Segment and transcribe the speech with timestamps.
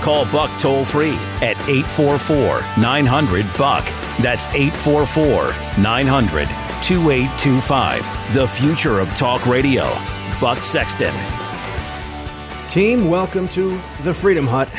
[0.00, 3.84] Call Buck toll free at 844 900 Buck.
[4.20, 6.48] That's 844 900
[6.82, 8.34] 2825.
[8.34, 9.84] The future of talk radio.
[10.40, 11.14] Buck Sexton.
[12.68, 14.70] Team, welcome to the Freedom Hut.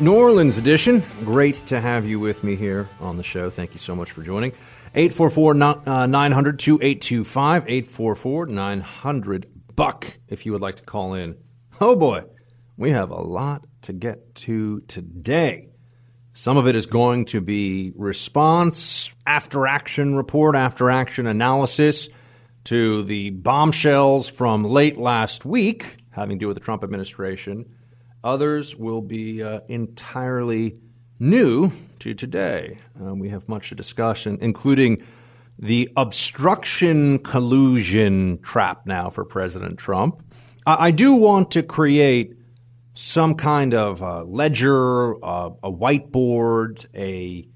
[0.00, 1.02] New Orleans edition.
[1.20, 3.50] Great to have you with me here on the show.
[3.50, 4.52] Thank you so much for joining.
[4.94, 7.62] 844 900 2825.
[7.68, 11.36] 844 900 Buck if you would like to call in.
[11.80, 12.24] Oh boy,
[12.82, 15.68] we have a lot to get to today.
[16.34, 22.08] Some of it is going to be response, after action report, after action analysis
[22.64, 27.66] to the bombshells from late last week having to do with the Trump administration.
[28.24, 30.76] Others will be uh, entirely
[31.18, 32.78] new to today.
[33.00, 35.04] Um, we have much to discuss, including
[35.58, 40.22] the obstruction collusion trap now for President Trump.
[40.66, 42.36] I, I do want to create
[42.94, 47.48] some kind of uh, ledger, a whiteboard, a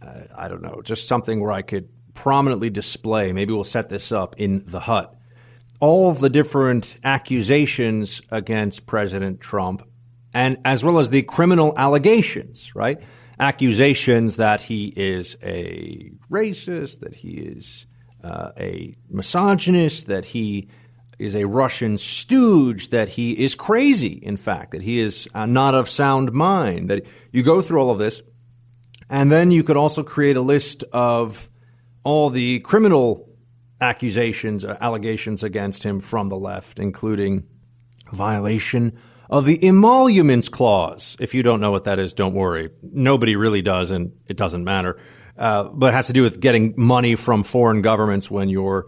[0.00, 3.32] uh, I don't know, just something where I could prominently display.
[3.32, 5.14] Maybe we'll set this up in the hut.
[5.80, 9.82] All of the different accusations against President Trump,
[10.32, 13.00] and as well as the criminal allegations, right?
[13.38, 17.86] Accusations that he is a racist, that he is
[18.24, 20.68] uh, a misogynist, that he
[21.18, 25.74] is a Russian stooge, that he is crazy, in fact, that he is uh, not
[25.74, 28.22] of sound mind, that you go through all of this.
[29.08, 31.48] And then you could also create a list of
[32.04, 33.28] all the criminal
[33.80, 37.44] accusations, uh, allegations against him from the left, including
[38.12, 38.98] violation
[39.30, 41.16] of the emoluments clause.
[41.18, 42.70] If you don't know what that is, don't worry.
[42.82, 44.98] Nobody really does, and it doesn't matter.
[45.36, 48.86] Uh, but it has to do with getting money from foreign governments when you're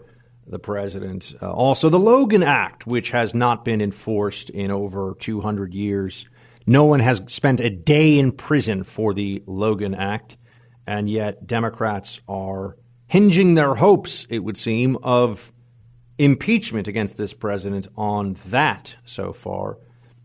[0.49, 1.33] the president.
[1.41, 6.25] Uh, also, the Logan Act, which has not been enforced in over 200 years.
[6.65, 10.37] No one has spent a day in prison for the Logan Act,
[10.85, 12.77] and yet Democrats are
[13.07, 15.53] hinging their hopes, it would seem, of
[16.17, 19.77] impeachment against this president on that so far.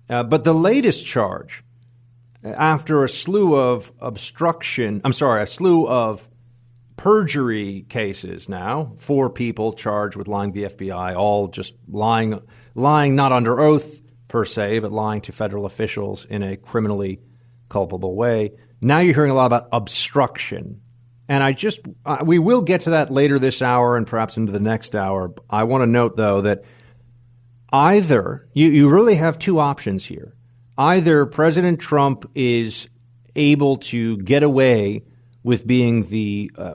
[0.09, 1.63] Uh, but the latest charge,
[2.43, 6.29] after a slew of obstruction, I'm sorry, a slew of
[6.97, 8.95] perjury cases now.
[8.99, 12.41] Four people charged with lying to the FBI, all just lying,
[12.75, 17.21] lying not under oath per se, but lying to federal officials in a criminally
[17.69, 18.53] culpable way.
[18.81, 20.81] Now you're hearing a lot about obstruction.
[21.29, 24.53] And I just, uh, we will get to that later this hour and perhaps into
[24.53, 25.33] the next hour.
[25.49, 26.65] I want to note, though, that
[27.73, 30.35] either, you, you really have two options here.
[30.77, 32.89] Either President Trump is
[33.35, 35.05] able to get away
[35.43, 36.75] with being the uh,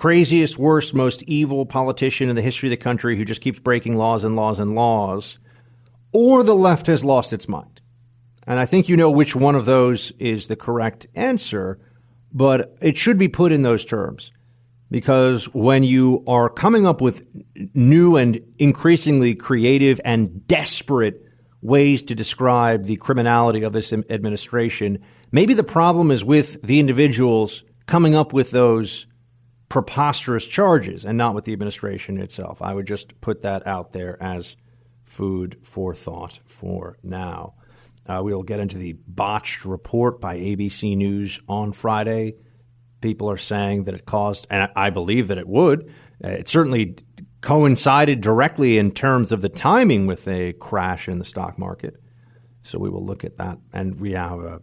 [0.00, 3.96] craziest, worst, most evil politician in the history of the country who just keeps breaking
[3.96, 5.38] laws and laws and laws,
[6.10, 7.82] or the left has lost its mind.
[8.46, 11.78] And I think you know which one of those is the correct answer,
[12.32, 14.32] but it should be put in those terms.
[14.90, 17.22] Because when you are coming up with
[17.74, 21.22] new and increasingly creative and desperate
[21.60, 24.98] ways to describe the criminality of this administration,
[25.30, 29.06] maybe the problem is with the individuals coming up with those
[29.70, 32.60] preposterous charges and not with the administration itself.
[32.60, 34.56] I would just put that out there as
[35.04, 37.54] food for thought for now.
[38.06, 42.34] Uh, we'll get into the botched report by ABC News on Friday.
[43.00, 45.92] People are saying that it caused, and I believe that it would.
[46.22, 46.96] Uh, it certainly
[47.40, 51.94] coincided directly in terms of the timing with a crash in the stock market.
[52.64, 54.60] So we will look at that, and we have a,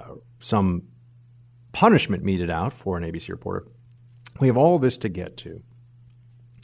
[0.00, 0.82] a, some
[1.72, 3.66] punishment meted out for an ABC reporter
[4.40, 5.62] we have all this to get to.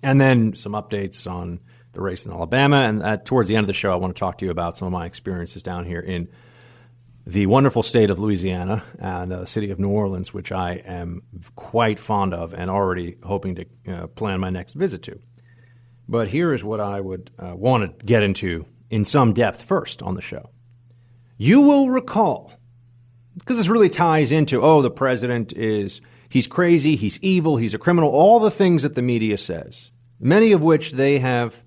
[0.02, 1.61] And then some updates on
[1.93, 2.76] the race in Alabama.
[2.76, 4.76] And uh, towards the end of the show, I want to talk to you about
[4.76, 6.28] some of my experiences down here in
[7.26, 11.23] the wonderful state of Louisiana and the city of New Orleans, which I am
[11.56, 15.19] quite fond of and already hoping to uh, plan my next visit to.
[16.08, 20.02] But here is what I would uh, want to get into in some depth first
[20.02, 20.50] on the show.
[21.37, 22.52] You will recall,
[23.37, 27.78] because this really ties into, oh, the president is He's crazy, he's evil, he's a
[27.78, 31.62] criminal, all the things that the media says, many of which they have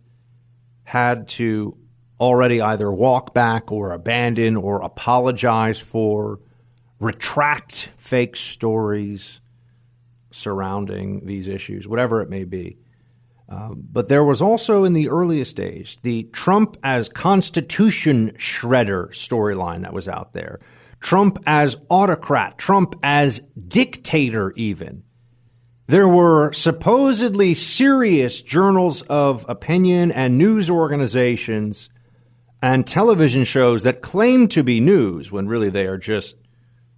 [0.83, 1.77] had to
[2.19, 6.39] already either walk back or abandon or apologize for
[6.99, 9.39] retract fake stories
[10.31, 12.77] surrounding these issues, whatever it may be.
[13.47, 19.81] Um, but there was also in the earliest days the Trump as Constitution shredder storyline
[19.81, 20.59] that was out there.
[20.99, 25.03] Trump as autocrat, Trump as dictator, even.
[25.87, 31.89] There were supposedly serious journals of opinion and news organizations
[32.61, 36.35] and television shows that claim to be news when really they are just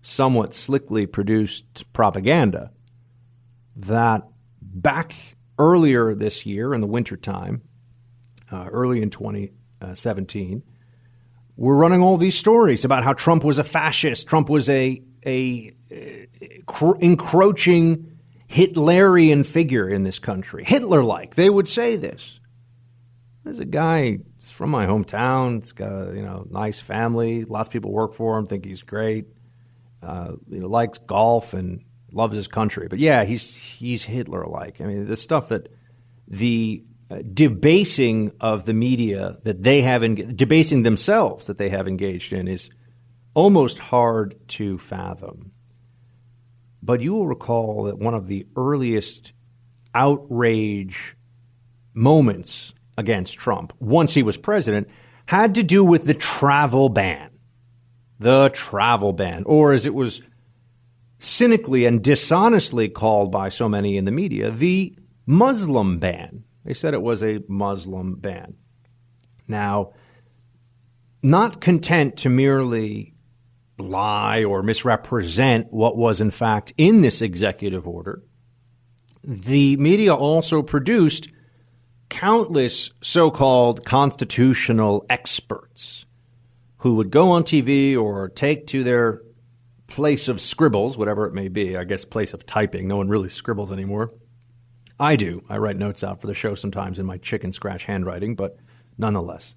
[0.01, 2.71] somewhat slickly produced propaganda
[3.75, 4.27] that
[4.61, 5.15] back
[5.57, 7.61] earlier this year in the wintertime,
[8.51, 10.63] uh, early in 2017,
[11.61, 15.71] we're running all these stories about how Trump was a fascist, Trump was a, a,
[16.99, 18.17] encroaching
[18.49, 21.35] Hitlerian figure in this country, Hitler like.
[21.35, 22.39] They would say this.
[23.43, 25.57] There's a guy from my hometown.
[25.57, 27.45] He's got a you know nice family.
[27.45, 28.47] Lots of people work for him.
[28.47, 29.25] Think he's great.
[30.01, 32.87] Uh, you know, likes golf and loves his country.
[32.87, 34.81] But yeah, he's he's Hitler like.
[34.81, 35.67] I mean, the stuff that
[36.27, 41.85] the Uh, debasing of the media that they have en- debasing themselves that they have
[41.85, 42.69] engaged in is
[43.33, 45.51] almost hard to fathom.
[46.81, 49.33] But you will recall that one of the earliest
[49.93, 51.17] outrage
[51.93, 54.87] moments against Trump once he was president
[55.25, 57.29] had to do with the travel ban.
[58.19, 60.21] The travel ban, or as it was
[61.19, 66.45] cynically and dishonestly called by so many in the media, the Muslim ban.
[66.63, 68.55] They said it was a Muslim ban.
[69.47, 69.93] Now,
[71.23, 73.13] not content to merely
[73.77, 78.21] lie or misrepresent what was in fact in this executive order,
[79.23, 81.29] the media also produced
[82.09, 86.05] countless so called constitutional experts
[86.77, 89.21] who would go on TV or take to their
[89.87, 91.77] place of scribbles, whatever it may be.
[91.77, 92.87] I guess place of typing.
[92.87, 94.11] No one really scribbles anymore.
[95.01, 95.41] I do.
[95.49, 98.57] I write notes out for the show sometimes in my chicken scratch handwriting, but
[98.99, 99.55] nonetheless.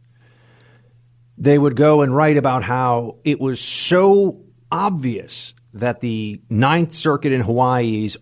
[1.37, 4.41] They would go and write about how it was so
[4.73, 8.17] obvious that the Ninth Circuit in Hawaii's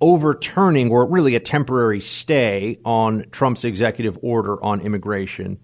[0.00, 5.58] overturning, or really a temporary stay on Trump's executive order on immigration,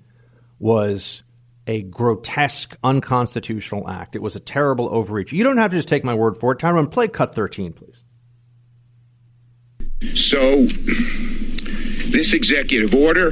[0.58, 1.22] was
[1.66, 4.16] a grotesque, unconstitutional act.
[4.16, 5.32] It was a terrible overreach.
[5.32, 6.60] You don't have to just take my word for it.
[6.60, 7.97] Tyrone, play cut 13, please.
[10.00, 10.62] So,
[12.12, 13.30] this executive order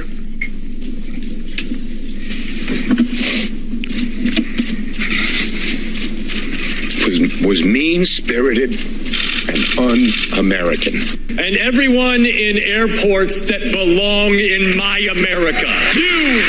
[7.07, 7.17] was,
[7.47, 10.11] was mean spirited and un
[10.43, 11.39] American.
[11.39, 15.71] And everyone in airports that belong in my America.
[15.95, 16.43] You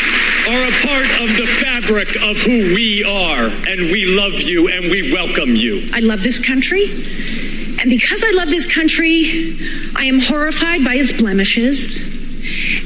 [0.50, 4.90] are a part of the fabric of who we are, and we love you and
[4.90, 5.90] we welcome you.
[5.94, 6.90] I love this country.
[7.78, 9.56] And because I love this country,
[9.94, 11.78] I am horrified by its blemishes.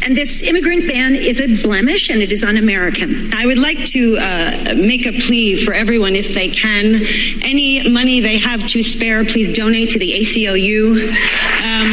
[0.03, 3.31] And this immigrant ban is a blemish and it is un American.
[3.33, 6.99] I would like to uh, make a plea for everyone if they can.
[7.45, 11.09] Any money they have to spare, please donate to the ACLU.
[11.63, 11.92] Um,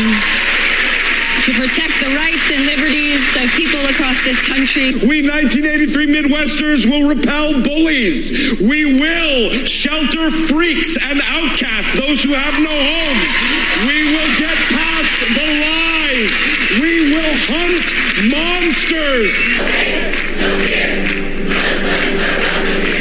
[1.50, 4.94] to protect the rights and liberties of people across this country.
[5.02, 8.22] We 1983 Midwesters will repel bullies.
[8.62, 13.20] We will shelter freaks and outcasts, those who have no home.
[13.90, 16.34] We will get past the lies.
[16.86, 17.86] We will hunt
[18.30, 19.34] monsters.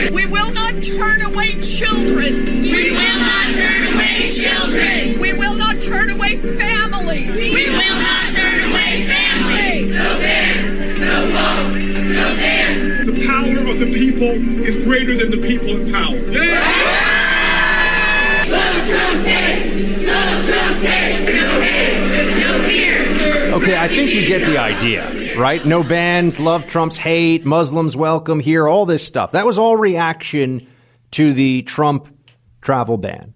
[0.09, 2.62] We will not turn away children.
[2.62, 5.21] We will not turn away children.
[5.21, 7.52] We will not turn away families.
[7.52, 7.78] We
[13.71, 14.29] of the people
[14.65, 16.17] is greater than the people in power.
[16.17, 17.09] Yeah.
[23.53, 25.65] Okay, I think you get the idea, right?
[25.67, 29.33] No bans, love Trump's hate, Muslims welcome here, all this stuff.
[29.33, 30.67] That was all reaction
[31.13, 32.09] to the Trump
[32.63, 33.35] travel ban.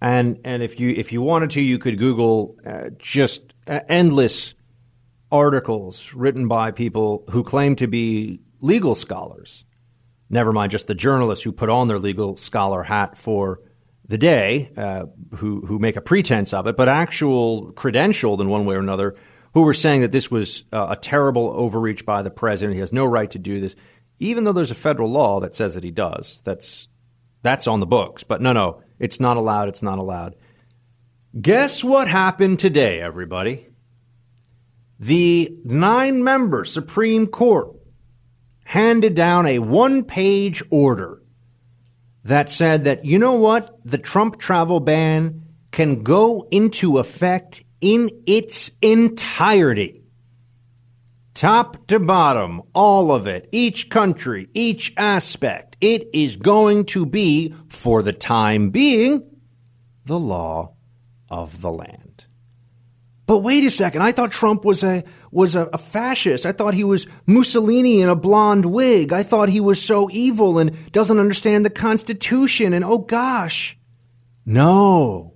[0.00, 4.54] And and if you if you wanted to, you could Google uh, just uh, endless
[5.32, 9.64] articles written by people who claim to be legal scholars.
[10.30, 13.60] Never mind just the journalists who put on their legal scholar hat for
[14.06, 18.64] the day, uh, who who make a pretense of it, but actual credentialed in one
[18.64, 19.14] way or another,
[19.54, 22.74] who were saying that this was uh, a terrible overreach by the president.
[22.74, 23.76] He has no right to do this,
[24.18, 26.40] even though there's a federal law that says that he does.
[26.44, 26.88] That's
[27.42, 28.24] that's on the books.
[28.24, 29.68] But no, no, it's not allowed.
[29.68, 30.34] It's not allowed.
[31.40, 33.66] Guess what happened today, everybody?
[34.98, 37.77] The nine member Supreme Court
[38.68, 41.22] handed down a one page order
[42.24, 43.80] that said that, you know what?
[43.86, 50.04] The Trump travel ban can go into effect in its entirety.
[51.32, 55.78] Top to bottom, all of it, each country, each aspect.
[55.80, 59.30] It is going to be, for the time being,
[60.04, 60.74] the law
[61.30, 62.26] of the land.
[63.28, 66.46] But wait a second, I thought Trump was a was a, a, fascist.
[66.46, 69.12] I thought he was Mussolini in a blonde wig.
[69.12, 72.72] I thought he was so evil and doesn't understand the Constitution.
[72.72, 73.76] And oh gosh,
[74.46, 75.34] no,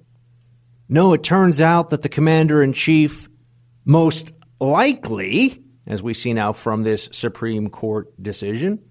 [0.89, 1.13] no.
[1.13, 3.29] It turns out that the commander in chief,
[3.85, 8.83] most likely, as we see now from this Supreme Court decision,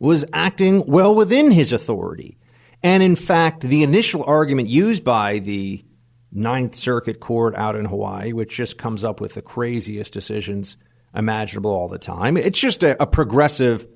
[0.00, 2.38] was acting well within his authority.
[2.82, 5.84] And in fact, the initial argument used by the
[6.30, 10.76] Ninth Circuit Court out in Hawaii, which just comes up with the craziest decisions
[11.14, 12.36] imaginable all the time.
[12.36, 13.86] It's just a, a progressive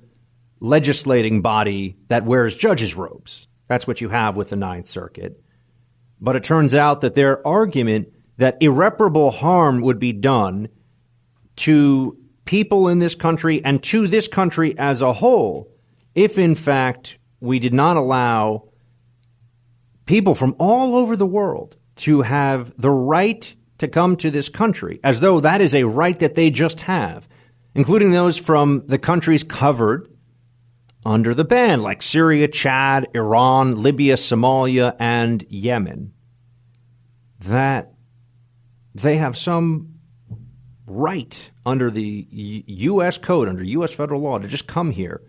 [0.59, 3.47] legislating body that wears judges' robes.
[3.67, 5.41] That's what you have with the Ninth Circuit.
[6.19, 10.69] But it turns out that their argument that irreparable harm would be done
[11.57, 15.69] to people in this country and to this country as a whole
[16.15, 18.69] if, in fact, we did not allow
[20.05, 24.99] people from all over the world to have the right to come to this country,
[25.03, 27.27] as though that is a right that they just have,
[27.75, 30.09] including those from the countries covered
[31.05, 36.13] under the ban, like Syria, Chad, Iran, Libya, Somalia, and Yemen,
[37.39, 37.93] that
[38.95, 39.95] they have some
[40.85, 42.27] right under the
[42.67, 43.17] U.S.
[43.17, 43.91] code, under U.S.
[43.91, 45.21] federal law, to just come here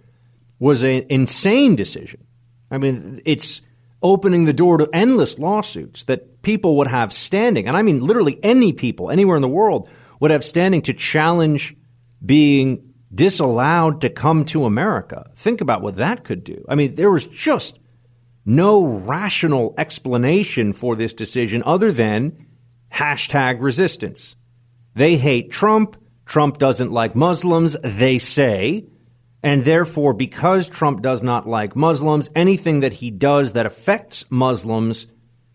[0.58, 2.24] was an insane decision.
[2.70, 3.60] I mean, it's
[4.04, 8.38] opening the door to endless lawsuits that people would have standing, and I mean literally
[8.44, 9.88] any people anywhere in the world
[10.20, 11.74] would have standing to challenge
[12.24, 15.30] being disallowed to come to America.
[15.36, 16.64] Think about what that could do.
[16.68, 17.78] I mean, there was just
[18.44, 22.46] no rational explanation for this decision other than
[22.92, 24.36] hashtag resistance.
[24.94, 25.96] They hate Trump.
[26.26, 28.86] Trump doesn't like Muslims, they say.
[29.44, 35.06] And therefore, because Trump does not like Muslims, anything that he does that affects Muslims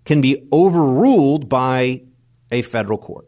[0.05, 2.03] can be overruled by
[2.51, 3.27] a federal court.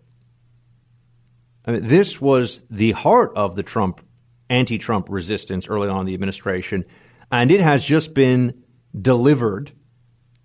[1.65, 4.05] I mean, this was the heart of the Trump
[4.49, 6.85] anti Trump resistance early on in the administration,
[7.31, 8.63] and it has just been
[8.99, 9.71] delivered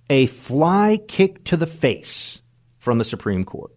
[0.09, 2.41] a fly kick to the face
[2.79, 3.76] from the Supreme Court.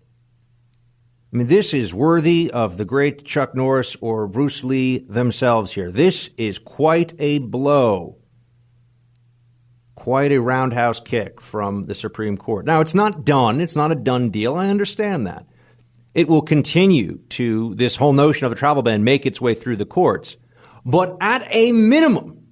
[1.32, 5.92] I mean, this is worthy of the great Chuck Norris or Bruce Lee themselves here.
[5.92, 8.18] This is quite a blow,
[9.94, 12.66] quite a roundhouse kick from the Supreme Court.
[12.66, 14.56] Now, it's not done, it's not a done deal.
[14.56, 15.46] I understand that.
[16.16, 19.76] It will continue to, this whole notion of a travel ban, make its way through
[19.76, 20.36] the courts.
[20.84, 22.48] But at a minimum,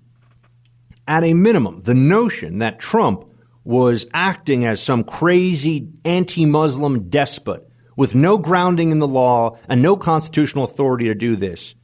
[1.07, 3.25] at a minimum, the notion that Trump
[3.63, 7.66] was acting as some crazy anti Muslim despot
[7.97, 11.75] with no grounding in the law and no constitutional authority to do this.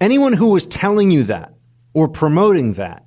[0.00, 1.54] Anyone who is telling you that
[1.94, 3.04] or promoting that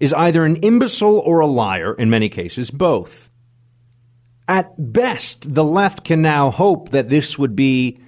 [0.00, 3.28] is either an imbecile or a liar, in many cases, both.
[4.46, 8.00] At best, the left can now hope that this would be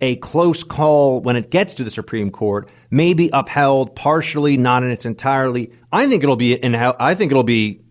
[0.00, 4.90] a close call when it gets to the Supreme Court, maybe upheld partially, not in
[4.90, 5.72] its entirely.
[5.92, 6.74] I think it'll be in.
[6.74, 7.82] I think it'll be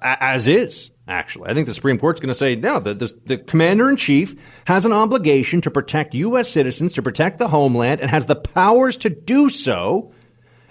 [0.00, 1.48] as is actually.
[1.48, 4.34] I think the Supreme Court's going to say, no, the, the, the commander in chief
[4.66, 6.50] has an obligation to protect U.S.
[6.50, 10.12] citizens, to protect the homeland, and has the powers to do so.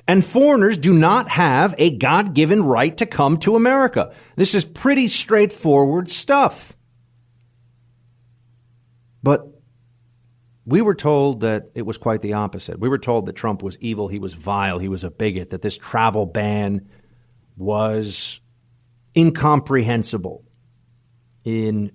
[0.07, 4.13] And foreigners do not have a God given right to come to America.
[4.37, 6.77] This is pretty straightforward stuff.
[9.21, 9.47] But
[10.65, 12.79] we were told that it was quite the opposite.
[12.79, 15.61] We were told that Trump was evil, he was vile, he was a bigot, that
[15.61, 16.89] this travel ban
[17.57, 18.39] was
[19.17, 20.45] incomprehensible
[21.43, 21.91] in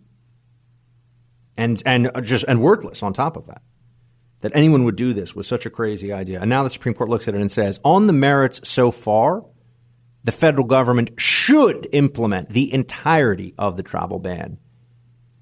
[1.56, 3.62] and and just and wordless on top of that
[4.40, 6.40] that anyone would do this was such a crazy idea.
[6.40, 9.44] And now the supreme court looks at it and says on the merits so far
[10.24, 14.58] the federal government should implement the entirety of the travel ban.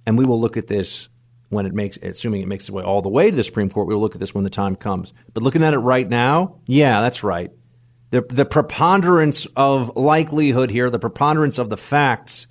[0.07, 1.09] And we will look at this
[1.49, 3.89] when it makes assuming it makes its way all the way to the supreme court
[3.89, 5.13] we will look at this when the time comes.
[5.33, 7.51] But looking at it right now yeah that's right
[8.11, 12.47] the, the preponderance of likelihood here, the preponderance of the facts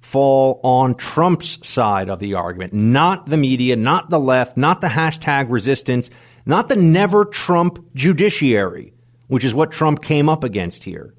[0.00, 4.88] fall on Trump's side of the argument, not the media, not the left, not the
[4.88, 6.10] hashtag resistance,
[6.46, 8.94] not the never Trump judiciary,
[9.28, 11.14] which is what Trump came up against here.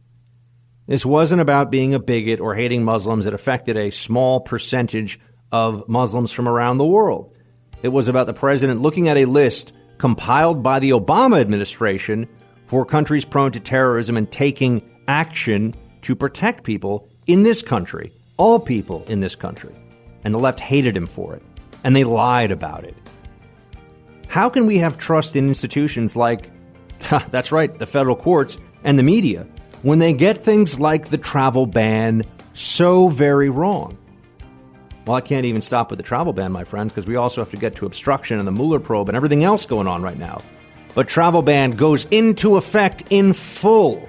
[0.87, 3.27] This wasn't about being a bigot or hating Muslims.
[3.27, 5.19] It affected a small percentage
[5.51, 7.35] of Muslims from around the world.
[7.83, 12.27] It was about the president looking at a list compiled by the Obama administration
[12.69, 15.73] for countries prone to terrorism and taking action
[16.03, 19.73] to protect people in this country, all people in this country.
[20.23, 21.41] And the left hated him for it,
[21.83, 22.95] and they lied about it.
[24.27, 26.51] How can we have trust in institutions like,
[27.29, 29.47] that's right, the federal courts and the media,
[29.81, 32.23] when they get things like the travel ban
[32.53, 33.97] so very wrong?
[35.07, 37.49] Well, I can't even stop with the travel ban, my friends, because we also have
[37.49, 40.43] to get to obstruction and the Mueller probe and everything else going on right now.
[40.95, 44.07] But travel ban goes into effect in full,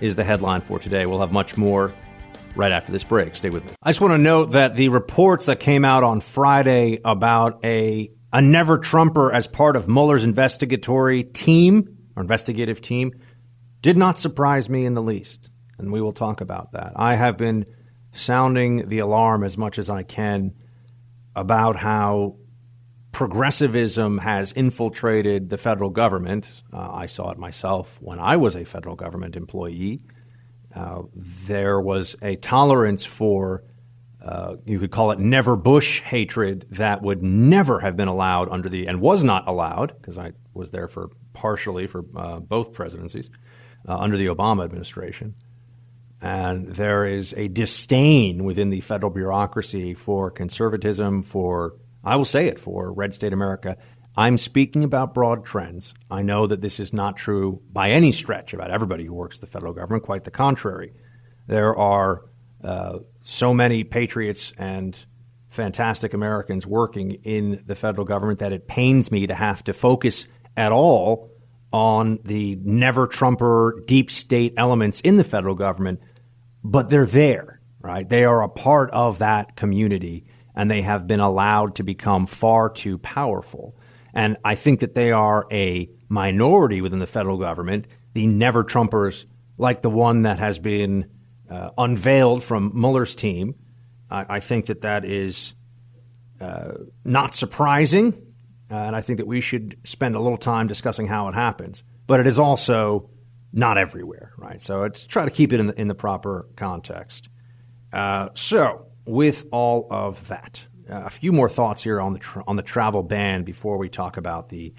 [0.00, 1.06] is the headline for today.
[1.06, 1.92] We'll have much more
[2.54, 3.36] right after this break.
[3.36, 3.70] Stay with me.
[3.82, 8.10] I just want to note that the reports that came out on Friday about a
[8.32, 13.14] a never Trumper as part of Mueller's investigatory team or investigative team
[13.80, 15.48] did not surprise me in the least.
[15.78, 16.92] And we will talk about that.
[16.96, 17.64] I have been
[18.12, 20.54] sounding the alarm as much as I can
[21.34, 22.36] about how
[23.12, 26.62] progressivism has infiltrated the federal government.
[26.72, 30.00] Uh, I saw it myself when I was a federal government employee.
[30.74, 33.64] Uh, there was a tolerance for,
[34.22, 38.68] uh, you could call it never Bush hatred that would never have been allowed under
[38.68, 43.30] the, and was not allowed, because I was there for partially for uh, both presidencies,
[43.88, 45.34] uh, under the Obama administration.
[46.20, 51.74] And there is a disdain within the federal bureaucracy for conservatism, for,
[52.04, 53.76] I will say it, for red state America.
[54.16, 55.94] I'm speaking about broad trends.
[56.10, 59.46] I know that this is not true by any stretch about everybody who works the
[59.46, 60.92] federal government, quite the contrary.
[61.46, 62.24] There are
[62.62, 64.98] uh, so many patriots and
[65.50, 70.26] fantastic Americans working in the federal government that it pains me to have to focus
[70.56, 71.30] at all
[71.72, 76.00] on the never Trumper deep state elements in the federal government,
[76.64, 78.08] but they're there, right?
[78.08, 80.24] They are a part of that community
[80.58, 83.76] and they have been allowed to become far too powerful.
[84.12, 89.24] And I think that they are a minority within the federal government, the never Trumpers,
[89.56, 91.10] like the one that has been
[91.48, 93.54] uh, unveiled from Mueller's team.
[94.10, 95.54] I, I, think that that is
[96.40, 96.72] uh,
[97.04, 98.12] not surprising.
[98.68, 101.84] Uh, and I think that we should spend a little time discussing how it happens.
[102.08, 103.10] But it is also
[103.52, 104.60] not everywhere, right?
[104.60, 107.28] So let's try to keep it in the, in the proper context.
[107.92, 112.44] Uh, so, with all of that, uh, a few more thoughts here on the tra-
[112.46, 114.74] on the travel ban before we talk about the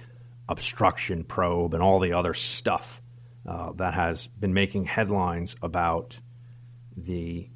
[0.47, 3.01] obstruction probe and all the other stuff
[3.47, 6.17] uh, that has been making headlines about
[6.95, 7.49] the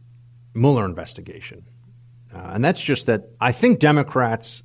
[0.54, 1.66] Mueller investigation.
[2.34, 4.64] Uh, and that's just that I think Democrats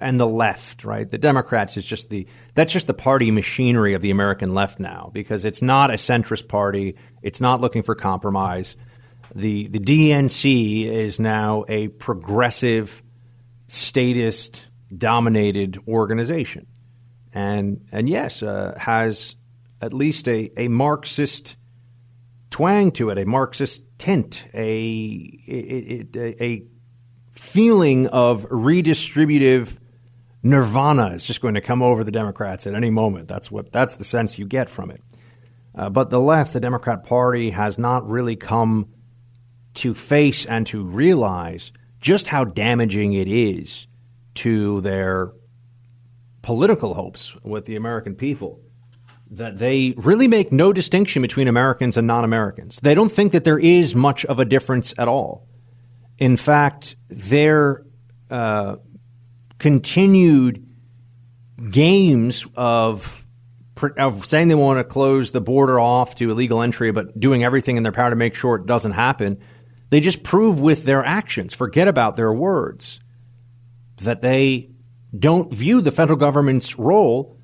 [0.00, 1.08] and the left, right?
[1.08, 5.10] The Democrats is just the that's just the party machinery of the American left now
[5.12, 6.96] because it's not a centrist party.
[7.22, 8.76] It's not looking for compromise.
[9.34, 13.02] The the DNC is now a progressive
[13.66, 14.66] statist
[14.96, 16.66] dominated organization.
[17.32, 19.36] And and yes, uh, has
[19.80, 21.56] at least a, a Marxist
[22.50, 26.62] twang to it, a Marxist tint, a, a, a
[27.32, 29.76] feeling of redistributive
[30.42, 33.28] nirvana is just going to come over the Democrats at any moment.
[33.28, 35.02] That's what that's the sense you get from it.
[35.74, 38.88] Uh, but the left, the Democrat Party, has not really come
[39.74, 43.86] to face and to realize just how damaging it is
[44.34, 45.32] to their
[46.42, 48.60] political hopes with the American people.
[49.30, 52.80] That they really make no distinction between Americans and non Americans.
[52.82, 55.48] They don't think that there is much of a difference at all.
[56.18, 57.86] In fact, their
[58.30, 58.76] uh,
[59.58, 60.68] continued
[61.70, 63.24] games of
[63.96, 67.76] of saying they want to close the border off to illegal entry, but doing everything
[67.76, 69.40] in their power to make sure it doesn't happen,
[69.92, 72.98] they just prove with their actions, forget about their words,
[73.98, 74.70] that they
[75.16, 77.36] don't view the federal government's role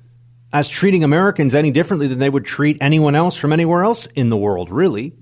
[0.51, 4.29] as treating Americans any differently than they would treat anyone else from anywhere else in
[4.29, 5.13] the world, really.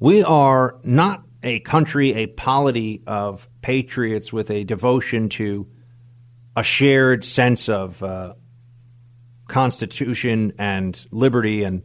[0.00, 5.68] We are not a country, a polity of patriots with a devotion to
[6.56, 8.34] a shared sense of uh,
[9.46, 11.84] constitution and liberty and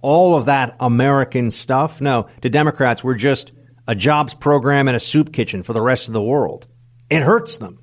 [0.00, 2.00] all of that American stuff.
[2.00, 3.52] No, to Democrats, we're just
[3.86, 6.66] a jobs program and a soup kitchen for the rest of the world.
[7.08, 7.78] It hurts them.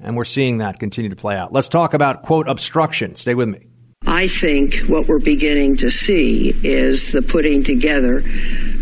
[0.00, 1.52] And we're seeing that continue to play out.
[1.52, 3.14] Let's talk about, quote, obstruction.
[3.14, 3.68] Stay with me.
[4.06, 8.22] I think what we're beginning to see is the putting together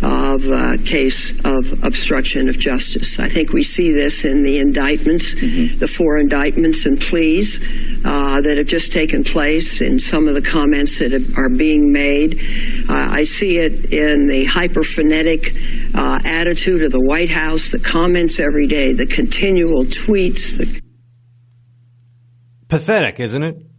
[0.02, 3.20] of a case of obstruction of justice.
[3.20, 5.78] I think we see this in the indictments, mm-hmm.
[5.78, 7.62] the four indictments and pleas
[8.04, 12.40] uh, that have just taken place, in some of the comments that are being made.
[12.88, 18.40] Uh, I see it in the hyperphonetic uh, attitude of the White House, the comments
[18.40, 20.59] every day, the continual tweets.
[20.59, 20.80] The-
[22.68, 23.69] Pathetic, isn't it?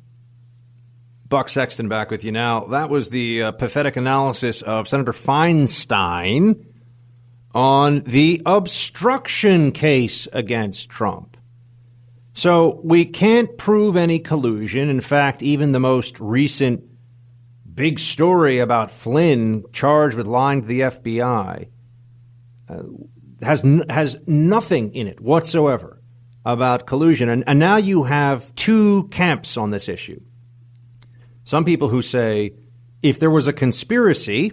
[1.31, 2.65] Buck Sexton back with you now.
[2.65, 6.65] That was the uh, pathetic analysis of Senator Feinstein
[7.53, 11.37] on the obstruction case against Trump.
[12.33, 14.89] So we can't prove any collusion.
[14.89, 16.83] In fact, even the most recent
[17.73, 21.69] big story about Flynn charged with lying to the FBI
[22.67, 22.83] uh,
[23.41, 26.01] has n- has nothing in it whatsoever
[26.45, 27.29] about collusion.
[27.29, 30.19] And, and now you have two camps on this issue.
[31.43, 32.53] Some people who say
[33.01, 34.51] if there was a conspiracy,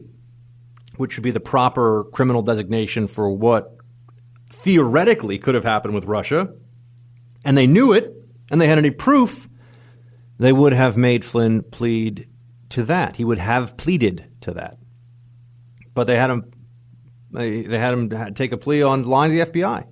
[0.96, 3.76] which would be the proper criminal designation for what
[4.50, 6.52] theoretically could have happened with Russia,
[7.44, 8.12] and they knew it,
[8.50, 9.48] and they had any proof,
[10.38, 12.28] they would have made Flynn plead
[12.70, 13.16] to that.
[13.16, 14.78] He would have pleaded to that.
[15.94, 16.50] But they had him
[17.30, 19.84] they, had him take a plea on lying to the FBI,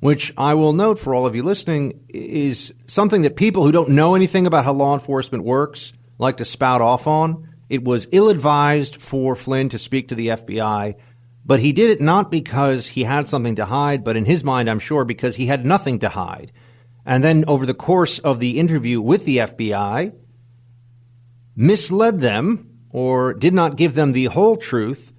[0.00, 3.90] which I will note for all of you listening is something that people who don't
[3.90, 7.48] know anything about how law enforcement works like to spout off on.
[7.68, 10.94] It was ill advised for Flynn to speak to the FBI,
[11.44, 14.70] but he did it not because he had something to hide, but in his mind,
[14.70, 16.52] I'm sure, because he had nothing to hide.
[17.04, 20.12] And then over the course of the interview with the FBI,
[21.56, 25.14] misled them or did not give them the whole truth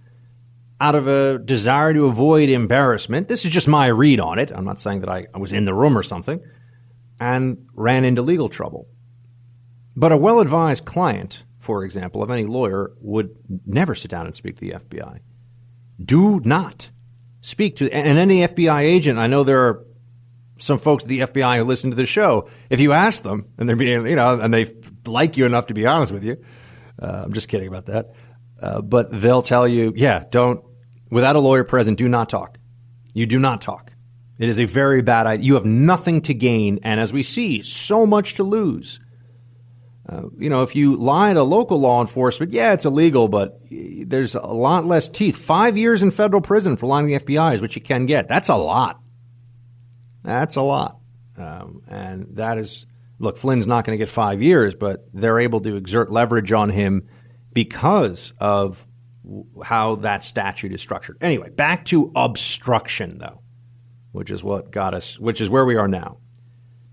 [0.82, 3.28] out of a desire to avoid embarrassment.
[3.28, 4.52] This is just my read on it.
[4.52, 6.42] I'm not saying that I, I was in the room or something,
[7.20, 8.88] and ran into legal trouble.
[9.96, 14.34] But a well advised client, for example, of any lawyer, would never sit down and
[14.34, 15.20] speak to the FBI.
[16.04, 16.90] Do not
[17.42, 19.86] speak to, and any FBI agent, I know there are
[20.60, 22.50] some folks at the FBI who listen to the show.
[22.70, 24.72] If you ask them, and they're being, you know, and they
[25.06, 26.38] like you enough to be honest with you,
[27.02, 28.14] uh, I'm just kidding about that.
[28.62, 30.64] Uh, but they'll tell you, yeah, don't,
[31.10, 32.58] without a lawyer present, do not talk.
[33.14, 33.92] You do not talk.
[34.38, 35.46] It is a very bad idea.
[35.46, 39.00] You have nothing to gain, and as we see, so much to lose.
[40.08, 44.34] Uh, you know, if you lie to local law enforcement, yeah, it's illegal, but there's
[44.34, 45.38] a lot less teeth.
[45.38, 48.28] Five years in federal prison for lying to the FBI is what you can get.
[48.28, 49.00] That's a lot.
[50.24, 51.00] That's a lot.
[51.38, 52.88] Um, and that is,
[53.20, 56.70] look, Flynn's not going to get five years, but they're able to exert leverage on
[56.70, 57.08] him
[57.54, 58.86] because of
[59.64, 61.18] how that statute is structured.
[61.22, 63.42] Anyway, back to obstruction, though,
[64.12, 66.18] which is what got us, which is where we are now.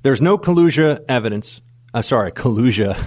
[0.02, 1.60] There's no collusion evidence
[1.96, 2.94] uh, sorry, collusion.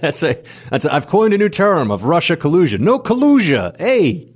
[0.00, 2.82] that's a that's a, I've coined a new term of Russia collusion.
[2.82, 3.72] No collusion.
[3.78, 4.32] Hey,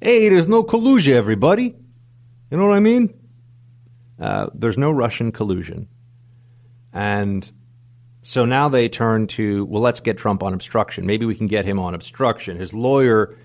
[0.00, 1.14] hey, there's no collusion.
[1.14, 1.74] Everybody,
[2.52, 3.12] you know what I mean?
[4.20, 5.88] Uh, there's no Russian collusion,
[6.92, 7.50] and
[8.22, 11.04] so now they turn to well, let's get Trump on obstruction.
[11.04, 12.56] Maybe we can get him on obstruction.
[12.58, 13.36] His lawyer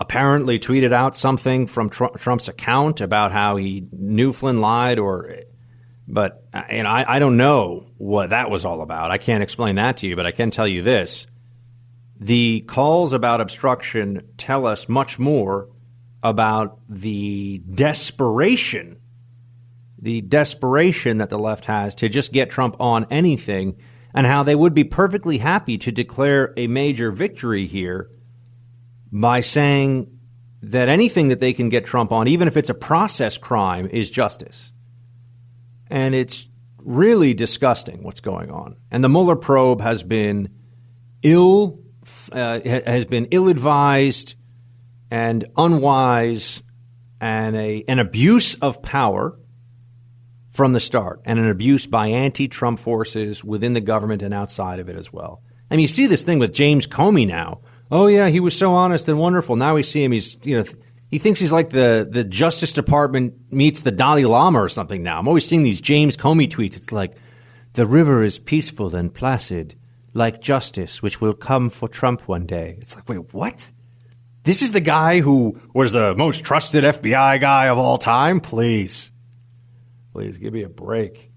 [0.00, 5.36] apparently tweeted out something from Tr- Trump's account about how he knew Flynn lied or
[6.08, 9.10] but and I, I don't know what that was all about.
[9.10, 11.26] I can't explain that to you, but I can tell you this.
[12.18, 15.68] The calls about obstruction tell us much more
[16.22, 18.98] about the desperation,
[19.98, 23.76] the desperation that the left has to just get Trump on anything,
[24.12, 28.10] and how they would be perfectly happy to declare a major victory here
[29.12, 30.18] by saying
[30.62, 34.10] that anything that they can get Trump on, even if it's a process crime, is
[34.10, 34.72] justice
[35.90, 36.46] and it's
[36.78, 38.76] really disgusting what's going on.
[38.90, 40.50] And the Mueller probe has been
[41.22, 41.80] ill
[42.32, 44.34] uh, has been ill advised
[45.10, 46.62] and unwise
[47.20, 49.38] and a an abuse of power
[50.50, 54.88] from the start and an abuse by anti-Trump forces within the government and outside of
[54.88, 55.42] it as well.
[55.70, 57.60] I mean, you see this thing with James Comey now.
[57.90, 59.56] Oh yeah, he was so honest and wonderful.
[59.56, 60.12] Now we see him.
[60.12, 60.64] He's you know
[61.10, 65.18] he thinks he's like the, the Justice Department meets the Dalai Lama or something now.
[65.18, 66.76] I'm always seeing these James Comey tweets.
[66.76, 67.14] It's like,
[67.72, 69.74] the river is peaceful and placid,
[70.14, 72.76] like justice, which will come for Trump one day.
[72.80, 73.70] It's like, wait, what?
[74.44, 78.40] This is the guy who was the most trusted FBI guy of all time?
[78.40, 79.10] Please.
[80.12, 81.32] Please give me a break.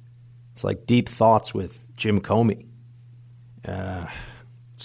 [0.54, 2.68] It's like deep thoughts with Jim Comey.
[3.68, 4.06] Uh,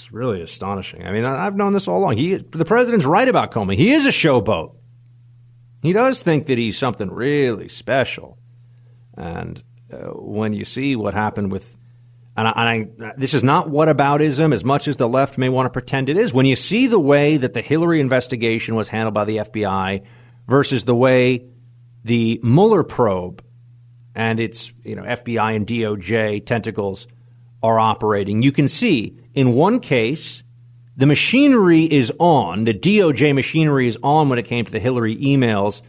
[0.00, 1.06] it's really astonishing.
[1.06, 2.16] I mean, I've known this all along.
[2.16, 3.76] He, the president's right about Comey.
[3.76, 4.74] He is a showboat.
[5.82, 8.38] He does think that he's something really special.
[9.16, 11.76] And uh, when you see what happened with,
[12.36, 15.66] and, I, and I, this is not whataboutism as much as the left may want
[15.66, 16.32] to pretend it is.
[16.32, 20.04] When you see the way that the Hillary investigation was handled by the FBI
[20.46, 21.46] versus the way
[22.04, 23.44] the Mueller probe
[24.14, 27.06] and its you know FBI and DOJ tentacles
[27.62, 30.42] are operating, you can see in one case
[30.96, 35.16] the machinery is on, the DOJ machinery is on when it came to the Hillary
[35.16, 35.80] emails,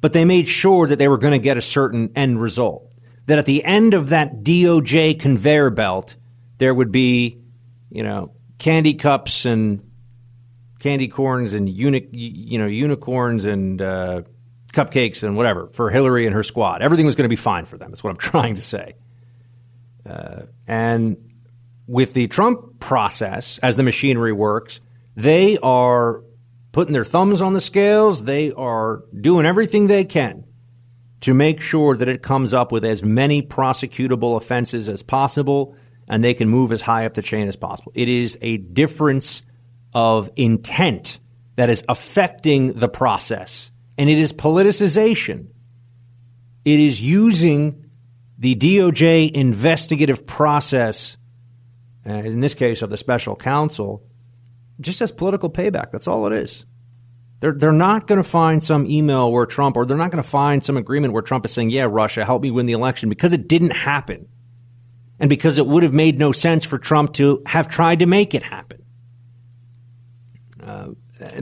[0.00, 2.92] but they made sure that they were going to get a certain end result.
[3.26, 6.16] That at the end of that DOJ conveyor belt,
[6.58, 7.38] there would be,
[7.88, 9.90] you know, candy cups and
[10.80, 14.22] candy corns and uni- you know unicorns and uh,
[14.72, 16.82] cupcakes and whatever for Hillary and her squad.
[16.82, 17.90] Everything was going to be fine for them.
[17.90, 18.94] That's what I'm trying to say.
[20.08, 21.16] Uh, and
[21.86, 24.80] with the Trump process, as the machinery works,
[25.16, 26.22] they are
[26.72, 28.24] putting their thumbs on the scales.
[28.24, 30.44] They are doing everything they can
[31.20, 35.76] to make sure that it comes up with as many prosecutable offenses as possible
[36.08, 37.92] and they can move as high up the chain as possible.
[37.94, 39.42] It is a difference
[39.94, 41.20] of intent
[41.56, 45.48] that is affecting the process, and it is politicization.
[46.64, 47.81] It is using
[48.42, 51.16] the DOJ investigative process,
[52.04, 54.02] uh, in this case of the special counsel,
[54.80, 55.92] just as political payback.
[55.92, 56.66] That's all it is.
[57.38, 60.28] They're, they're not going to find some email where Trump, or they're not going to
[60.28, 63.32] find some agreement where Trump is saying, yeah, Russia, help me win the election, because
[63.32, 64.26] it didn't happen.
[65.20, 68.34] And because it would have made no sense for Trump to have tried to make
[68.34, 68.82] it happen.
[70.60, 70.88] Uh,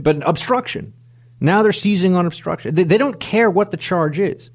[0.02, 0.92] but obstruction.
[1.40, 2.74] Now they're seizing on obstruction.
[2.74, 4.50] They, they don't care what the charge is.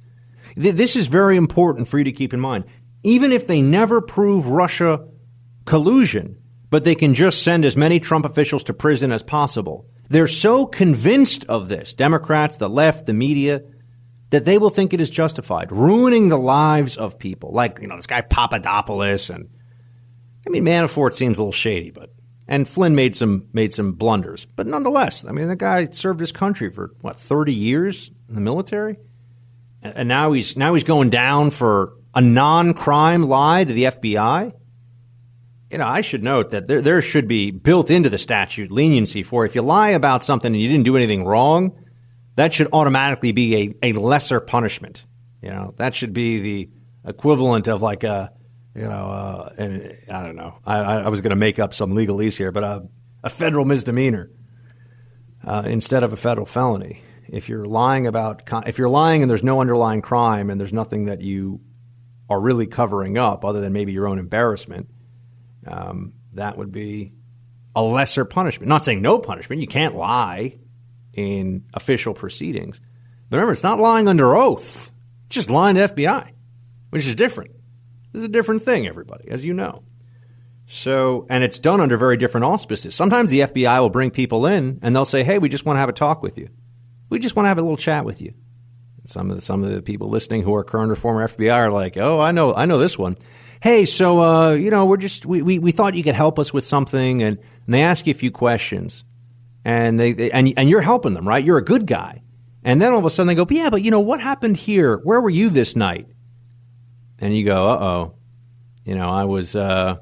[0.56, 2.66] This is very important for you to keep in mind.
[3.04, 5.08] Even if they never prove Russia
[5.66, 6.38] collusion,
[6.70, 10.66] but they can just send as many Trump officials to prison as possible, they're so
[10.66, 13.64] convinced of this, Democrats, the left, the media,
[14.30, 17.52] that they will think it is justified, ruining the lives of people.
[17.52, 19.50] Like, you know, this guy Papadopoulos and
[20.46, 22.12] I mean Manafort seems a little shady, but
[22.48, 26.32] and Flynn made some made some blunders, but nonetheless, I mean, the guy served his
[26.32, 28.98] country for what thirty years in the military,
[29.96, 34.54] and now he's now he's going down for a non-crime lie to the FBI.
[35.72, 39.24] You know, I should note that there, there should be built into the statute leniency
[39.24, 41.78] for if you lie about something and you didn't do anything wrong,
[42.36, 45.06] that should automatically be a, a lesser punishment.
[45.42, 46.70] You know, that should be the
[47.06, 48.32] equivalent of like a
[48.76, 50.60] you know, uh, I don't know.
[50.66, 52.88] I, I was going to make up some legalese here, but a,
[53.24, 54.30] a federal misdemeanor
[55.46, 57.02] uh, instead of a federal felony.
[57.30, 61.06] If you're lying about, if you're lying and there's no underlying crime and there's nothing
[61.06, 61.62] that you
[62.30, 64.90] are really covering up other than maybe your own embarrassment,
[65.68, 67.14] um, that would be
[67.76, 68.70] a lesser punishment.
[68.70, 69.62] Not saying no punishment.
[69.62, 70.58] You can't lie
[71.14, 72.80] in official proceedings.
[73.30, 74.92] But remember, it's not lying under oath.
[75.28, 76.32] It's just lying to FBI,
[76.90, 77.52] which is different.
[78.12, 79.84] This is a different thing, everybody, as you know.
[80.68, 82.96] So, and it's done under very different auspices.
[82.96, 85.80] Sometimes the FBI will bring people in and they'll say, "Hey, we just want to
[85.80, 86.50] have a talk with you.
[87.10, 88.34] We just want to have a little chat with you."
[89.08, 91.72] some of the, some of the people listening who are current or former FBI are
[91.72, 93.18] like, "Oh, I know, I know this one."
[93.62, 96.52] Hey, so uh, you know, we're just we, we, we thought you could help us
[96.52, 99.04] with something, and, and they ask you a few questions,
[99.64, 101.44] and they, they and and you're helping them, right?
[101.44, 102.24] You're a good guy,
[102.64, 104.98] and then all of a sudden they go, "Yeah, but you know what happened here?
[104.98, 106.08] Where were you this night?"
[107.20, 108.16] and you go, uh oh,
[108.84, 109.98] you know, I was, uh,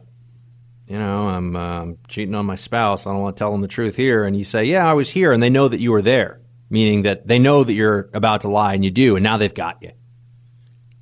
[0.88, 3.08] you know, I'm uh, cheating on my spouse.
[3.08, 4.26] I don't want to tell them the truth here.
[4.26, 5.32] And you say, yeah, I was here.
[5.32, 8.48] And they know that you were there, meaning that they know that you're about to
[8.48, 9.16] lie and you do.
[9.16, 9.92] And now they've got you.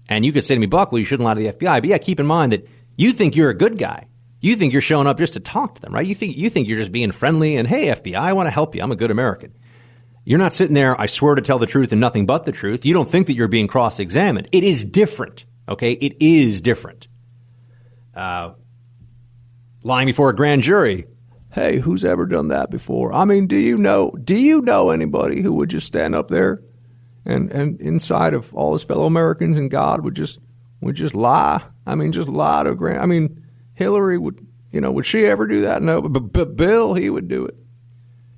[0.10, 1.82] And you could say to me, Buck, well, you shouldn't lie to the FBI.
[1.82, 4.08] But yeah, keep in mind that you think you're a good guy.
[4.42, 6.06] You think you're showing up just to talk to them, right?
[6.06, 8.76] You think, you think you're just being friendly and, hey, FBI, I want to help
[8.76, 8.82] you.
[8.82, 9.54] I'm a good American.
[10.26, 12.86] You're not sitting there, I swear to tell the truth and nothing but the truth.
[12.86, 14.50] You don't think that you're being cross examined.
[14.52, 15.46] It is different.
[15.70, 17.08] Okay, it is different.
[18.16, 18.54] Uh,
[19.84, 21.06] lying before a grand jury.
[21.54, 23.14] Hey, who's ever done that before?
[23.14, 24.12] I mean, do you know?
[24.12, 26.64] Do you know anybody who would just stand up there
[27.26, 30.40] and and inside of all his fellow Americans and God would just
[30.80, 31.62] would just lie?
[31.86, 33.02] I mean, just lie to Grant.
[33.02, 34.46] I mean, Hillary would.
[34.72, 35.82] You know, would she ever do that?
[35.84, 37.58] No, but, but Bill, he would do it.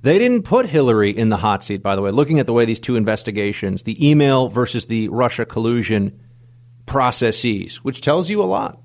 [0.02, 2.10] They didn't put Hillary in the hot seat, by the way.
[2.10, 6.20] Looking at the way these two investigations, the email versus the Russia collusion
[6.86, 8.80] processes, which tells you a lot.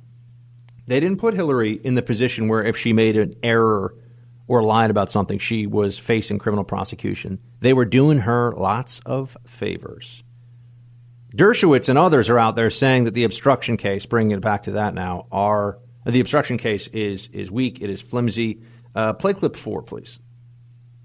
[0.86, 3.96] They didn't put Hillary in the position where if she made an error
[4.50, 7.40] or lied about something, she was facing criminal prosecution.
[7.62, 10.24] They were doing her lots of favors.
[11.36, 14.72] Dershowitz and others are out there saying that the obstruction case, bringing it back to
[14.72, 17.80] that now, are the obstruction case is is weak.
[17.82, 18.62] It is flimsy.
[18.96, 20.18] Uh, play clip four, please.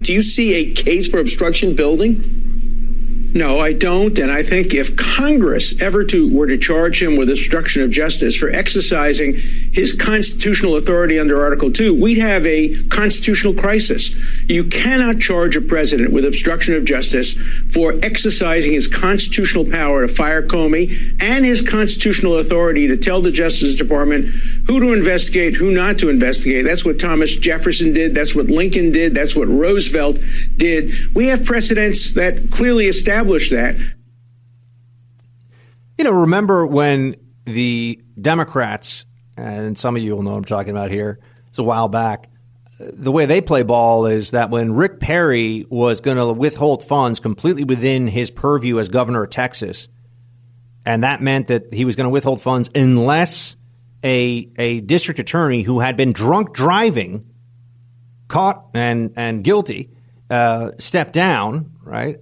[0.01, 2.64] Do you see a case for obstruction building?
[3.35, 4.17] No, I don't.
[4.17, 8.33] And I think if Congress ever to were to charge him with obstruction of justice
[8.33, 9.35] for exercising
[9.73, 14.15] his constitutional authority under Article 2, we'd have a constitutional crisis.
[14.49, 17.33] You cannot charge a president with obstruction of justice
[17.69, 23.31] for exercising his constitutional power to fire Comey and his constitutional authority to tell the
[23.31, 24.27] Justice Department
[24.67, 26.63] who to investigate, who not to investigate.
[26.63, 28.15] That's what Thomas Jefferson did.
[28.15, 29.13] That's what Lincoln did.
[29.13, 30.19] That's what Roosevelt
[30.55, 30.93] did.
[31.13, 33.75] We have precedents that clearly establish establish that.
[35.97, 39.05] You know, remember when the Democrats,
[39.37, 42.29] and some of you will know what I'm talking about here, it's a while back,
[42.79, 47.21] the way they play ball is that when Rick Perry was going to withhold funds
[47.21, 49.87] completely within his purview as governor of Texas,
[50.85, 53.55] and that meant that he was going to withhold funds unless
[54.03, 57.25] a a district attorney who had been drunk driving,
[58.27, 59.89] caught and and guilty,
[60.29, 61.71] uh, stepped down.
[61.81, 62.17] Right,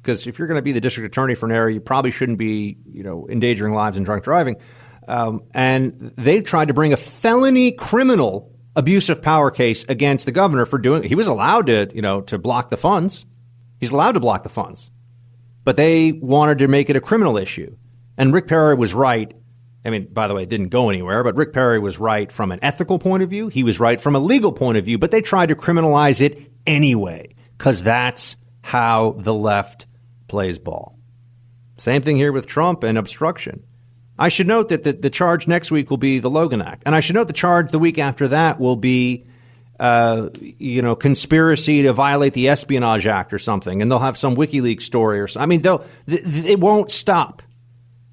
[0.00, 2.38] because if you're going to be the district attorney for an area, you probably shouldn't
[2.38, 4.56] be you know endangering lives and drunk driving.
[5.08, 10.32] Um, and they tried to bring a felony criminal abuse of power case against the
[10.32, 11.02] governor for doing.
[11.02, 13.26] He was allowed to you know to block the funds.
[13.78, 14.90] He's allowed to block the funds,
[15.64, 17.76] but they wanted to make it a criminal issue.
[18.16, 19.34] And Rick Perry was right.
[19.82, 22.52] I mean, by the way, it didn't go anywhere, but Rick Perry was right from
[22.52, 23.48] an ethical point of view.
[23.48, 26.50] He was right from a legal point of view, but they tried to criminalize it
[26.66, 29.86] anyway because that's how the left
[30.30, 30.96] plays ball.
[31.76, 33.64] Same thing here with Trump and obstruction.
[34.18, 36.84] I should note that the, the charge next week will be the Logan Act.
[36.86, 39.26] And I should note the charge the week after that will be,
[39.80, 43.82] uh, you know, conspiracy to violate the Espionage Act or something.
[43.82, 45.42] And they'll have some WikiLeaks story or something.
[45.42, 47.42] I mean, they'll, th- it won't stop.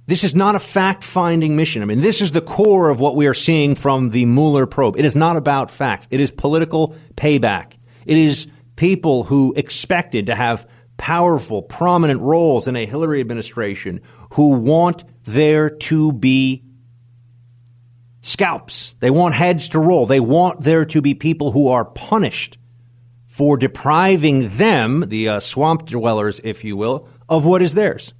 [0.07, 1.81] This is not a fact finding mission.
[1.81, 4.97] I mean, this is the core of what we are seeing from the Mueller probe.
[4.97, 7.73] It is not about facts, it is political payback.
[8.05, 10.65] It is people who expected to have
[10.97, 14.01] powerful, prominent roles in a Hillary administration
[14.33, 16.63] who want there to be
[18.21, 18.95] scalps.
[18.99, 20.05] They want heads to roll.
[20.05, 22.57] They want there to be people who are punished
[23.27, 28.13] for depriving them, the uh, swamp dwellers, if you will, of what is theirs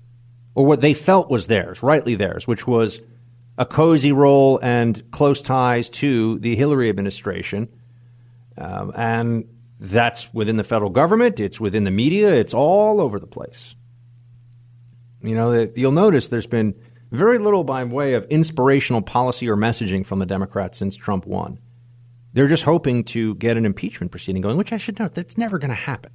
[0.54, 3.00] or what they felt was theirs, rightly theirs, which was
[3.58, 7.68] a cozy role and close ties to the Hillary administration.
[8.58, 9.46] Um, and
[9.80, 13.76] that's within the federal government, it's within the media, it's all over the place.
[15.22, 16.76] You know, you'll notice there's been
[17.12, 21.60] very little by way of inspirational policy or messaging from the Democrats since Trump won.
[22.34, 25.58] They're just hoping to get an impeachment proceeding going, which I should note that's never
[25.58, 26.12] going to happen.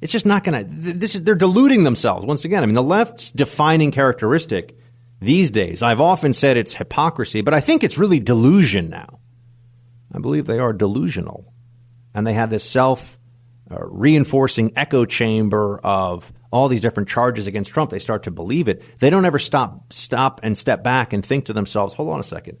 [0.00, 0.68] It's just not going to.
[0.68, 2.62] This is they're deluding themselves once again.
[2.62, 4.76] I mean, the left's defining characteristic
[5.20, 5.82] these days.
[5.82, 9.20] I've often said it's hypocrisy, but I think it's really delusion now.
[10.12, 11.53] I believe they are delusional,
[12.14, 13.18] and they have this self
[13.70, 17.90] uh, reinforcing echo chamber of all these different charges against Trump.
[17.90, 18.82] They start to believe it.
[19.00, 22.24] They don't ever stop stop and step back and think to themselves, "Hold on a
[22.24, 22.58] second,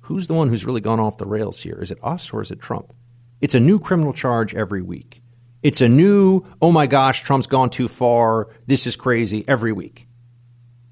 [0.00, 1.78] who's the one who's really gone off the rails here?
[1.80, 2.92] Is it us or is it Trump?"
[3.40, 5.22] It's a new criminal charge every week.
[5.62, 8.48] It's a new, oh my gosh, Trump's gone too far.
[8.66, 10.06] This is crazy every week.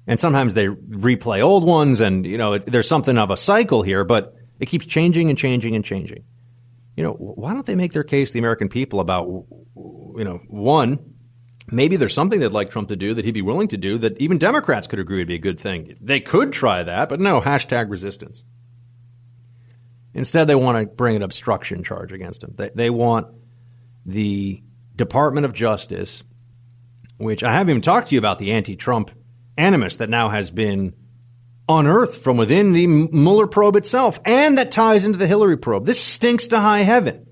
[0.05, 4.03] And sometimes they replay old ones, and you know there's something of a cycle here,
[4.03, 6.23] but it keeps changing and changing and changing.
[6.99, 10.41] You know, why don't they make their case to the American people about, you know,
[10.49, 11.13] one,
[11.71, 14.19] maybe there's something they'd like Trump to do that he'd be willing to do that
[14.19, 15.95] even Democrats could agree would be a good thing.
[16.01, 18.43] They could try that, but no, hashtag resistance.
[20.13, 22.55] Instead, they want to bring an obstruction charge against him.
[22.57, 23.27] They, they want
[24.05, 24.61] the
[24.93, 26.25] Department of Justice,
[27.15, 29.11] which I haven't even talked to you about the anti Trump
[29.55, 30.95] animus that now has been
[31.69, 35.85] unearthed from within the Mueller probe itself, and that ties into the Hillary probe.
[35.85, 37.27] This stinks to high heaven.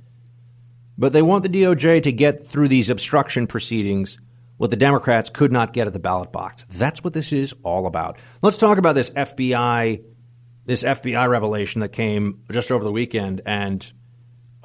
[0.98, 4.18] But they want the DOJ to get through these obstruction proceedings
[4.58, 6.66] what the Democrats could not get at the ballot box.
[6.70, 8.18] That's what this is all about.
[8.42, 10.02] Let's talk about this FBI
[10.68, 13.90] this FBI revelation that came just over the weekend and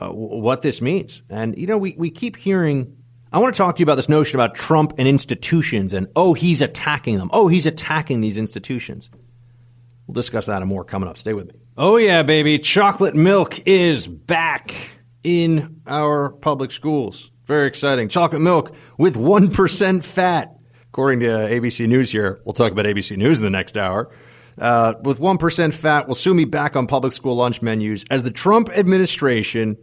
[0.00, 1.22] uh, what this means.
[1.30, 2.96] And, you know, we, we keep hearing.
[3.32, 6.34] I want to talk to you about this notion about Trump and institutions and, oh,
[6.34, 7.30] he's attacking them.
[7.32, 9.10] Oh, he's attacking these institutions.
[10.06, 11.18] We'll discuss that and more coming up.
[11.18, 11.54] Stay with me.
[11.76, 12.58] Oh, yeah, baby.
[12.58, 14.74] Chocolate milk is back
[15.24, 17.30] in our public schools.
[17.44, 18.08] Very exciting.
[18.08, 20.54] Chocolate milk with 1% fat.
[20.90, 24.10] According to ABC News here, we'll talk about ABC News in the next hour.
[24.58, 28.30] Uh, with 1% fat will soon be back on public school lunch menus as the
[28.30, 29.78] Trump administration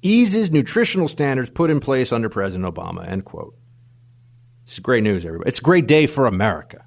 [0.00, 3.06] eases nutritional standards put in place under President Obama.
[3.06, 3.54] End quote.
[4.64, 5.48] It's great news, everybody.
[5.48, 6.84] It's a great day for America.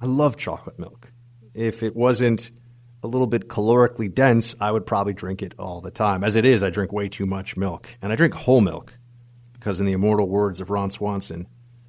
[0.00, 1.09] I love chocolate milk.
[1.54, 2.50] If it wasn't
[3.02, 6.22] a little bit calorically dense, I would probably drink it all the time.
[6.22, 7.96] As it is, I drink way too much milk.
[8.02, 8.94] And I drink whole milk
[9.54, 11.46] because, in the immortal words of Ron Swanson,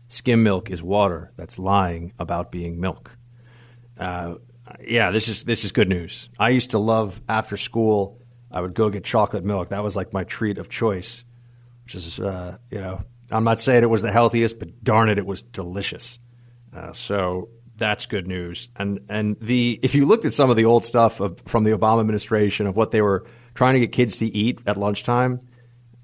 [0.08, 3.18] skim milk is water that's lying about being milk.
[4.00, 4.36] Uh,
[4.86, 6.30] yeah, this is this is good news.
[6.40, 8.20] I used to love after school.
[8.50, 9.70] I would go get chocolate milk.
[9.70, 11.24] That was like my treat of choice.
[11.84, 15.18] Which is, uh, you know, I'm not saying it was the healthiest, but darn it,
[15.18, 16.20] it was delicious.
[16.76, 17.50] Uh, so
[17.82, 18.70] that's good news.
[18.76, 21.72] And and the if you looked at some of the old stuff of, from the
[21.72, 23.26] Obama administration of what they were
[23.56, 25.42] trying to get kids to eat at lunchtime,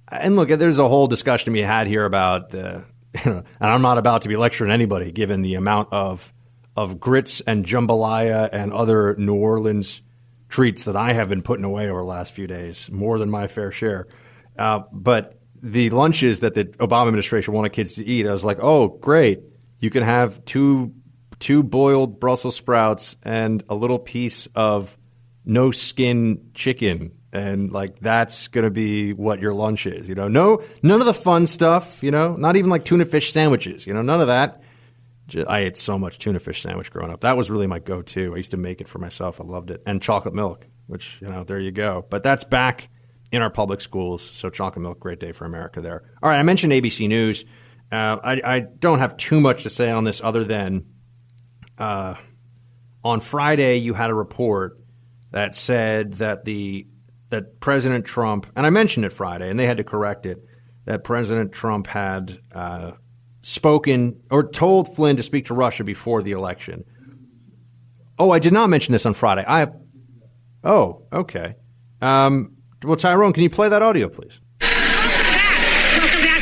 [0.09, 2.83] and look, there's a whole discussion be had here about the.
[3.25, 6.31] You know, and I'm not about to be lecturing anybody, given the amount of
[6.75, 10.03] of grits and jambalaya and other New Orleans
[10.49, 13.47] treats that I have been putting away over the last few days, more than my
[13.47, 14.07] fair share.
[14.59, 18.59] Uh, but the lunches that the Obama administration wanted kids to eat, I was like,
[18.61, 19.39] oh, great.
[19.79, 20.93] You can have two
[21.39, 24.97] two boiled Brussels sprouts and a little piece of
[25.45, 30.09] no skin chicken and like that's gonna be what your lunch is.
[30.09, 32.03] You know, no none of the fun stuff.
[32.03, 33.85] You know, not even like tuna fish sandwiches.
[33.85, 34.61] You know, none of that.
[35.27, 37.21] Just, I ate so much tuna fish sandwich growing up.
[37.21, 38.33] That was really my go-to.
[38.33, 39.41] I used to make it for myself.
[39.41, 42.05] I loved it, and chocolate milk, which you know, there you go.
[42.09, 42.89] But that's back
[43.31, 44.21] in our public schools.
[44.21, 46.03] So chocolate milk, great day for America there.
[46.23, 47.43] All right, I mentioned ABC News.
[47.91, 50.85] Uh, I, I, don't have too much to say on this other than
[51.77, 52.15] uh,
[53.03, 54.79] on Friday you had a report
[55.31, 56.87] that said that the
[57.29, 60.43] that President Trump and I mentioned it Friday and they had to correct it
[60.85, 62.91] that President Trump had uh,
[63.41, 66.85] spoken or told Flynn to speak to Russia before the election.
[68.17, 69.43] Oh, I did not mention this on Friday.
[69.47, 69.67] I
[70.63, 71.55] oh okay.
[72.01, 74.39] Um, well, Tyrone, can you play that audio, please?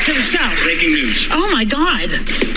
[0.05, 0.63] Welcome back to the show.
[0.63, 1.27] Breaking news.
[1.31, 2.09] Oh my God.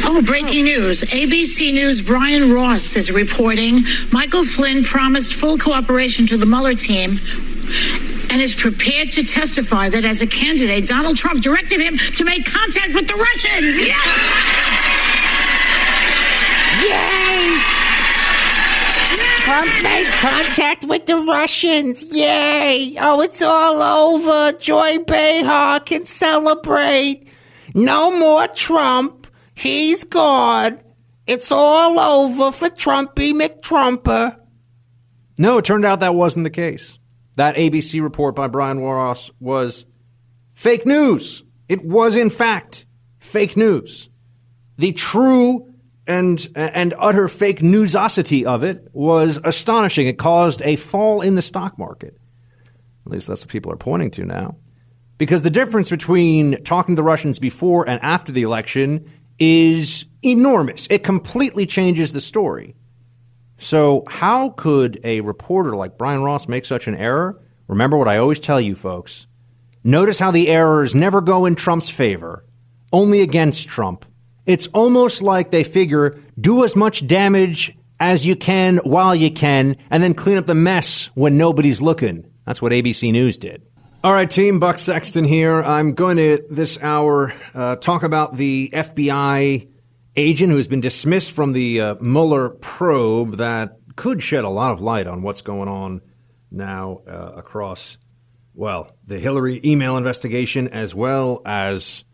[0.04, 1.02] Oh, breaking news.
[1.02, 7.18] ABC News Brian Ross is reporting Michael Flynn promised full cooperation to the Mueller team
[8.30, 12.44] and is prepared to testify that as a candidate, Donald Trump directed him to make
[12.44, 13.80] contact with the Russians.
[13.80, 13.96] Yeah!
[16.84, 17.60] Yay!
[19.40, 22.04] Trump made contact with the Russians.
[22.04, 22.96] Yay!
[22.98, 24.58] Oh, it's all over.
[24.58, 27.27] Joy Behar can celebrate.
[27.74, 29.26] No more Trump.
[29.54, 30.78] He's gone.
[31.26, 34.36] It's all over for Trumpy McTrumper.
[35.36, 36.98] No, it turned out that wasn't the case.
[37.36, 39.84] That ABC report by Brian Ross was
[40.54, 41.44] fake news.
[41.68, 42.86] It was, in fact,
[43.18, 44.08] fake news.
[44.78, 45.72] The true
[46.06, 50.06] and and utter fake newsosity of it was astonishing.
[50.06, 52.16] It caused a fall in the stock market.
[53.06, 54.56] At least that's what people are pointing to now.
[55.18, 60.86] Because the difference between talking to the Russians before and after the election is enormous.
[60.90, 62.74] It completely changes the story.
[63.58, 67.40] So, how could a reporter like Brian Ross make such an error?
[67.66, 69.26] Remember what I always tell you, folks.
[69.82, 72.44] Notice how the errors never go in Trump's favor,
[72.92, 74.04] only against Trump.
[74.46, 79.76] It's almost like they figure do as much damage as you can while you can,
[79.90, 82.30] and then clean up the mess when nobody's looking.
[82.46, 83.67] That's what ABC News did.
[84.04, 85.60] All right, team, Buck Sexton here.
[85.60, 89.68] I'm going to, this hour, uh, talk about the FBI
[90.14, 94.80] agent who's been dismissed from the uh, Mueller probe that could shed a lot of
[94.80, 96.00] light on what's going on
[96.48, 97.98] now uh, across,
[98.54, 102.04] well, the Hillary email investigation as well as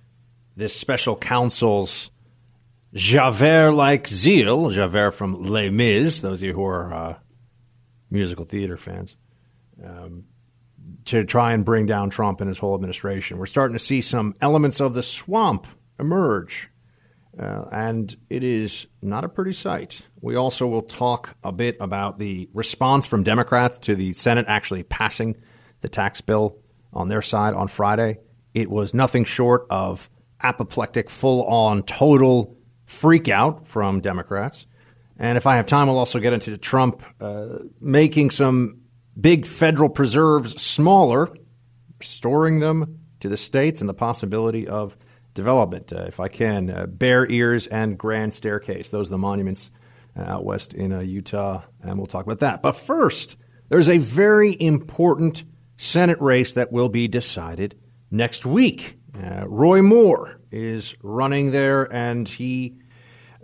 [0.57, 2.11] this special counsel's
[2.95, 7.15] Javert like zeal, Javert from Les Mis, those of you who are uh,
[8.11, 9.19] musical theater fans,
[9.85, 10.25] um,
[11.07, 13.39] to try and bring down Trump and his whole administration.
[13.39, 15.67] We're starting to see some elements of the swamp
[15.99, 16.71] emerge,
[17.39, 20.03] uh, and it is not a pretty sight.
[20.21, 24.83] We also will talk a bit about the response from Democrats to the Senate actually
[24.83, 25.37] passing
[25.81, 26.59] the tax bill
[26.93, 28.19] on their side on Friday.
[28.55, 30.09] It was nothing short of
[30.41, 34.67] apoplectic, full on, total freak out from Democrats.
[35.19, 38.81] And if I have time, we'll also get into Trump uh, making some
[39.19, 41.29] big federal preserves smaller,
[41.99, 44.97] restoring them to the states, and the possibility of
[45.35, 45.93] development.
[45.93, 48.91] Uh, if I can, uh, Bears Ears and Grand Staircase.
[48.91, 49.71] Those are the monuments
[50.17, 52.63] uh, out west in uh, Utah, and we'll talk about that.
[52.63, 53.37] But first,
[53.69, 55.45] there's a very important
[55.77, 57.77] Senate race that will be decided
[58.11, 58.97] next week.
[59.21, 62.77] Uh, Roy Moore is running there, and he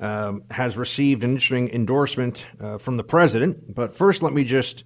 [0.01, 3.75] um, has received an interesting endorsement uh, from the president.
[3.75, 4.85] But first, let me just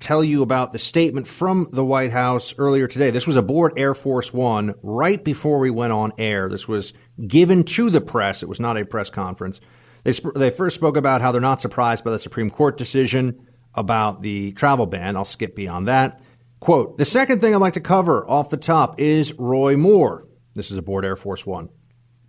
[0.00, 3.10] tell you about the statement from the White House earlier today.
[3.10, 6.48] This was aboard Air Force One right before we went on air.
[6.48, 6.92] This was
[7.26, 8.42] given to the press.
[8.42, 9.60] It was not a press conference.
[10.04, 13.46] They, sp- they first spoke about how they're not surprised by the Supreme Court decision
[13.74, 15.16] about the travel ban.
[15.16, 16.22] I'll skip beyond that.
[16.60, 20.26] Quote The second thing I'd like to cover off the top is Roy Moore.
[20.54, 21.68] This is aboard Air Force One.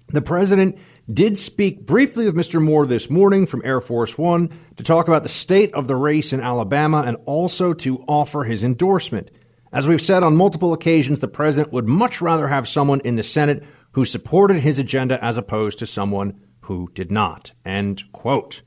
[0.09, 0.78] The president
[1.12, 2.62] did speak briefly with Mr.
[2.62, 6.34] Moore this morning from Air Force One to talk about the state of the race
[6.34, 9.30] in Alabama and also to offer his endorsement.
[9.72, 13.24] As we've said on multiple occasions, the president would much rather have someone in the
[13.24, 17.51] Senate who supported his agenda as opposed to someone who did not.
[17.64, 18.64] End quote.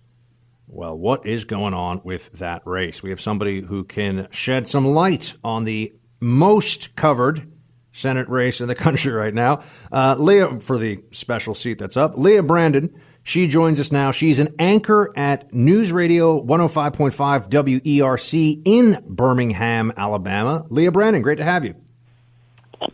[0.68, 3.02] Well, what is going on with that race?
[3.02, 7.50] We have somebody who can shed some light on the most covered
[7.98, 9.62] Senate race in the country right now.
[9.90, 12.94] Uh, Leah, for the special seat that's up, Leah Brandon.
[13.24, 14.10] She joins us now.
[14.10, 20.64] She's an anchor at News Radio 105.5 WERC in Birmingham, Alabama.
[20.70, 21.74] Leah Brandon, great to have you.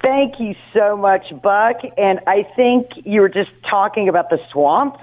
[0.02, 1.76] Thank you so much, Buck.
[1.96, 4.96] And I think you were just talking about the swamp.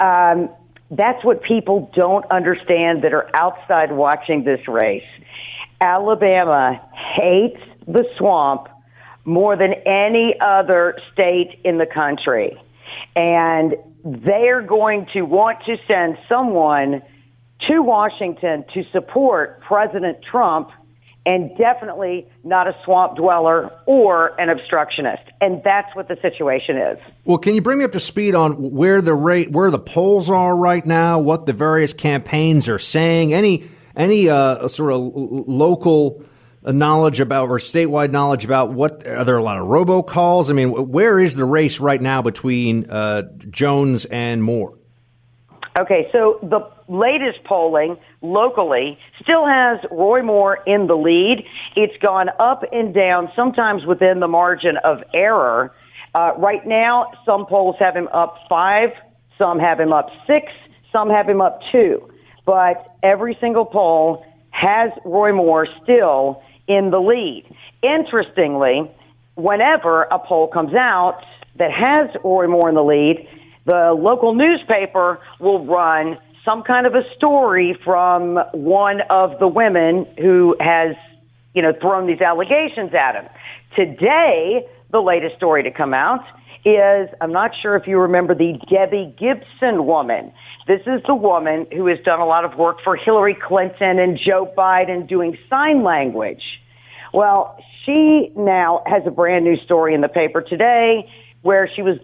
[0.00, 0.50] Um,
[0.90, 5.02] that's what people don't understand that are outside watching this race.
[5.80, 6.80] Alabama
[7.16, 8.68] hates the swamp
[9.26, 12.58] more than any other state in the country.
[13.14, 13.74] And
[14.04, 17.02] they're going to want to send someone
[17.68, 20.70] to Washington to support President Trump
[21.26, 25.24] and definitely not a swamp dweller or an obstructionist.
[25.40, 26.98] And that's what the situation is.
[27.24, 30.30] Well, can you bring me up to speed on where the rate, where the polls
[30.30, 36.22] are right now, what the various campaigns are saying, any any uh, sort of local
[36.72, 40.50] knowledge about or statewide knowledge about what are there a lot of robocalls?
[40.50, 44.78] I mean, where is the race right now between uh, Jones and Moore?
[45.78, 51.44] Okay, so the latest polling locally still has Roy Moore in the lead.
[51.76, 55.74] It's gone up and down, sometimes within the margin of error.
[56.14, 58.88] Uh, right now, some polls have him up five,
[59.36, 60.46] some have him up six,
[60.90, 62.10] some have him up two.
[62.46, 67.44] But every single poll has Roy Moore still in the lead.
[67.82, 68.90] Interestingly,
[69.34, 71.20] whenever a poll comes out
[71.58, 73.28] that has Roy Moore in the lead,
[73.64, 80.06] the local newspaper will run some kind of a story from one of the women
[80.18, 80.94] who has,
[81.54, 83.28] you know, thrown these allegations at him.
[83.74, 86.24] Today, the latest story to come out
[86.64, 90.32] is I'm not sure if you remember the Debbie Gibson woman.
[90.66, 94.18] This is the woman who has done a lot of work for Hillary Clinton and
[94.18, 96.42] Joe Biden doing sign language.
[97.14, 101.08] Well, she now has a brand new story in the paper today
[101.42, 101.98] where she was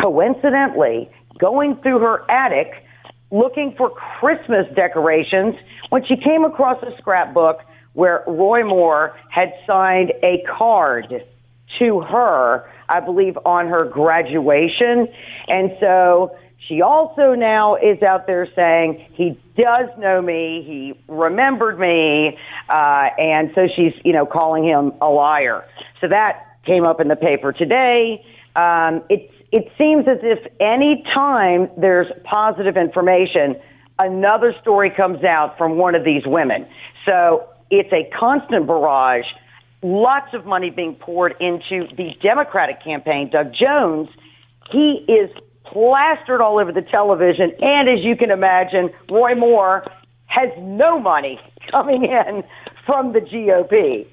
[0.00, 2.84] coincidentally going through her attic
[3.30, 3.90] looking for
[4.20, 5.54] Christmas decorations
[5.88, 7.60] when she came across a scrapbook
[7.94, 11.24] where Roy Moore had signed a card
[11.78, 15.08] to her, I believe, on her graduation.
[15.48, 16.36] And so
[16.68, 22.38] she also now is out there saying he does know me, he remembered me,
[22.68, 25.64] uh, and so she's, you know, calling him a liar.
[26.00, 28.24] So that came up in the paper today.
[28.56, 33.54] Um, it it seems as if any time there's positive information,
[34.00, 36.66] another story comes out from one of these women.
[37.06, 37.48] So
[37.78, 39.24] it's a constant barrage.
[39.82, 43.30] Lots of money being poured into the Democratic campaign.
[43.30, 44.08] Doug Jones,
[44.70, 45.30] he is
[45.64, 47.52] plastered all over the television.
[47.60, 49.84] And as you can imagine, Roy Moore
[50.26, 51.38] has no money
[51.70, 52.42] coming in
[52.86, 54.06] from the GOP.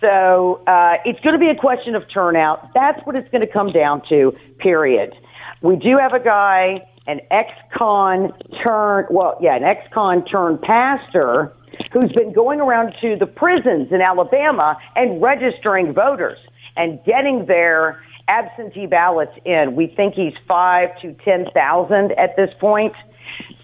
[0.00, 2.68] So uh, it's going to be a question of turnout.
[2.74, 5.14] That's what it's going to come down to, period.
[5.62, 11.54] We do have a guy, an ex-con turned, well, yeah, an ex-con turned pastor
[11.92, 16.38] who's been going around to the prisons in Alabama and registering voters
[16.76, 19.76] and getting their absentee ballots in.
[19.76, 22.94] We think he's five to 10,000 at this point.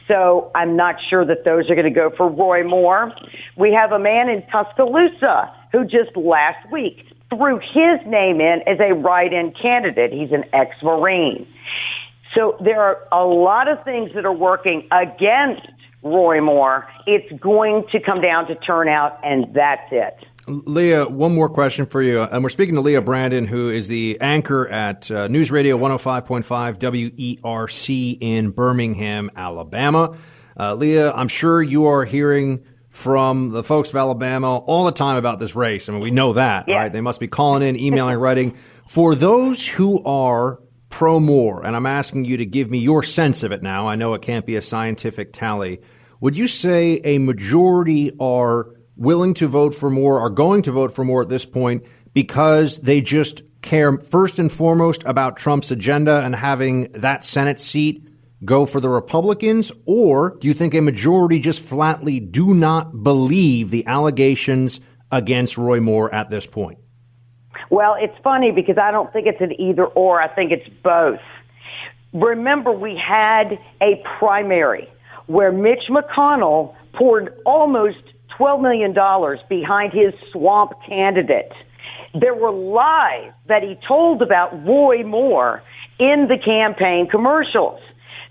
[0.06, 3.12] So I'm not sure that those are going to go for Roy Moore.
[3.56, 8.78] We have a man in Tuscaloosa who just last week threw his name in as
[8.80, 10.12] a write-in candidate.
[10.12, 11.46] He's an ex-Marine.
[12.34, 15.66] So there are a lot of things that are working against
[16.03, 16.88] Roy Moore.
[17.07, 20.16] It's going to come down to turnout, and that's it.
[20.46, 22.22] Leah, one more question for you.
[22.22, 26.78] And we're speaking to Leah Brandon, who is the anchor at uh, News Radio 105.5
[26.78, 30.16] WERC in Birmingham, Alabama.
[30.59, 35.16] Uh, Leah, I'm sure you are hearing from the folks of Alabama all the time
[35.16, 35.88] about this race.
[35.88, 36.76] I mean, we know that, yeah.
[36.76, 36.92] right?
[36.92, 38.57] They must be calling in, emailing, writing.
[38.86, 40.61] For those who are
[40.91, 43.97] pro Moore, and I'm asking you to give me your sense of it now, I
[43.97, 45.80] know it can't be a scientific tally.
[46.20, 48.66] Would you say a majority are
[48.97, 52.78] willing to vote for more, are going to vote for more at this point because
[52.80, 58.07] they just care first and foremost about Trump's agenda and having that Senate seat
[58.45, 59.70] go for the Republicans?
[59.86, 64.80] Or do you think a majority just flatly do not believe the allegations
[65.12, 66.79] against Roy Moore at this point?
[67.68, 70.20] Well, it's funny because I don't think it's an either or.
[70.20, 71.20] I think it's both.
[72.12, 74.88] Remember, we had a primary
[75.26, 77.98] where Mitch McConnell poured almost
[78.38, 78.92] $12 million
[79.48, 81.52] behind his swamp candidate.
[82.18, 85.62] There were lies that he told about Roy Moore
[85.98, 87.80] in the campaign commercials.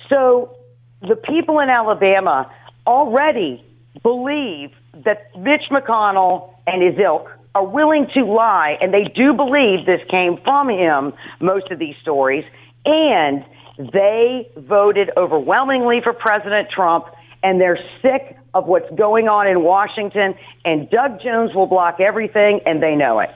[0.10, 0.58] So
[1.02, 2.52] the people in Alabama
[2.86, 3.64] already
[4.02, 4.72] believe
[5.06, 10.02] that Mitch McConnell and his ilk are willing to lie, and they do believe this
[10.10, 12.46] came from him, most of these stories,
[12.86, 13.44] and
[13.78, 17.06] they voted overwhelmingly for President Trump,
[17.42, 20.36] and they're sick of what's going on in Washington,
[20.66, 23.30] and Doug Jones will block everything, and they know it.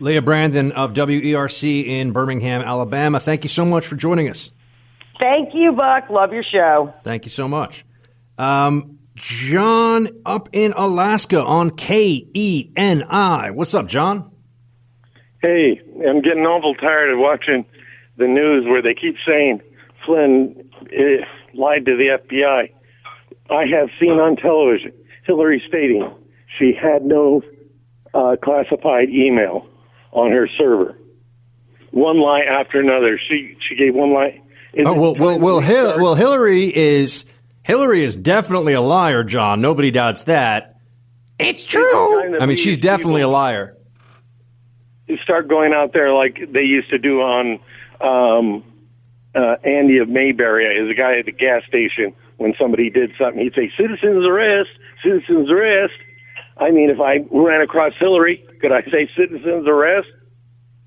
[0.00, 3.20] Leah Brandon of WERC in Birmingham, Alabama.
[3.20, 4.50] Thank you so much for joining us.
[5.20, 6.10] Thank you, Buck.
[6.10, 6.92] Love your show.
[7.04, 7.84] Thank you so much.
[8.36, 13.52] Um, John up in Alaska on KENI.
[13.54, 14.30] What's up, John?
[15.40, 17.64] Hey, I'm getting awful tired of watching
[18.16, 19.60] the news where they keep saying
[20.04, 22.70] Flynn eh, lied to the FBI.
[23.50, 24.92] I have seen on television
[25.26, 26.10] Hillary stating
[26.58, 27.42] she had no
[28.14, 29.66] uh, classified email
[30.12, 30.96] on her server.
[31.90, 33.20] One lie after another.
[33.28, 34.40] She she gave one lie.
[34.72, 37.24] Is Oh well, well, well, Hil- well, Hillary is
[37.64, 39.60] Hillary is definitely a liar, John.
[39.60, 40.76] Nobody doubts that.
[41.38, 42.38] It's true.
[42.38, 43.76] I mean, she's definitely a liar.
[45.08, 47.58] You Start going out there like they used to do on
[48.00, 48.64] um,
[49.34, 50.64] uh, Andy of Mayberry.
[50.66, 54.70] Is a guy at the gas station when somebody did something, he'd say, "Citizens arrest!
[55.02, 55.94] Citizens arrest!"
[56.56, 60.08] I mean, if I ran across Hillary, could I say "citizens arrest"?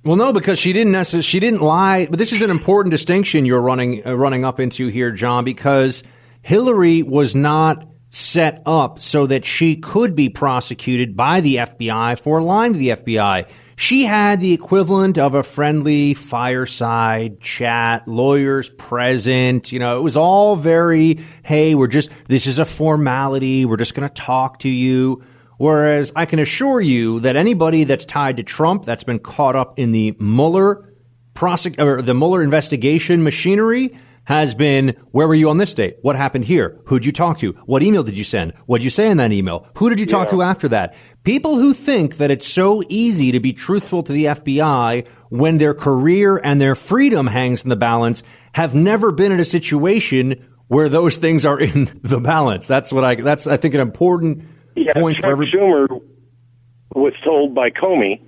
[0.04, 2.08] Well, no, because she didn't necessarily she didn't lie.
[2.10, 6.04] But this is an important distinction you're running uh, running up into here, John, because
[6.48, 12.42] Hillary was not set up so that she could be prosecuted by the FBI for
[12.42, 13.50] lying to the FBI.
[13.76, 19.74] She had the equivalent of a friendly fireside chat, lawyers present.
[19.74, 23.66] You know, it was all very, hey, we're just, this is a formality.
[23.66, 25.26] We're just going to talk to you.
[25.58, 29.78] Whereas I can assure you that anybody that's tied to Trump, that's been caught up
[29.80, 30.94] in the Mueller
[31.36, 35.96] prosec- or the Mueller investigation machinery, has been where were you on this date?
[36.02, 36.82] What happened here?
[36.88, 37.54] Who'd you talk to?
[37.66, 38.54] What email did you send?
[38.66, 39.66] What'd you say in that email?
[39.78, 40.96] Who did you talk to after that?
[41.24, 45.74] People who think that it's so easy to be truthful to the FBI when their
[45.74, 48.22] career and their freedom hangs in the balance
[48.52, 52.68] have never been in a situation where those things are in the balance.
[52.68, 54.44] That's what I that's I think an important
[54.76, 55.88] Yeah, point Chuck for every Schumer
[56.94, 58.20] was told by Comey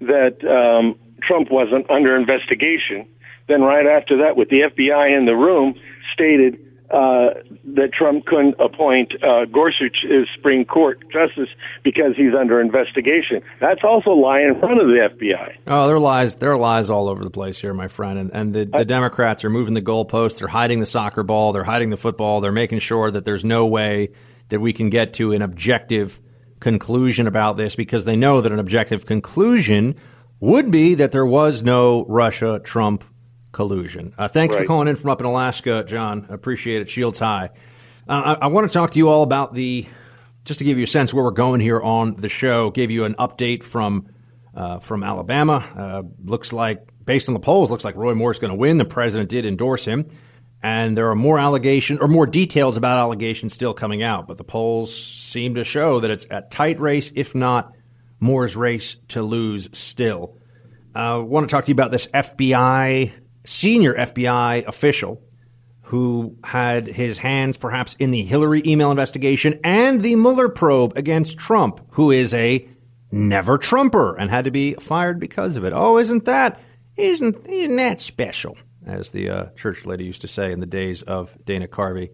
[0.00, 3.06] that um, Trump wasn't under investigation.
[3.46, 5.74] Then, right after that, with the FBI in the room,
[6.12, 6.58] stated
[6.90, 7.34] uh,
[7.64, 11.48] that Trump couldn't appoint uh, Gorsuch as Supreme Court justice
[11.82, 13.42] because he's under investigation.
[13.60, 15.56] That's also lying in front of the FBI.
[15.66, 16.36] Oh, there are lies.
[16.36, 18.18] There are lies all over the place here, my friend.
[18.18, 20.38] And, and the, the Democrats are moving the goalposts.
[20.38, 21.52] They're hiding the soccer ball.
[21.52, 22.40] They're hiding the football.
[22.40, 24.10] They're making sure that there's no way
[24.50, 26.20] that we can get to an objective
[26.60, 29.96] conclusion about this because they know that an objective conclusion
[30.38, 33.04] would be that there was no Russia Trump
[33.54, 34.14] collusion.
[34.18, 36.26] Uh, thanks for calling in from up in Alaska, John.
[36.28, 36.90] Appreciate it.
[36.90, 37.50] Shields high.
[38.06, 39.86] Uh, I, I want to talk to you all about the,
[40.44, 43.04] just to give you a sense where we're going here on the show, give you
[43.04, 44.08] an update from
[44.54, 45.66] uh, from Alabama.
[45.76, 48.78] Uh, looks like, based on the polls, looks like Roy Moore is going to win.
[48.78, 50.10] The president did endorse him.
[50.62, 54.44] And there are more allegations or more details about allegations still coming out, but the
[54.44, 57.74] polls seem to show that it's a tight race, if not
[58.18, 60.38] Moore's race to lose still.
[60.94, 63.12] I uh, want to talk to you about this FBI,
[63.44, 65.22] senior FBI official
[65.82, 71.38] who had his hands perhaps in the Hillary email investigation and the Mueller probe against
[71.38, 72.66] Trump, who is a
[73.12, 75.72] never Trumper and had to be fired because of it.
[75.74, 76.60] Oh, isn't that
[76.96, 78.56] isn't isn't that special?
[78.86, 82.10] As the uh, church lady used to say in the days of Dana Carvey.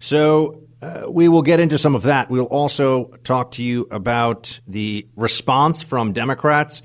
[0.00, 2.28] So uh, we will get into some of that.
[2.28, 6.82] We'll also talk to you about the response from Democrats,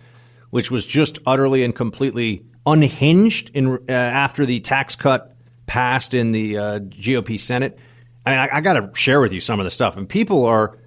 [0.51, 5.33] which was just utterly and completely unhinged in uh, after the tax cut
[5.65, 7.79] passed in the uh, GOP Senate.
[8.25, 10.45] I, mean, I, I got to share with you some of the stuff, and people
[10.45, 10.77] are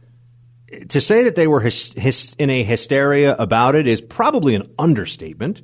[0.89, 4.62] to say that they were hys- hys- in a hysteria about it is probably an
[4.78, 5.62] understatement.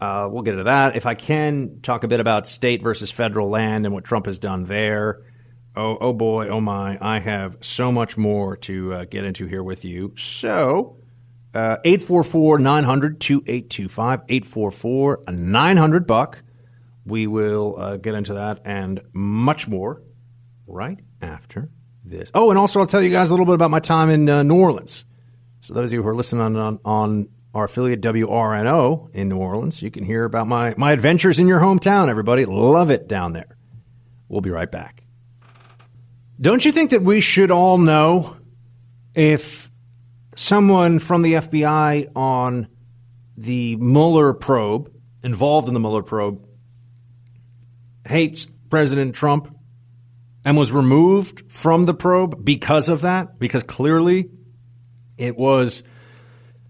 [0.00, 0.94] Uh, we'll get into that.
[0.94, 4.38] If I can talk a bit about state versus federal land and what Trump has
[4.38, 5.22] done there.
[5.74, 6.98] Oh, oh boy, oh my.
[7.00, 10.14] I have so much more to uh, get into here with you.
[10.16, 10.98] So,
[11.56, 16.42] 844 900 2825, 844 900 buck.
[17.04, 20.02] We will uh, get into that and much more
[20.66, 21.70] right after
[22.04, 22.30] this.
[22.34, 24.42] Oh, and also I'll tell you guys a little bit about my time in uh,
[24.42, 25.04] New Orleans.
[25.60, 29.38] So those of you who are listening on, on, on our affiliate WRNO in New
[29.38, 32.44] Orleans, you can hear about my, my adventures in your hometown, everybody.
[32.44, 33.56] Love it down there.
[34.28, 35.04] We'll be right back.
[36.40, 38.36] Don't you think that we should all know
[39.14, 39.65] if
[40.36, 42.68] someone from the FBI on
[43.36, 44.92] the Mueller probe,
[45.24, 46.46] involved in the Mueller probe,
[48.06, 49.52] hates President Trump
[50.44, 53.38] and was removed from the probe because of that?
[53.40, 54.30] Because clearly
[55.18, 55.82] it was.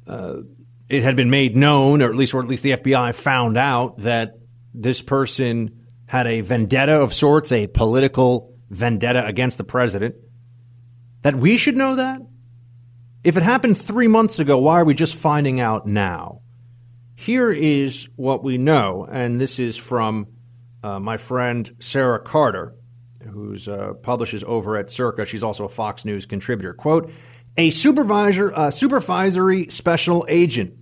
[0.07, 0.43] Uh,
[0.89, 3.99] it had been made known, or at least, or at least the FBI found out
[4.03, 4.39] that
[4.73, 10.15] this person had a vendetta of sorts, a political vendetta against the president.
[11.23, 12.21] That we should know that.
[13.27, 16.43] If it happened three months ago, why are we just finding out now?
[17.17, 20.29] Here is what we know, and this is from
[20.85, 22.77] uh, my friend Sarah Carter,
[23.29, 25.27] who's uh, publishes over at Circa.
[25.27, 26.73] She's also a Fox News contributor.
[26.73, 27.11] Quote:
[27.57, 30.75] A supervisor, uh, supervisory special agent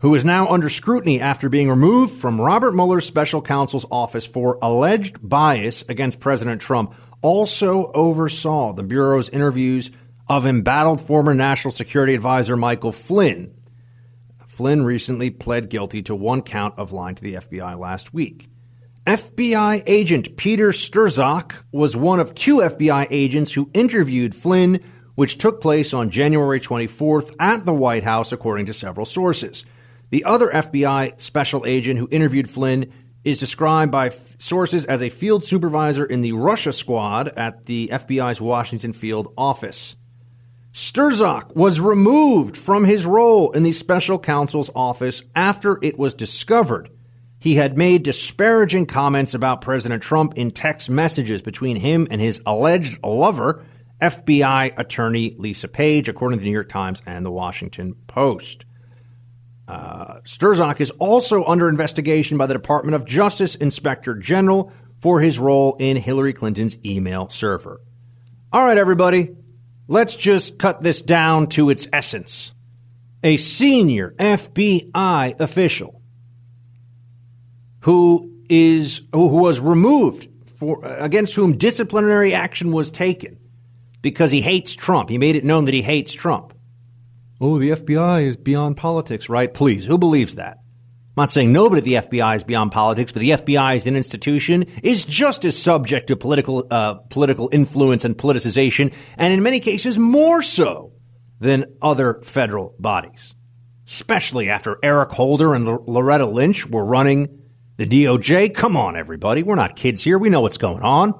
[0.00, 4.58] who is now under scrutiny after being removed from Robert Mueller's special counsel's office for
[4.60, 9.90] alleged bias against President Trump, also oversaw the Bureau's interviews
[10.28, 13.54] of embattled former National Security Advisor Michael Flynn.
[14.46, 18.48] Flynn recently pled guilty to one count of lying to the FBI last week.
[19.06, 25.62] FBI agent Peter Strzok was one of two FBI agents who interviewed Flynn, which took
[25.62, 29.64] place on January 24th at the White House, according to several sources.
[30.10, 32.92] The other FBI special agent who interviewed Flynn
[33.24, 38.40] is described by sources as a field supervisor in the Russia squad at the FBI's
[38.40, 39.96] Washington field office.
[40.78, 46.90] Strzok was removed from his role in the special counsel's office after it was discovered
[47.40, 52.40] he had made disparaging comments about President Trump in text messages between him and his
[52.44, 53.64] alleged lover,
[54.02, 58.64] FBI attorney Lisa Page, according to the New York Times and the Washington Post.
[59.68, 60.20] Uh,
[60.78, 65.96] is also under investigation by the Department of Justice Inspector General for his role in
[65.96, 67.80] Hillary Clinton's email server.
[68.50, 69.36] All right, everybody,
[69.88, 72.52] let's just cut this down to its essence.
[73.24, 76.00] A senior FBI official
[77.80, 80.28] who is who was removed
[80.58, 83.38] for against whom disciplinary action was taken
[84.02, 85.08] because he hates Trump.
[85.08, 86.54] He made it known that he hates Trump.
[87.40, 89.52] Oh, the FBI is beyond politics, right?
[89.52, 90.57] Please, who believes that?
[91.18, 93.96] I'm not saying nobody at the FBI is beyond politics, but the FBI as an
[93.96, 99.58] institution is just as subject to political uh, political influence and politicization, and in many
[99.58, 100.92] cases more so
[101.40, 103.34] than other federal bodies.
[103.84, 107.40] Especially after Eric Holder and L- Loretta Lynch were running
[107.78, 108.54] the DOJ.
[108.54, 110.18] Come on, everybody, we're not kids here.
[110.18, 111.14] We know what's going on.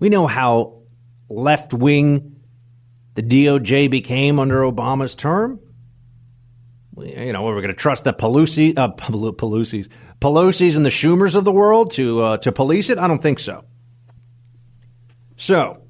[0.00, 0.82] We know how
[1.28, 2.34] left wing
[3.14, 5.60] the DOJ became under Obama's term.
[6.96, 9.88] You know, are we're going to trust the Pelosi, uh, Pelosi's,
[10.20, 12.98] Pelosi's and the Schumers of the world to uh, to police it?
[12.98, 13.64] I don't think so.
[15.36, 15.82] So,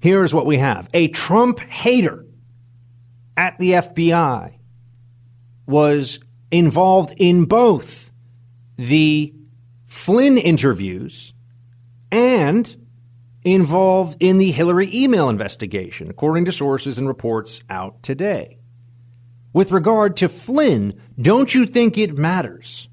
[0.00, 2.26] here's what we have: a Trump hater
[3.36, 4.56] at the FBI
[5.66, 6.18] was
[6.50, 8.10] involved in both
[8.76, 9.32] the
[9.86, 11.32] Flynn interviews
[12.10, 12.76] and
[13.44, 18.58] involved in the Hillary email investigation, according to sources and reports out today.
[19.54, 22.88] With regard to Flynn, don't you think it matters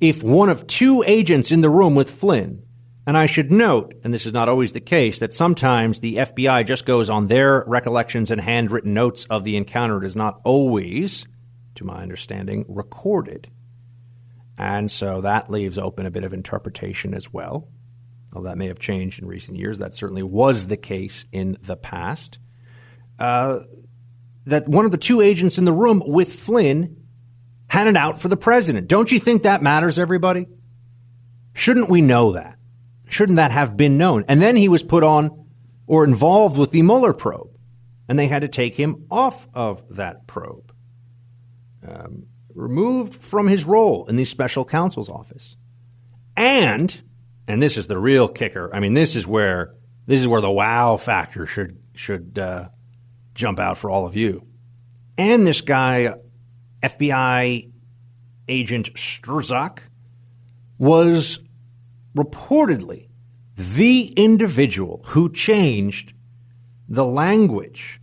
[0.00, 2.62] if one of two agents in the room with Flynn,
[3.06, 6.66] and I should note, and this is not always the case, that sometimes the FBI
[6.66, 10.02] just goes on their recollections and handwritten notes of the encounter.
[10.02, 11.26] It is not always,
[11.76, 13.48] to my understanding, recorded.
[14.58, 17.68] And so that leaves open a bit of interpretation as well.
[18.34, 19.78] Well, that may have changed in recent years.
[19.78, 22.38] That certainly was the case in the past.
[23.18, 23.60] Uh,
[24.46, 26.96] that one of the two agents in the room with Flynn
[27.68, 28.88] had it out for the president.
[28.88, 30.46] Don't you think that matters, everybody?
[31.54, 32.58] Shouldn't we know that?
[33.08, 34.24] Shouldn't that have been known?
[34.28, 35.46] And then he was put on
[35.86, 37.56] or involved with the Mueller probe,
[38.08, 40.72] and they had to take him off of that probe.
[41.86, 45.56] Um, removed from his role in the special counsel's office.
[46.36, 47.02] And,
[47.46, 48.74] and this is the real kicker.
[48.74, 49.74] I mean, this is where
[50.06, 52.68] this is where the wow factor should should uh,
[53.34, 54.46] jump out for all of you.
[55.16, 56.14] And this guy,
[56.82, 57.70] FBI
[58.48, 59.78] agent Strzok,
[60.78, 61.40] was
[62.16, 63.08] reportedly
[63.56, 66.12] the individual who changed
[66.88, 68.00] the language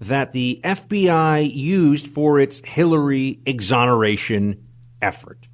[0.00, 4.66] that the FBI used for its Hillary exoneration
[5.00, 5.46] effort.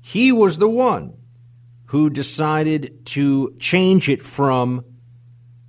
[0.00, 1.14] He was the one
[1.86, 4.84] who decided to change it from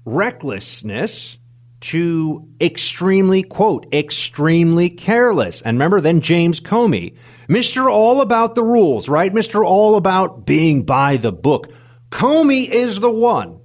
[0.04, 1.38] recklessness
[1.82, 5.62] to extremely, quote, extremely careless.
[5.62, 7.16] And remember then James Comey,
[7.48, 7.92] Mr.
[7.92, 9.32] All About the Rules, right?
[9.32, 9.66] Mr.
[9.66, 11.72] All About being by the book.
[12.10, 13.60] Comey is the one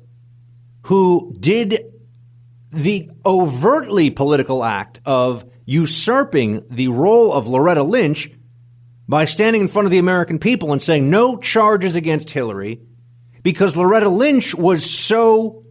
[0.84, 1.92] who did
[2.70, 8.30] the overtly political act of usurping the role of Loretta Lynch
[9.08, 12.80] by standing in front of the American people and saying no charges against Hillary
[13.42, 15.63] because Loretta Lynch was so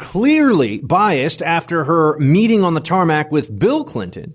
[0.00, 4.34] clearly biased after her meeting on the tarmac with Bill Clinton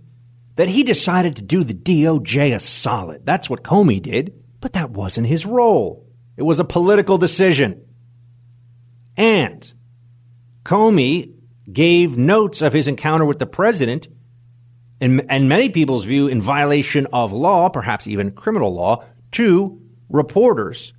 [0.55, 3.25] that he decided to do the DOJ a solid.
[3.25, 6.07] That's what Comey did, but that wasn't his role.
[6.37, 7.83] It was a political decision.
[9.17, 9.73] And
[10.63, 11.33] Comey
[11.71, 14.07] gave notes of his encounter with the president
[15.01, 20.93] in, and many people's view, in violation of law, perhaps even criminal law, to reporters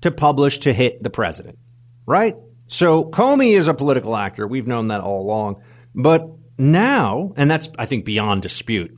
[0.00, 1.58] to publish to hit the president,
[2.06, 2.36] right?
[2.66, 4.46] So Comey is a political actor.
[4.46, 5.62] We've known that all along.
[5.94, 8.96] But now, and that's, I think, beyond dispute.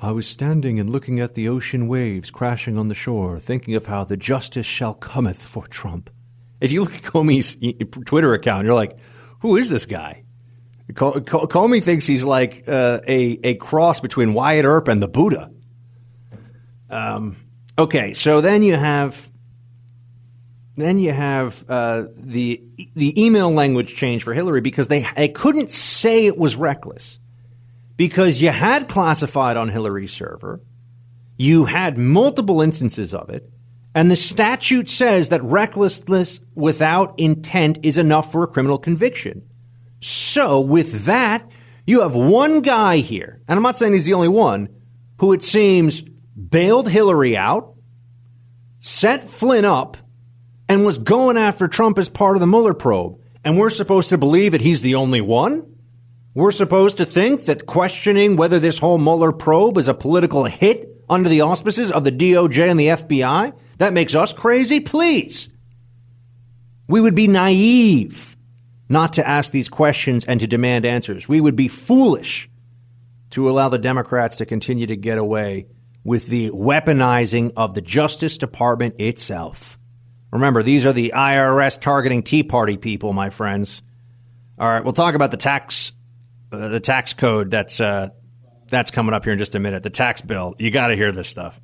[0.00, 3.86] I was standing and looking at the ocean waves crashing on the shore, thinking of
[3.86, 6.10] how the justice shall cometh for Trump.
[6.60, 7.56] If you look at Comey's
[8.04, 8.98] Twitter account, you're like,
[9.40, 10.24] who is this guy?
[10.92, 15.50] Comey thinks he's like uh, a, a cross between Wyatt Earp and the Buddha.
[16.90, 17.36] Um,
[17.78, 19.30] okay, so then you have
[20.76, 22.62] then you have uh, the
[22.94, 27.20] the email language change for Hillary because they they couldn't say it was reckless
[27.96, 30.60] because you had classified on Hillary's server,
[31.36, 33.48] you had multiple instances of it,
[33.94, 39.48] and the statute says that recklessness without intent is enough for a criminal conviction.
[40.00, 41.48] So with that,
[41.86, 44.68] you have one guy here, and I'm not saying he's the only one,
[45.18, 47.74] who it seems bailed Hillary out,
[48.80, 49.96] set Flynn up
[50.68, 53.20] and was going after Trump as part of the Mueller probe.
[53.44, 55.74] And we're supposed to believe that he's the only one?
[56.34, 60.88] We're supposed to think that questioning whether this whole Mueller probe is a political hit
[61.08, 64.80] under the auspices of the DOJ and the FBI, that makes us crazy?
[64.80, 65.48] Please.
[66.88, 68.36] We would be naive
[68.88, 71.28] not to ask these questions and to demand answers.
[71.28, 72.50] We would be foolish
[73.30, 75.66] to allow the Democrats to continue to get away
[76.04, 79.78] with the weaponizing of the Justice Department itself.
[80.34, 83.82] Remember, these are the IRS targeting Tea Party people, my friends.
[84.58, 85.92] All right, we'll talk about the tax,
[86.50, 88.08] uh, the tax code that's uh,
[88.66, 89.84] that's coming up here in just a minute.
[89.84, 90.56] The tax bill.
[90.58, 91.60] You got to hear this stuff.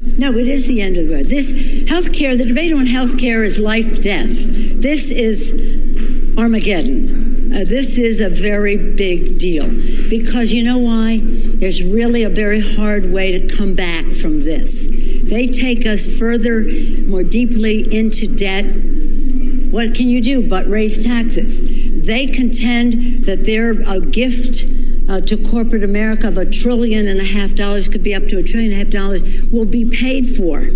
[0.00, 1.26] No, it is the end of the road.
[1.26, 4.28] This healthcare, the debate on healthcare is life death.
[4.30, 5.52] This is
[6.38, 7.52] Armageddon.
[7.52, 9.66] Uh, this is a very big deal
[10.08, 11.20] because you know why?
[11.24, 14.88] There's really a very hard way to come back from this.
[15.28, 16.64] They take us further,
[17.06, 18.64] more deeply into debt.
[19.70, 21.60] What can you do but raise taxes?
[22.06, 24.64] They contend that they're a gift
[25.08, 28.38] uh, to corporate America of a trillion and a half dollars, could be up to
[28.38, 29.22] a trillion and a half dollars,
[29.52, 30.70] will be paid for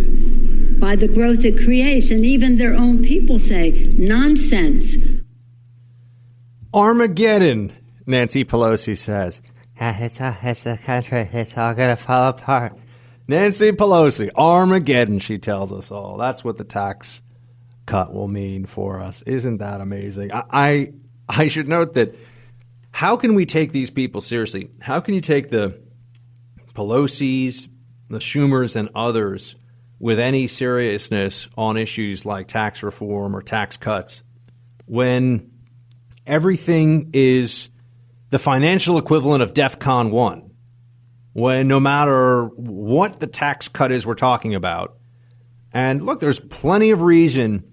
[0.78, 2.10] by the growth it creates.
[2.10, 4.96] And even their own people say, nonsense.
[6.74, 7.72] Armageddon,
[8.06, 9.42] Nancy Pelosi says.
[9.84, 11.28] It's, a, it's a country.
[11.32, 12.78] It's all going to fall apart.
[13.28, 16.16] Nancy Pelosi, Armageddon, she tells us all.
[16.16, 17.22] That's what the tax
[17.86, 19.22] cut will mean for us.
[19.22, 20.32] Isn't that amazing?
[20.32, 20.92] I, I,
[21.28, 22.14] I should note that
[22.90, 24.70] how can we take these people seriously?
[24.80, 25.80] How can you take the
[26.74, 27.68] Pelosi's,
[28.08, 29.56] the Schumers, and others
[29.98, 34.22] with any seriousness on issues like tax reform or tax cuts
[34.86, 35.50] when
[36.26, 37.70] everything is
[38.30, 40.51] the financial equivalent of DEFCON 1?
[41.32, 44.96] When no matter what the tax cut is we're talking about,
[45.72, 47.64] and look, there's plenty of reason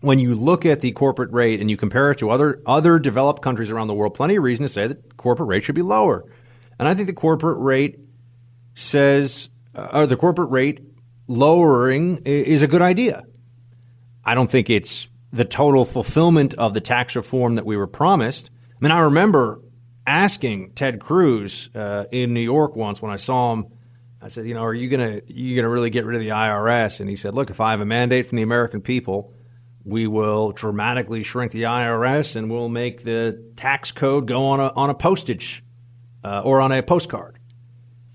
[0.00, 3.42] when you look at the corporate rate and you compare it to other other developed
[3.42, 6.24] countries around the world, plenty of reason to say that corporate rate should be lower.
[6.78, 7.98] And I think the corporate rate
[8.74, 10.80] says, uh, or the corporate rate
[11.26, 13.24] lowering is a good idea.
[14.24, 18.50] I don't think it's the total fulfillment of the tax reform that we were promised.
[18.70, 19.60] I mean, I remember
[20.08, 23.66] asking Ted Cruz uh, in New York once when I saw him.
[24.20, 27.00] I said, you know, are you gonna you gonna really get rid of the IRS?
[27.00, 29.34] And he said, look, if I have a mandate from the American people,
[29.84, 34.72] we will dramatically shrink the IRS and we'll make the tax code go on a
[34.74, 35.62] on a postage
[36.24, 37.38] uh, or on a postcard.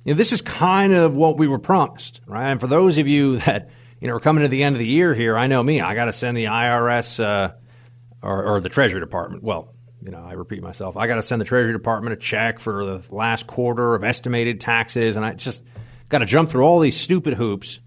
[0.03, 2.51] You know, this is kind of what we were promised, right?
[2.51, 3.69] And for those of you that
[4.01, 5.95] you know are coming to the end of the year here, I know me, I
[5.95, 7.53] got to send the IRS uh,
[8.21, 9.43] or, or the Treasury Department.
[9.43, 9.72] Well,
[10.03, 10.97] you know, I repeat myself.
[10.97, 14.59] I got to send the Treasury Department a check for the last quarter of estimated
[14.59, 15.63] taxes, and I just
[16.09, 17.79] got to jump through all these stupid hoops,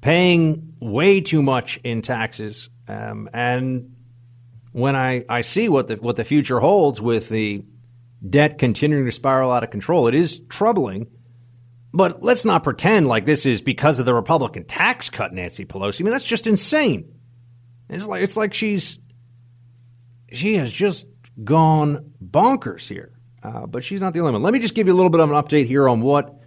[0.00, 2.68] paying way too much in taxes.
[2.88, 3.96] Um, and
[4.72, 7.64] when I, I see what the what the future holds with the
[8.28, 11.06] debt continuing to spiral out of control, it is troubling.
[11.94, 16.00] But let's not pretend like this is because of the Republican tax cut, Nancy Pelosi.
[16.00, 17.14] I mean, that's just insane.
[17.88, 18.98] It's like it's like she's
[20.32, 21.06] she has just
[21.42, 23.12] gone bonkers here.
[23.42, 24.42] Uh, but she's not the only one.
[24.42, 26.38] Let me just give you a little bit of an update here on what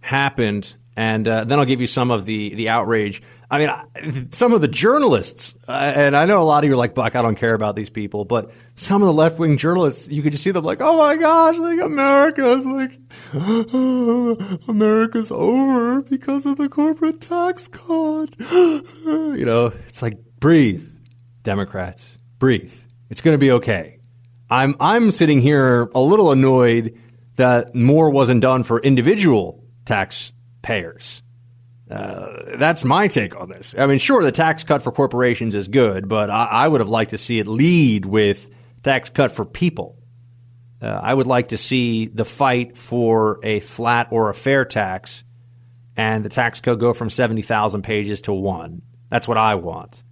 [0.00, 3.22] happened, and uh, then I'll give you some of the the outrage.
[3.48, 6.76] I mean, some of the journalists, uh, and I know a lot of you are
[6.76, 10.08] like, Buck, I don't care about these people, but some of the left wing journalists,
[10.08, 12.98] you could just see them like, oh my gosh, like America's like,
[13.34, 18.34] oh, America's over because of the corporate tax cut.
[18.50, 20.84] you know, it's like, breathe,
[21.44, 22.74] Democrats, breathe.
[23.10, 23.95] It's going to be okay.
[24.50, 26.98] I'm I'm sitting here a little annoyed
[27.36, 31.22] that more wasn't done for individual taxpayers.
[31.90, 33.74] Uh, that's my take on this.
[33.78, 36.88] I mean, sure, the tax cut for corporations is good, but I, I would have
[36.88, 38.50] liked to see it lead with
[38.82, 39.96] tax cut for people.
[40.82, 45.24] Uh, I would like to see the fight for a flat or a fair tax
[45.96, 48.82] and the tax code go from 70,000 pages to one.
[49.08, 50.02] That's what I want.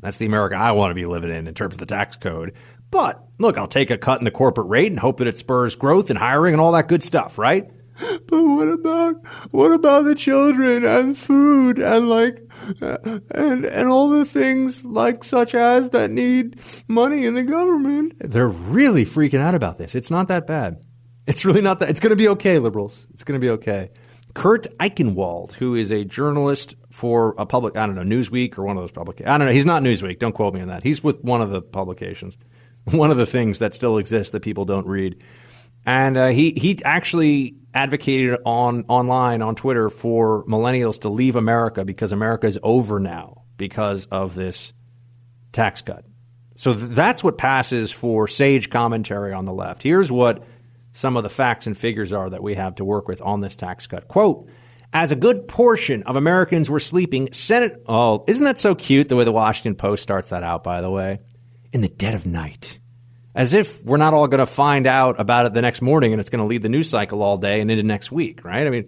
[0.00, 2.52] That's the America I want to be living in in terms of the tax code.
[2.94, 5.74] But look, I'll take a cut in the corporate rate and hope that it spurs
[5.74, 7.68] growth and hiring and all that good stuff, right?
[8.28, 9.16] But what about
[9.50, 12.40] what about the children and food and like
[12.80, 12.98] uh,
[13.32, 18.14] and and all the things like such as that need money in the government?
[18.18, 19.96] They're really freaking out about this.
[19.96, 20.76] It's not that bad.
[21.26, 21.90] It's really not that.
[21.90, 23.08] It's going to be okay, liberals.
[23.12, 23.90] It's going to be okay.
[24.34, 28.76] Kurt Eichenwald, who is a journalist for a public, I don't know, Newsweek or one
[28.76, 29.28] of those publications.
[29.30, 29.52] I don't know.
[29.52, 30.18] He's not Newsweek.
[30.18, 30.82] Don't quote me on that.
[30.82, 32.36] He's with one of the publications,
[32.90, 35.22] one of the things that still exists that people don't read.
[35.86, 41.84] And uh, he he actually advocated on online on Twitter for millennials to leave America
[41.84, 44.72] because America is over now because of this
[45.52, 46.04] tax cut.
[46.56, 49.82] So th- that's what passes for sage commentary on the left.
[49.82, 50.44] Here's what
[50.92, 53.56] some of the facts and figures are that we have to work with on this
[53.56, 54.08] tax cut.
[54.08, 54.48] Quote,
[54.92, 57.82] as a good portion of Americans were sleeping, Senate.
[57.86, 60.90] Oh, isn't that so cute the way the Washington Post starts that out, by the
[60.90, 61.18] way?
[61.74, 62.78] In the dead of night.
[63.34, 66.20] As if we're not all going to find out about it the next morning and
[66.20, 68.64] it's going to lead the news cycle all day and into next week, right?
[68.64, 68.86] I mean,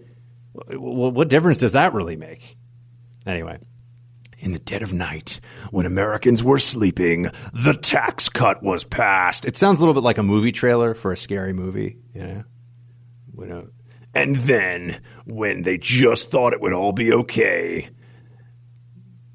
[0.52, 2.56] what difference does that really make?
[3.26, 3.58] Anyway,
[4.38, 5.40] in the dead of night,
[5.72, 9.46] when Americans were sleeping, the tax cut was passed.
[9.46, 12.44] It sounds a little bit like a movie trailer for a scary movie, you
[13.36, 13.64] know?
[14.14, 17.90] And then, when they just thought it would all be okay,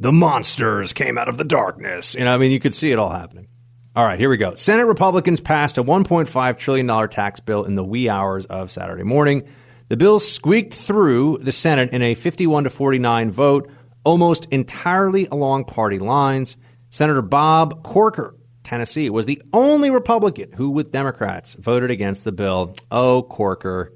[0.02, 2.16] the monsters came out of the darkness.
[2.16, 3.48] You know, I mean, you could see it all happening.
[3.96, 4.56] All right, here we go.
[4.56, 9.48] Senate Republicans passed a $1.5 trillion tax bill in the wee hours of Saturday morning.
[9.90, 13.70] The bill squeaked through the Senate in a 51 to 49 vote,
[14.04, 16.58] almost entirely along party lines.
[16.90, 22.76] Senator Bob Corker, Tennessee, was the only Republican who, with Democrats, voted against the bill.
[22.90, 23.94] Oh, Corker.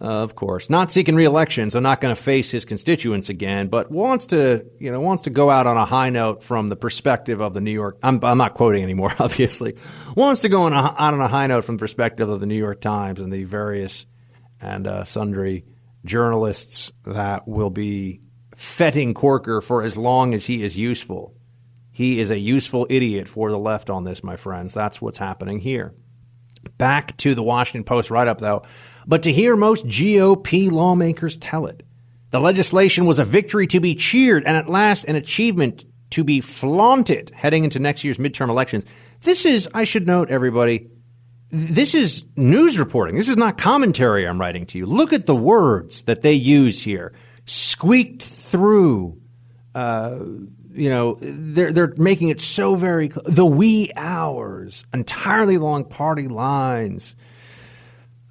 [0.00, 4.26] Of course, not seeking reelection, so not going to face his constituents again, but wants
[4.26, 7.54] to, you know, wants to go out on a high note from the perspective of
[7.54, 7.98] the New York.
[8.02, 9.76] I'm, I'm not quoting anymore, obviously.
[10.16, 12.56] Wants to go on a, on a high note from the perspective of the New
[12.56, 14.04] York Times and the various
[14.60, 15.64] and uh, sundry
[16.04, 18.20] journalists that will be
[18.56, 21.36] fetting Corker for as long as he is useful.
[21.92, 24.74] He is a useful idiot for the left on this, my friends.
[24.74, 25.94] That's what's happening here.
[26.78, 28.64] Back to the Washington Post write up, though
[29.06, 31.82] but to hear most GOP lawmakers tell it.
[32.30, 36.40] The legislation was a victory to be cheered and at last an achievement to be
[36.40, 38.84] flaunted heading into next year's midterm elections.
[39.20, 40.88] This is, I should note, everybody,
[41.50, 43.16] this is news reporting.
[43.16, 44.86] This is not commentary I'm writing to you.
[44.86, 47.12] Look at the words that they use here.
[47.46, 49.20] Squeaked through.
[49.74, 50.18] Uh,
[50.72, 57.14] you know, they're they're making it so very the wee hours, entirely along party lines.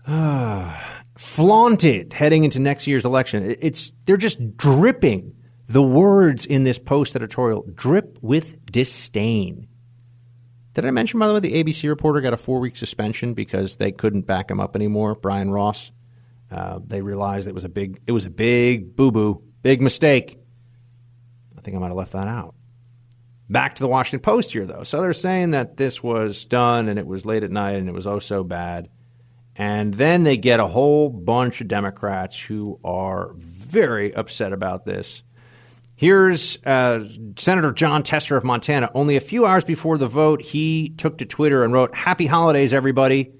[1.17, 3.55] flaunted heading into next year's election.
[3.59, 5.35] It's they're just dripping
[5.67, 9.67] the words in this post editorial drip with disdain.
[10.73, 13.77] Did I mention, by the way, the ABC reporter got a four week suspension because
[13.77, 15.15] they couldn't back him up anymore?
[15.15, 15.91] Brian Ross.
[16.51, 20.37] Uh, they realized it was a big, it was a big boo boo, big mistake.
[21.57, 22.55] I think I might have left that out.
[23.49, 24.83] Back to the Washington Post here, though.
[24.83, 27.93] So they're saying that this was done and it was late at night and it
[27.93, 28.89] was oh so bad.
[29.55, 35.23] And then they get a whole bunch of Democrats who are very upset about this.
[35.95, 38.89] Here's uh, Senator Jon Tester of Montana.
[38.95, 42.73] Only a few hours before the vote, he took to Twitter and wrote, Happy holidays,
[42.73, 43.31] everybody.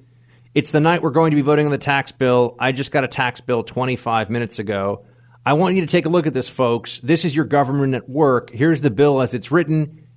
[0.54, 2.56] It's the night we're going to be voting on the tax bill.
[2.60, 5.06] I just got a tax bill 25 minutes ago.
[5.46, 7.00] I want you to take a look at this, folks.
[7.00, 8.52] This is your government at work.
[8.52, 10.08] Here's the bill as it's written.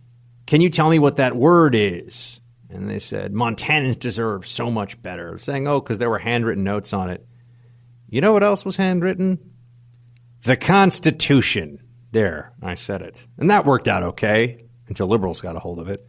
[0.47, 2.41] Can you tell me what that word is?
[2.69, 5.39] And they said, Montanans deserve so much better.
[5.39, 7.27] Saying, oh, because there were handwritten notes on it.
[8.09, 9.39] You know what else was handwritten?
[10.45, 11.81] The Constitution.
[12.13, 13.27] There, I said it.
[13.37, 16.07] And that worked out okay until liberals got a hold of it.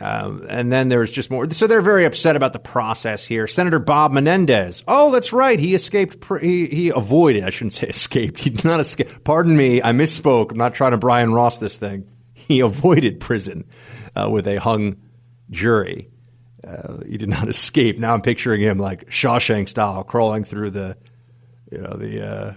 [0.00, 1.48] Um, and then there's just more.
[1.50, 3.46] So they're very upset about the process here.
[3.48, 4.84] Senator Bob Menendez.
[4.86, 5.58] Oh, that's right.
[5.58, 6.24] He escaped.
[6.40, 7.44] he, he avoided.
[7.44, 8.38] I shouldn't say escaped.
[8.38, 9.24] He did not escape.
[9.24, 9.82] Pardon me.
[9.82, 10.52] I misspoke.
[10.52, 12.08] I'm not trying to Brian Ross this thing.
[12.32, 13.64] He avoided prison
[14.14, 14.96] uh, with a hung
[15.50, 16.10] jury.
[16.66, 17.98] Uh, he did not escape.
[17.98, 20.96] Now I'm picturing him like Shawshank style, crawling through the,
[21.70, 22.54] you know, the uh,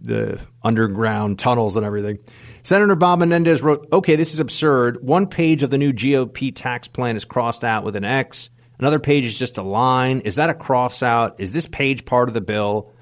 [0.00, 2.18] the underground tunnels and everything.
[2.64, 5.02] Senator Bob Menendez wrote, "Okay, this is absurd.
[5.02, 8.50] One page of the new GOP tax plan is crossed out with an X.
[8.78, 10.20] Another page is just a line.
[10.20, 11.40] Is that a cross out?
[11.40, 12.92] Is this page part of the bill?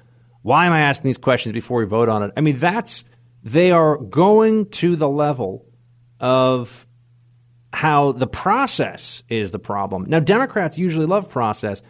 [0.43, 2.31] Why am I asking these questions before we vote on it?
[2.37, 3.03] I mean, that's
[3.43, 5.65] they are going to the level
[6.19, 6.85] of
[7.73, 10.05] how the process is the problem.
[10.07, 11.81] Now, Democrats usually love process,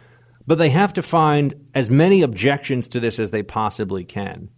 [0.46, 4.48] but they have to find as many objections to this as they possibly can.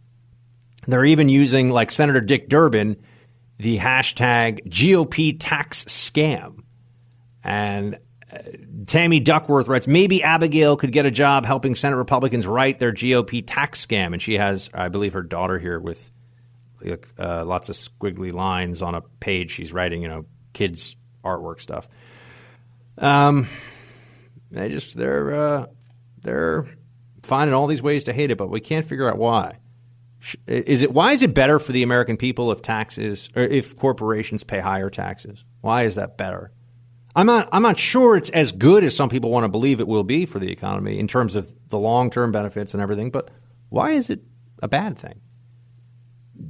[0.87, 2.97] They're even using, like Senator Dick Durbin,
[3.57, 6.61] the hashtag GOP tax scam.
[7.43, 7.99] And
[8.31, 8.39] uh,
[8.87, 13.43] Tammy Duckworth writes, maybe Abigail could get a job helping Senate Republicans write their GOP
[13.47, 14.13] tax scam.
[14.13, 16.11] And she has, I believe, her daughter here with
[17.19, 19.53] uh, lots of squiggly lines on a page.
[19.53, 21.89] She's writing, you know, kids' artwork stuff.
[22.99, 23.49] Um,
[24.51, 25.67] they just they're uh,
[26.23, 26.67] they're
[27.23, 29.59] finding all these ways to hate it, but we can't figure out why.
[30.47, 34.43] Is it why is it better for the American people if taxes or if corporations
[34.43, 35.45] pay higher taxes?
[35.61, 36.53] Why is that better?
[37.17, 39.87] I'm not I'm not sure it's as good as some people want to believe it
[39.87, 43.31] will be for the economy in terms of the long term benefits and everything, but
[43.69, 44.23] why is it
[44.63, 45.21] a bad thing?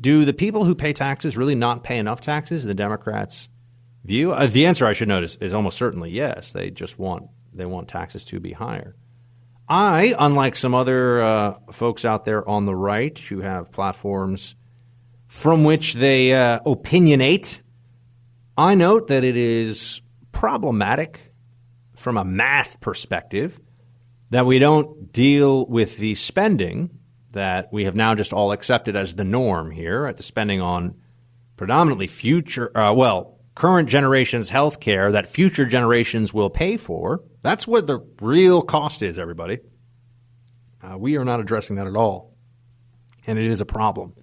[0.01, 2.65] Do the people who pay taxes really not pay enough taxes?
[2.65, 3.49] The Democrats
[4.05, 4.33] view?
[4.33, 6.53] Uh, the answer I should notice is almost certainly yes.
[6.53, 8.97] They just want they want taxes to be higher.
[9.69, 14.57] I, unlike some other uh, folks out there on the right who have platforms
[15.27, 17.61] from which they uh, opinionate,
[18.59, 20.03] I note that it is
[20.33, 21.33] problematic
[21.97, 23.59] from a math perspective
[24.31, 26.99] that we don't deal with the spending
[27.33, 30.95] that we have now just all accepted as the norm here at the spending on
[31.57, 37.23] predominantly future, uh, well, current generation's health care that future generations will pay for.
[37.43, 39.61] That's what the real cost is, everybody.
[40.83, 42.35] Uh, we are not addressing that at all.
[43.27, 44.15] And it is a problem.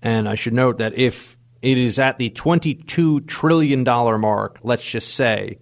[0.00, 5.14] And I should note that if it is at the $22 trillion mark, let's just
[5.14, 5.58] say,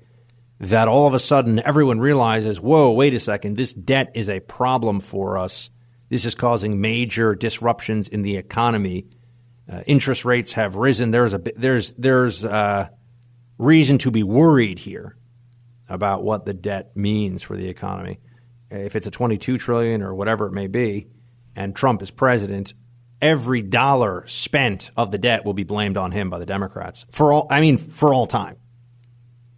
[0.60, 4.40] that all of a sudden everyone realizes, whoa, wait a second, this debt is a
[4.40, 5.70] problem for us.
[6.08, 9.06] This is causing major disruptions in the economy
[9.70, 11.10] uh, interest rates have risen.
[11.10, 12.88] There's a there's there's uh,
[13.58, 15.16] reason to be worried here
[15.88, 18.20] about what the debt means for the economy.
[18.70, 21.06] If it's a 22 trillion or whatever it may be,
[21.54, 22.74] and Trump is president,
[23.22, 27.32] every dollar spent of the debt will be blamed on him by the Democrats for
[27.32, 27.46] all.
[27.50, 28.56] I mean, for all time.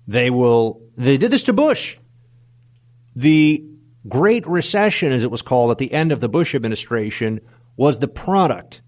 [0.06, 0.82] They will.
[0.96, 1.96] They did this to Bush.
[3.16, 3.64] The
[4.08, 7.40] Great Recession, as it was called at the end of the Bush administration,
[7.76, 8.82] was the product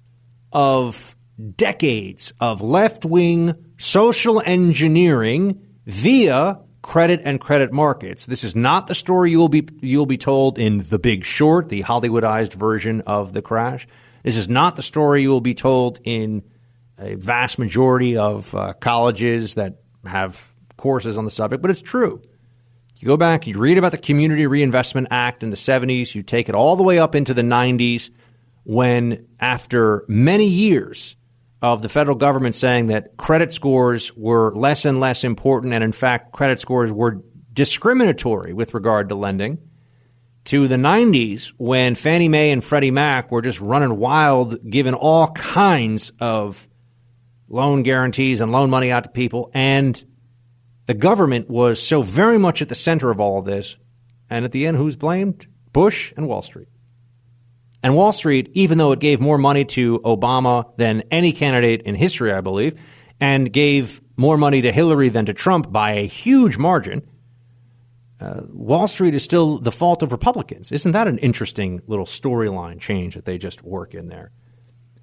[0.53, 1.17] of
[1.57, 8.27] decades of left wing social engineering via credit and credit markets.
[8.27, 11.69] This is not the story you will be you'll be told in The Big Short,
[11.69, 13.87] the Hollywoodized version of the crash.
[14.23, 16.43] This is not the story you will be told in
[16.99, 22.21] a vast majority of uh, colleges that have courses on the subject, but it's true.
[22.99, 26.49] You go back, you read about the Community Reinvestment Act in the 70s, you take
[26.49, 28.11] it all the way up into the 90s
[28.69, 31.17] when, after many years
[31.63, 35.91] of the federal government saying that credit scores were less and less important, and in
[35.91, 37.23] fact, credit scores were
[37.55, 39.57] discriminatory with regard to lending,
[40.45, 45.29] to the 90s when Fannie Mae and Freddie Mac were just running wild, giving all
[45.29, 46.69] kinds of
[47.49, 49.51] loan guarantees and loan money out to people.
[49.55, 50.05] And
[50.85, 53.79] the government was so very much at the center of all of this.
[54.29, 55.47] And at the end, who's blamed?
[55.73, 56.69] Bush and Wall Street.
[57.89, 61.95] And Wall Street, even though it gave more money to Obama than any candidate in
[61.95, 62.79] history, I believe,
[63.19, 67.01] and gave more money to Hillary than to Trump by a huge margin,
[68.21, 70.71] uh, Wall Street is still the fault of Republicans.
[70.71, 74.33] Isn't that an interesting little storyline change that they just work in there?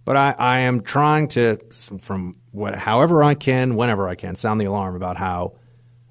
[0.03, 1.57] But I, I am trying to,
[1.99, 5.55] from what, however I can, whenever I can, sound the alarm about how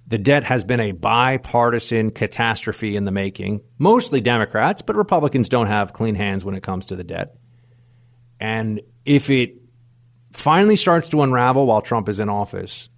[0.06, 5.66] the debt has been a bipartisan catastrophe in the making, mostly Democrats, but Republicans don't
[5.66, 7.36] have clean hands when it comes to the debt.
[8.38, 9.54] And if it
[10.32, 12.88] finally starts to unravel while Trump is in office,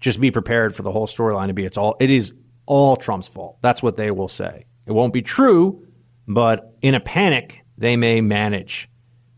[0.00, 2.34] just be prepared for the whole storyline to be it's all it is
[2.66, 3.58] all Trump's fault.
[3.60, 4.66] That's what they will say.
[4.86, 5.86] It won't be true,
[6.26, 8.88] but in a panic, they may manage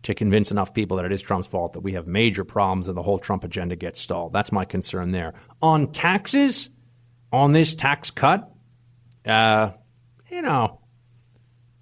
[0.03, 2.97] to convince enough people that it is Trump's fault that we have major problems and
[2.97, 4.33] the whole Trump agenda gets stalled.
[4.33, 5.35] That's my concern there.
[5.61, 6.71] On taxes,
[7.33, 8.51] on this tax cut,
[9.25, 9.71] uh,
[10.31, 10.81] you know,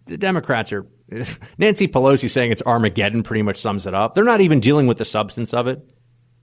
[0.07, 0.87] the Democrats are.
[1.59, 4.15] Nancy Pelosi saying it's Armageddon pretty much sums it up.
[4.15, 5.87] They're not even dealing with the substance of it.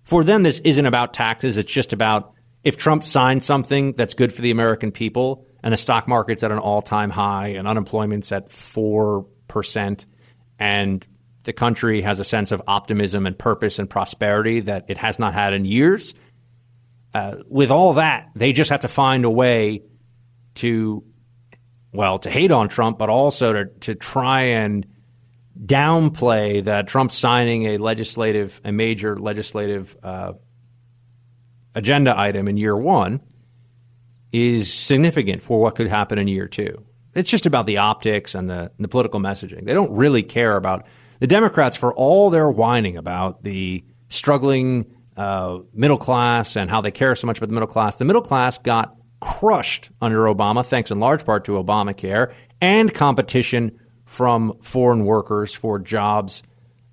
[0.03, 1.57] For them, this isn't about taxes.
[1.57, 2.34] It's just about
[2.64, 6.52] if Trump signs something that's good for the American people and the stock market's at
[6.52, 10.06] an all time high and unemployment's at 4%,
[10.60, 11.07] and
[11.44, 15.34] the country has a sense of optimism and purpose and prosperity that it has not
[15.34, 16.14] had in years,
[17.14, 19.84] uh, with all that, they just have to find a way
[20.56, 21.04] to,
[21.92, 24.86] well, to hate on Trump, but also to, to try and
[25.60, 30.34] downplay that Trump signing a legislative, a major legislative uh,
[31.76, 33.22] agenda item in year one
[34.32, 36.86] is significant for what could happen in year two.
[37.14, 39.66] It's just about the optics and the, the political messaging.
[39.66, 40.86] They don't really care about
[41.20, 46.92] the Democrats for all their whining about the struggling uh, middle class and how they
[46.92, 47.96] care so much about the middle class.
[47.98, 53.80] The middle class got crushed under Obama, thanks in large part to Obamacare and competition
[54.06, 56.44] from foreign workers for jobs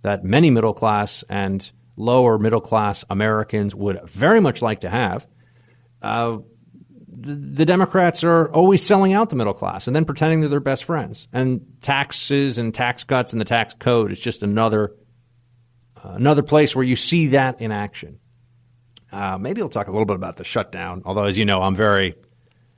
[0.02, 5.26] that many middle class and lower middle class Americans would very much like to have.
[6.00, 6.38] Uh,
[7.20, 10.84] the Democrats are always selling out the middle class and then pretending they're their best
[10.84, 11.26] friends.
[11.32, 14.94] And taxes and tax cuts and the tax code is just another
[16.02, 18.18] another place where you see that in action.
[19.10, 21.02] Uh, maybe we'll talk a little bit about the shutdown.
[21.04, 22.14] Although, as you know, I'm very.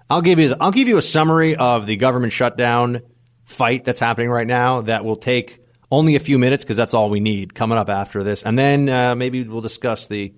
[0.09, 0.49] I'll give you.
[0.49, 3.03] The, I'll give you a summary of the government shutdown
[3.45, 5.61] fight that's happening right now that will take
[5.91, 8.43] only a few minutes because that's all we need coming up after this.
[8.43, 10.33] And then uh, maybe we'll discuss the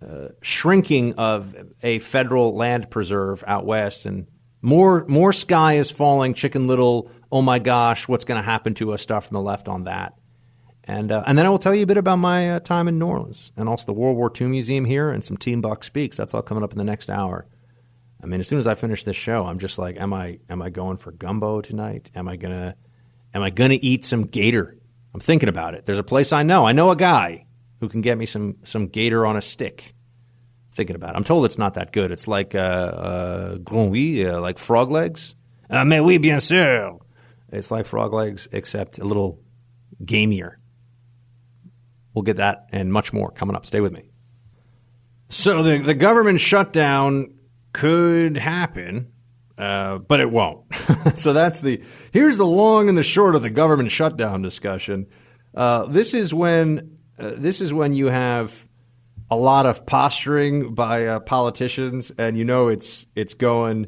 [0.00, 4.28] uh, shrinking of a federal land preserve out west and
[4.62, 8.92] more more sky is falling chicken little oh my gosh what's going to happen to
[8.92, 10.14] us stuff from the left on that
[10.88, 12.98] and uh, and then I will tell you a bit about my uh, time in
[12.98, 16.16] New Orleans and also the World War II Museum here and some Team Buck Speaks.
[16.16, 17.46] That's all coming up in the next hour.
[18.22, 20.62] I mean, as soon as I finish this show, I'm just like, am I am
[20.62, 22.10] I going for gumbo tonight?
[22.14, 22.74] Am I gonna
[23.34, 24.78] am I gonna eat some gator?
[25.12, 25.84] I'm thinking about it.
[25.84, 26.66] There's a place I know.
[26.66, 27.44] I know a guy
[27.80, 29.94] who can get me some some gator on a stick.
[30.72, 31.16] Thinking about it.
[31.16, 32.12] I'm told it's not that good.
[32.12, 35.34] It's like uh, uh, grenouille, uh, like frog legs.
[35.68, 36.98] Uh, mais oui, bien sûr.
[37.50, 39.40] It's like frog legs, except a little
[40.02, 40.57] gamier.
[42.14, 43.66] We'll get that and much more coming up.
[43.66, 44.10] Stay with me.
[45.28, 47.34] So the the government shutdown
[47.72, 49.12] could happen,
[49.58, 50.64] uh, but it won't.
[51.16, 51.82] so that's the
[52.12, 55.06] here's the long and the short of the government shutdown discussion.
[55.54, 58.66] Uh, this is when uh, this is when you have
[59.30, 63.86] a lot of posturing by uh, politicians, and you know it's it's going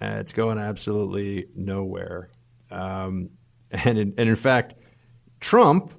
[0.00, 2.30] uh, it's going absolutely nowhere.
[2.70, 3.30] Um,
[3.70, 4.74] and in, and in fact,
[5.40, 5.92] Trump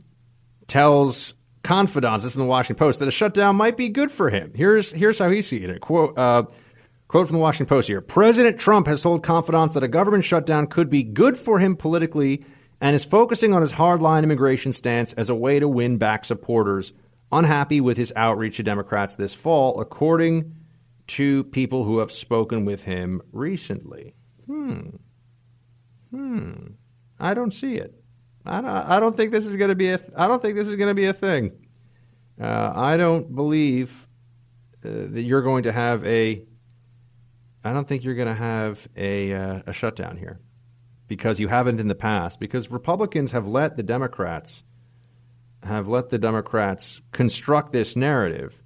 [0.67, 4.29] tells confidants, this is from the Washington Post, that a shutdown might be good for
[4.29, 4.51] him.
[4.55, 5.81] Here's here's how he sees it.
[5.81, 6.17] Quote.
[6.17, 6.43] Uh,
[7.07, 10.65] Quote from the Washington Post here President Trump has told confidants that a government shutdown
[10.65, 12.45] could be good for him politically
[12.79, 16.93] and is focusing on his hardline immigration stance as a way to win back supporters
[17.31, 20.55] unhappy with his outreach to Democrats this fall, according
[21.07, 24.13] to people who have spoken with him recently.
[24.45, 24.89] Hmm.
[26.11, 26.53] Hmm.
[27.19, 28.00] I don't see it.
[28.45, 29.99] I don't, I don't think this is going to be a.
[30.15, 31.51] I don't think this is going to be a thing.
[32.39, 34.07] Uh, I don't believe
[34.83, 36.43] uh, that you're going to have a
[37.63, 40.39] I don't think you're going to have a, uh, a shutdown here
[41.07, 42.39] because you haven't in the past.
[42.39, 44.63] Because Republicans have let the Democrats
[45.63, 48.63] have let the Democrats construct this narrative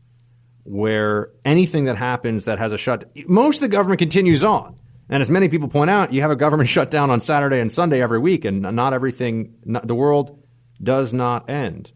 [0.64, 4.78] where anything that happens that has a shut, most of the government continues on.
[5.10, 8.02] And as many people point out, you have a government shutdown on Saturday and Sunday
[8.02, 10.44] every week, and not everything, not, the world
[10.82, 11.92] does not end.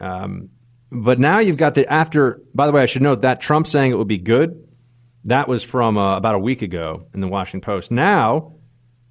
[0.00, 0.50] Um,
[0.90, 2.40] but now you've got the after.
[2.54, 4.64] By the way, I should note that Trump saying it would be good
[5.24, 7.90] that was from uh, about a week ago in the Washington Post.
[7.90, 8.54] Now,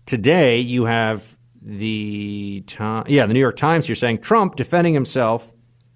[0.06, 3.88] today, you have the time, yeah, the New York Times.
[3.88, 5.52] You're saying Trump defending himself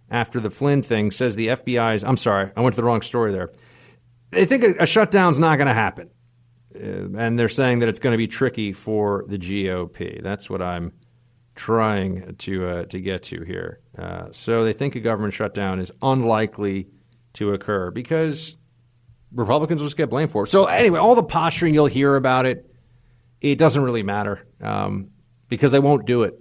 [0.09, 2.03] after the Flynn thing says the FBI's.
[2.03, 3.51] I'm sorry, I went to the wrong story there.
[4.31, 6.09] They think a, a shutdown's not going to happen,
[6.79, 10.21] and they're saying that it's going to be tricky for the GOP.
[10.21, 10.93] That's what I'm
[11.55, 13.79] trying to uh, to get to here.
[13.97, 16.87] Uh, so they think a government shutdown is unlikely
[17.33, 18.55] to occur because
[19.33, 20.47] Republicans will just get blamed for it.
[20.47, 22.69] So anyway, all the posturing you'll hear about it,
[23.41, 25.09] it doesn't really matter um,
[25.49, 26.39] because they won't do it.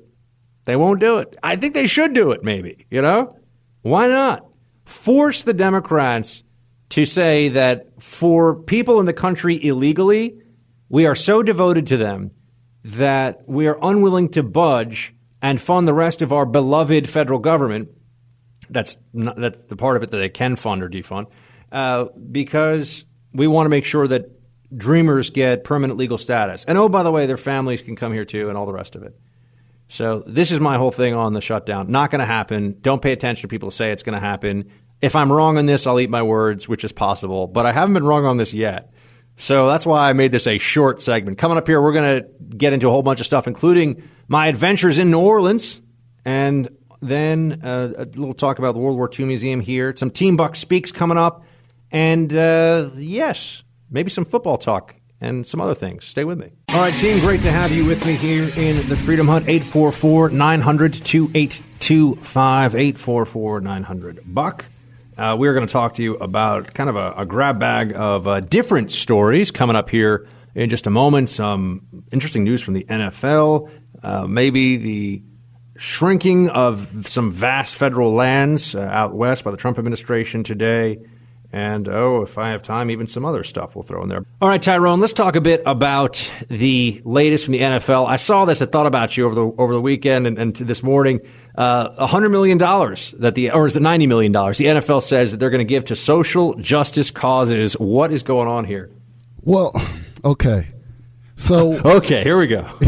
[0.64, 1.36] They won't do it.
[1.42, 2.44] I think they should do it.
[2.44, 3.36] Maybe you know
[3.82, 4.46] why not
[4.84, 6.42] force the Democrats
[6.90, 10.40] to say that for people in the country illegally,
[10.88, 12.30] we are so devoted to them
[12.84, 17.88] that we are unwilling to budge and fund the rest of our beloved federal government.
[18.70, 21.26] That's not, that's the part of it that they can fund or defund
[21.72, 24.30] uh, because we want to make sure that
[24.76, 26.64] dreamers get permanent legal status.
[26.64, 28.96] And oh, by the way, their families can come here too, and all the rest
[28.96, 29.18] of it.
[29.88, 31.90] So this is my whole thing on the shutdown.
[31.90, 32.78] Not going to happen.
[32.80, 34.70] Don't pay attention to people who say it's going to happen.
[35.01, 37.47] If I'm wrong on this, I'll eat my words, which is possible.
[37.47, 38.93] But I haven't been wrong on this yet.
[39.36, 41.36] So that's why I made this a short segment.
[41.36, 44.47] Coming up here, we're going to get into a whole bunch of stuff, including my
[44.47, 45.81] adventures in New Orleans
[46.24, 46.68] and
[47.02, 49.94] then uh, a little talk about the World War II Museum here.
[49.97, 51.44] Some Team Buck Speaks coming up.
[51.93, 54.97] And uh, yes, maybe some football talk.
[55.20, 56.05] and some other things.
[56.05, 56.51] Stay with me.
[56.70, 60.31] All right, team, great to have you with me here in the Freedom Hunt, 844
[60.31, 62.74] 900 2825.
[62.74, 64.64] 844 900 Buck.
[65.16, 68.28] Uh, we're going to talk to you about kind of a, a grab bag of
[68.28, 71.30] uh, different stories coming up here in just a moment.
[71.30, 73.70] Some interesting news from the NFL,
[74.02, 75.22] uh, maybe the
[75.78, 80.98] shrinking of some vast federal lands uh, out west by the Trump administration today.
[81.52, 84.24] And oh, if I have time, even some other stuff we'll throw in there.
[84.43, 88.06] All right, Tyrone, let's talk a bit about the latest from the NFL.
[88.06, 90.82] I saw this, I thought about you over the over the weekend and, and this
[90.82, 91.20] morning.
[91.56, 94.32] Uh, $100 million that the, or is it $90 million?
[94.32, 97.72] The NFL says that they're going to give to social justice causes.
[97.74, 98.90] What is going on here?
[99.40, 99.72] Well,
[100.24, 100.68] okay.
[101.36, 102.78] So, okay, here we go.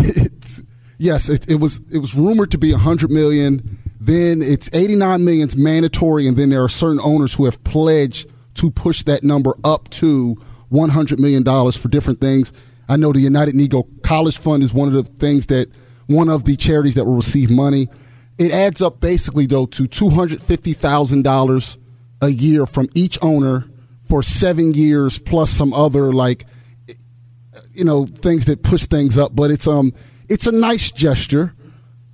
[0.98, 3.78] yes, it, it, was it was rumored to be 100 million.
[4.00, 8.30] Then it's 89 million is mandatory, and then there are certain owners who have pledged
[8.54, 10.36] to push that number up to
[10.68, 12.52] 100 million dollars for different things.
[12.88, 15.70] I know the United Negro College Fund is one of the things that
[16.06, 17.88] one of the charities that will receive money.
[18.38, 21.76] It adds up basically though to two hundred fifty thousand dollars
[22.20, 23.64] a year from each owner
[24.08, 26.46] for seven years plus some other like
[27.72, 29.34] you know things that push things up.
[29.34, 29.92] But it's um
[30.28, 31.54] it's a nice gesture,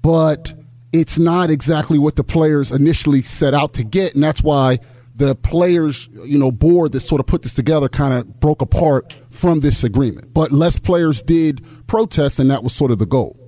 [0.02, 0.52] but
[0.92, 4.78] it's not exactly what the players initially set out to get, and that's why
[5.16, 9.14] the players you know board that sort of put this together kind of broke apart
[9.30, 10.32] from this agreement.
[10.32, 13.43] But less players did protest, and that was sort of the goal.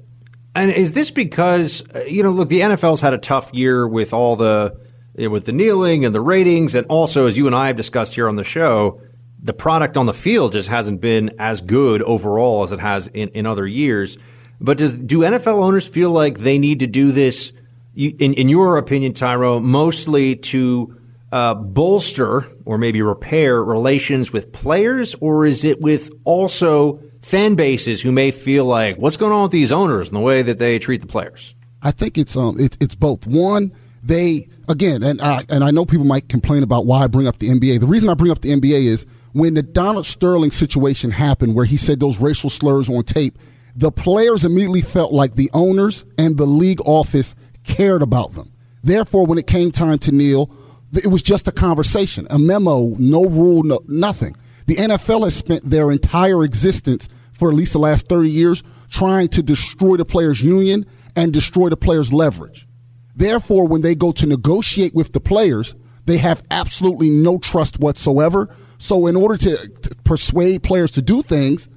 [0.56, 4.14] And is this because uh, you know, look, the NFL's had a tough year with
[4.14, 4.74] all the
[5.14, 7.76] you know, with the kneeling and the ratings, and also as you and I have
[7.76, 9.00] discussed here on the show,
[9.42, 13.28] the product on the field just hasn't been as good overall as it has in,
[13.30, 14.16] in other years.
[14.58, 17.52] But does do NFL owners feel like they need to do this?
[17.94, 20.98] In, in your opinion, Tyro, mostly to
[21.32, 28.00] uh, bolster or maybe repair relations with players, or is it with also fan bases
[28.00, 30.78] who may feel like what's going on with these owners and the way that they
[30.78, 31.54] treat the players?
[31.82, 33.26] I think it's um it, it's both.
[33.26, 33.72] One,
[34.02, 37.38] they again, and I and I know people might complain about why I bring up
[37.38, 37.80] the NBA.
[37.80, 41.64] The reason I bring up the NBA is when the Donald Sterling situation happened, where
[41.64, 43.38] he said those racial slurs on tape,
[43.74, 47.34] the players immediately felt like the owners and the league office
[47.64, 48.52] cared about them.
[48.84, 50.50] Therefore, when it came time to kneel,
[50.94, 54.36] it was just a conversation, a memo, no rule, no, nothing.
[54.66, 59.28] The NFL has spent their entire existence for at least the last 30 years trying
[59.28, 62.66] to destroy the players' union and destroy the players' leverage.
[63.14, 68.54] Therefore, when they go to negotiate with the players, they have absolutely no trust whatsoever.
[68.78, 71.68] So, in order to, to persuade players to do things,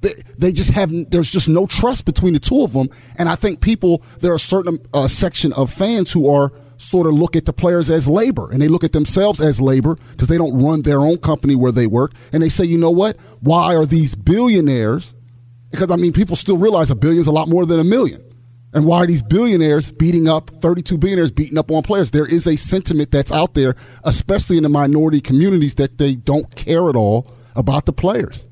[0.00, 2.88] they, they, just have there's just no trust between the two of them.
[3.16, 7.06] And I think people there are a certain uh, section of fans who are sort
[7.06, 10.28] of look at the players as labor and they look at themselves as labor because
[10.28, 13.16] they don't run their own company where they work and they say you know what?
[13.40, 15.14] Why are these billionaires
[15.70, 18.22] because i mean people still realize a billion is a lot more than a million.
[18.72, 22.10] And why are these billionaires beating up 32 billionaires beating up on players?
[22.10, 23.74] There is a sentiment that's out there
[24.04, 28.44] especially in the minority communities that they don't care at all about the players.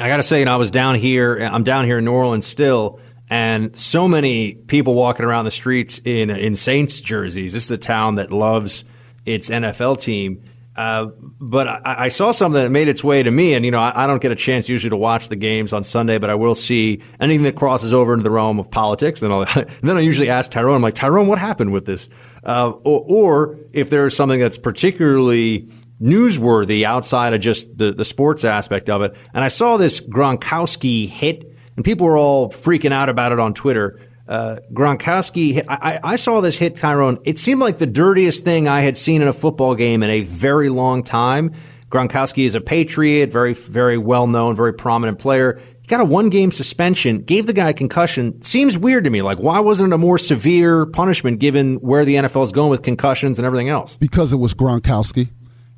[0.00, 2.46] I gotta say you know, i was down here i'm down here in new orleans
[2.46, 3.00] still
[3.30, 7.52] and so many people walking around the streets in in Saints jerseys.
[7.52, 8.84] This is a town that loves
[9.26, 10.42] its NFL team.
[10.76, 11.06] Uh,
[11.40, 14.04] but I, I, saw something that made its way to me, and you know I,
[14.04, 16.54] I, don't get a chance usually to watch the games on Sunday, but I will
[16.54, 19.18] see anything that crosses over into the realm of politics.
[19.18, 19.44] Then, I'll,
[19.82, 22.08] then I usually ask Tyrone, I'm like Tyrone, what happened with this?
[22.44, 25.68] Uh, or, or, if there's something that's particularly
[26.00, 29.16] newsworthy outside of just the, the sports aspect of it.
[29.34, 33.54] And I saw this Gronkowski hit and people were all freaking out about it on
[33.54, 34.00] Twitter.
[34.26, 37.20] Uh, Gronkowski, I, I, saw this hit Tyrone.
[37.22, 40.22] It seemed like the dirtiest thing I had seen in a football game in a
[40.22, 41.54] very long time.
[41.88, 45.62] Gronkowski is a Patriot, very, very well known, very prominent player.
[45.80, 48.42] He got a one game suspension, gave the guy a concussion.
[48.42, 49.22] Seems weird to me.
[49.22, 52.82] Like, why wasn't it a more severe punishment given where the NFL is going with
[52.82, 53.94] concussions and everything else?
[53.94, 55.28] Because it was Gronkowski.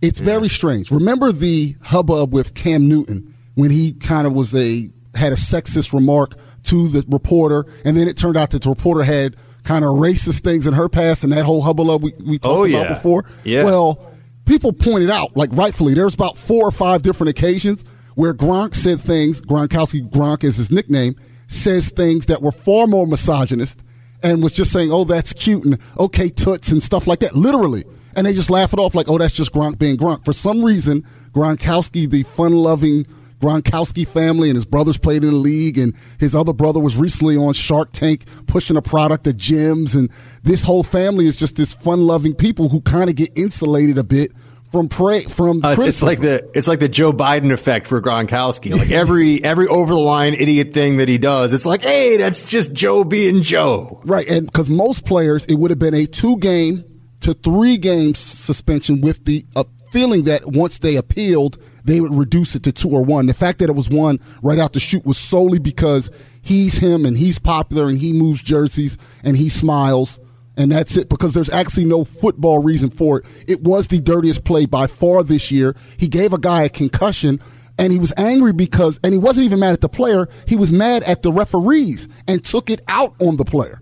[0.00, 0.24] It's yeah.
[0.24, 0.90] very strange.
[0.90, 5.92] Remember the hubbub with Cam Newton when he kind of was a had a sexist
[5.92, 6.34] remark
[6.64, 10.40] to the reporter, and then it turned out that the reporter had kind of racist
[10.40, 12.78] things in her past, and that whole hubbub we, we talked oh, yeah.
[12.78, 13.24] about before.
[13.44, 13.64] Yeah.
[13.64, 14.12] Well,
[14.46, 17.84] people pointed out, like rightfully, there's about four or five different occasions
[18.14, 19.40] where Gronk said things.
[19.40, 21.16] Gronkowski, Gronk is his nickname,
[21.48, 23.82] says things that were far more misogynist,
[24.22, 27.84] and was just saying, "Oh, that's cute," and "Okay, toots," and stuff like that, literally.
[28.16, 30.64] And they just laugh it off like, "Oh, that's just Gronk being Gronk." For some
[30.64, 33.06] reason, Gronkowski, the fun-loving
[33.40, 37.36] Gronkowski family and his brothers played in the league, and his other brother was recently
[37.36, 39.94] on Shark Tank pushing a product at gyms.
[39.94, 40.10] And
[40.42, 44.04] this whole family is just this fun loving people who kind of get insulated a
[44.04, 44.32] bit
[44.70, 48.00] from pray from Uh, it's, it's like the it's like the Joe Biden effect for
[48.00, 48.72] Gronkowski.
[48.72, 52.48] Like every every over the line idiot thing that he does, it's like, hey, that's
[52.48, 54.00] just Joe being Joe.
[54.04, 56.84] Right, and because most players, it would have been a two game
[57.20, 62.54] to three game suspension with the uh, feeling that once they appealed, they would reduce
[62.54, 63.26] it to two or one.
[63.26, 66.10] The fact that it was one right out the chute was solely because
[66.42, 70.20] he's him and he's popular and he moves jerseys and he smiles.
[70.56, 73.26] And that's it because there's actually no football reason for it.
[73.48, 75.74] It was the dirtiest play by far this year.
[75.96, 77.40] He gave a guy a concussion
[77.78, 80.70] and he was angry because, and he wasn't even mad at the player, he was
[80.70, 83.80] mad at the referees and took it out on the player.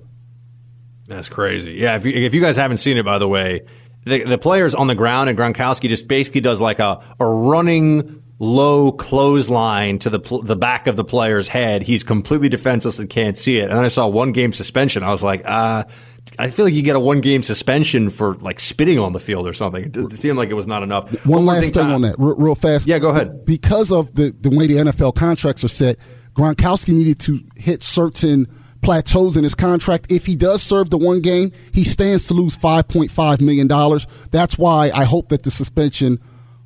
[1.09, 1.73] That's crazy.
[1.73, 3.63] Yeah, if you, if you guys haven't seen it, by the way,
[4.09, 8.23] the, the player's on the ground and Gronkowski just basically does like a, a running
[8.39, 11.83] low clothesline to the pl- the back of the player's head.
[11.83, 13.65] He's completely defenseless and can't see it.
[13.65, 15.03] And then I saw one game suspension.
[15.03, 15.85] I was like, uh,
[16.39, 19.47] I feel like you get a one game suspension for like spitting on the field
[19.47, 19.85] or something.
[19.85, 21.11] It, it seemed like it was not enough.
[21.25, 22.87] One, more last thing on that, real, real fast.
[22.87, 23.45] Yeah, go ahead.
[23.45, 25.99] Because of the, the way the NFL contracts are set,
[26.35, 28.47] Gronkowski needed to hit certain
[28.83, 30.11] plateaus in his contract.
[30.11, 33.69] If he does serve the one game, he stands to lose $5.5 million.
[34.31, 36.21] That's why I hope that the suspension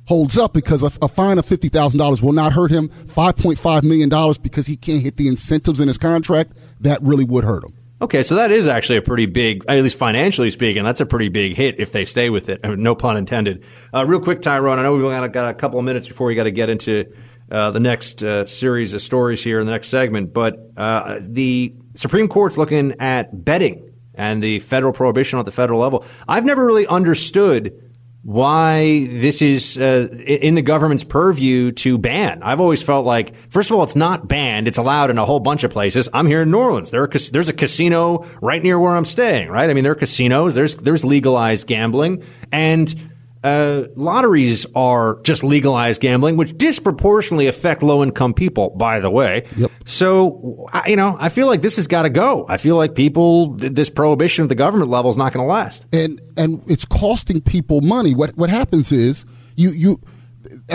[0.05, 2.89] holds up because a, a fine of $50,000 will not hurt him.
[2.89, 7.63] $5.5 million because he can't hit the incentives in his contract, that really would hurt
[7.63, 7.73] him.
[8.01, 11.29] Okay, so that is actually a pretty big, at least financially speaking, that's a pretty
[11.29, 12.59] big hit if they stay with it.
[12.63, 13.63] Uh, No pun intended.
[13.93, 16.35] Uh, real quick, Tyrone, I know we've got, got a couple of minutes before we
[16.35, 17.05] got to get into
[17.49, 21.73] uh, the next uh, series of stories here in the next segment, but uh, the
[21.95, 26.05] Supreme Court's looking at betting and the federal prohibition at the federal level.
[26.27, 27.79] I've never really understood
[28.23, 32.41] why this is uh, in the government's purview to ban.
[32.41, 35.41] I've always felt like, first of all, it's not banned; it's allowed in a whole
[35.41, 36.07] bunch of places.
[36.13, 36.89] I'm here in New Orleans.
[36.89, 39.49] There are, there's a casino right near where I'm staying.
[39.49, 39.69] Right?
[39.69, 40.55] I mean, there are casinos.
[40.55, 43.12] There's there's legalized gambling, and
[43.43, 48.69] uh, lotteries are just legalized gambling, which disproportionately affect low income people.
[48.71, 49.71] By the way, yep.
[49.85, 52.45] So I, you know, I feel like this has got to go.
[52.47, 55.51] I feel like people, th- this prohibition at the government level is not going to
[55.51, 55.85] last.
[55.91, 58.13] and and it's costing people money.
[58.15, 59.25] What what happens is
[59.55, 59.99] you you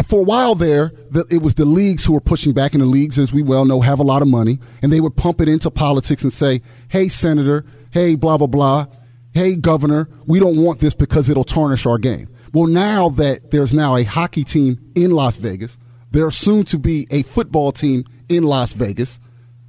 [0.07, 2.87] for a while there, the, it was the leagues who were pushing back, and the
[2.87, 5.49] leagues, as we well know, have a lot of money, and they would pump it
[5.49, 8.87] into politics and say, "Hey, senator, hey, blah blah blah,
[9.33, 12.29] hey, governor, we don't want this because it'll tarnish our game."
[12.59, 15.79] Well, now that there's now a hockey team in Las Vegas,
[16.11, 19.21] there's soon to be a football team in Las Vegas.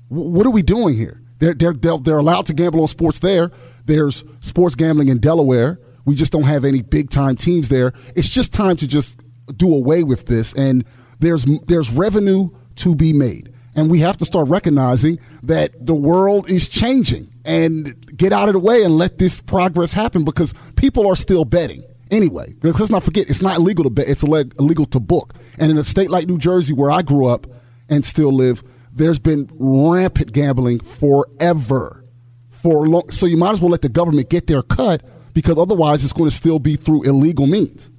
[0.10, 1.22] W- what are we doing here?
[1.38, 3.52] They're, they're, they're, allowed to gamble on sports there.
[3.86, 5.80] There's sports gambling in Delaware.
[6.06, 7.94] We just don't have any big time teams there.
[8.16, 9.20] It's just time to just
[9.56, 10.52] do away with this.
[10.54, 10.84] And
[11.20, 16.50] there's there's revenue to be made, and we have to start recognizing that the world
[16.50, 21.06] is changing and get out of the way and let this progress happen because people
[21.06, 22.56] are still betting anyway.
[22.62, 25.34] Let's not forget, it's not illegal to bet; it's illegal to book.
[25.58, 27.48] And in a state like New Jersey, where I grew up
[27.90, 32.06] and still live, there's been rampant gambling forever.
[32.50, 35.02] For long, so you might as well let the government get their cut
[35.34, 37.90] because otherwise it's going to still be through illegal means.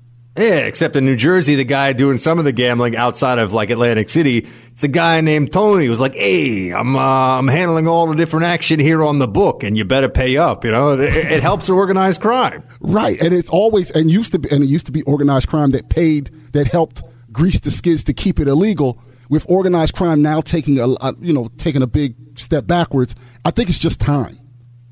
[0.40, 3.68] Yeah, except in New Jersey, the guy doing some of the gambling outside of like
[3.68, 7.86] Atlantic City, it's a guy named Tony who was like, "Hey, I'm uh, I'm handling
[7.86, 10.92] all the different action here on the book, and you better pay up." You know,
[10.92, 12.62] it, it helps organized crime.
[12.80, 15.72] Right, and it's always and used to be and it used to be organized crime
[15.72, 19.02] that paid that helped grease the skids to keep it illegal.
[19.28, 23.14] With organized crime now taking a, a you know taking a big step backwards,
[23.44, 24.40] I think it's just time.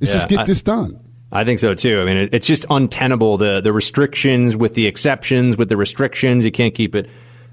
[0.00, 1.07] Let's just get I- this done.
[1.30, 2.00] I think so too.
[2.00, 6.44] I mean, it, it's just untenable the the restrictions with the exceptions with the restrictions.
[6.44, 7.08] You can't keep it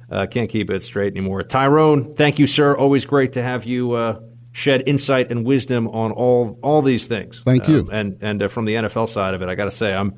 [0.10, 1.44] uh, can't keep it straight anymore.
[1.44, 2.76] Tyrone, thank you, sir.
[2.78, 4.20] Always great to have you uh,
[4.54, 7.42] shed insight and wisdom on all all these things.
[7.44, 7.80] Thank you.
[7.80, 10.14] Um, and and uh, from the NFL side of it, I got to say, I'm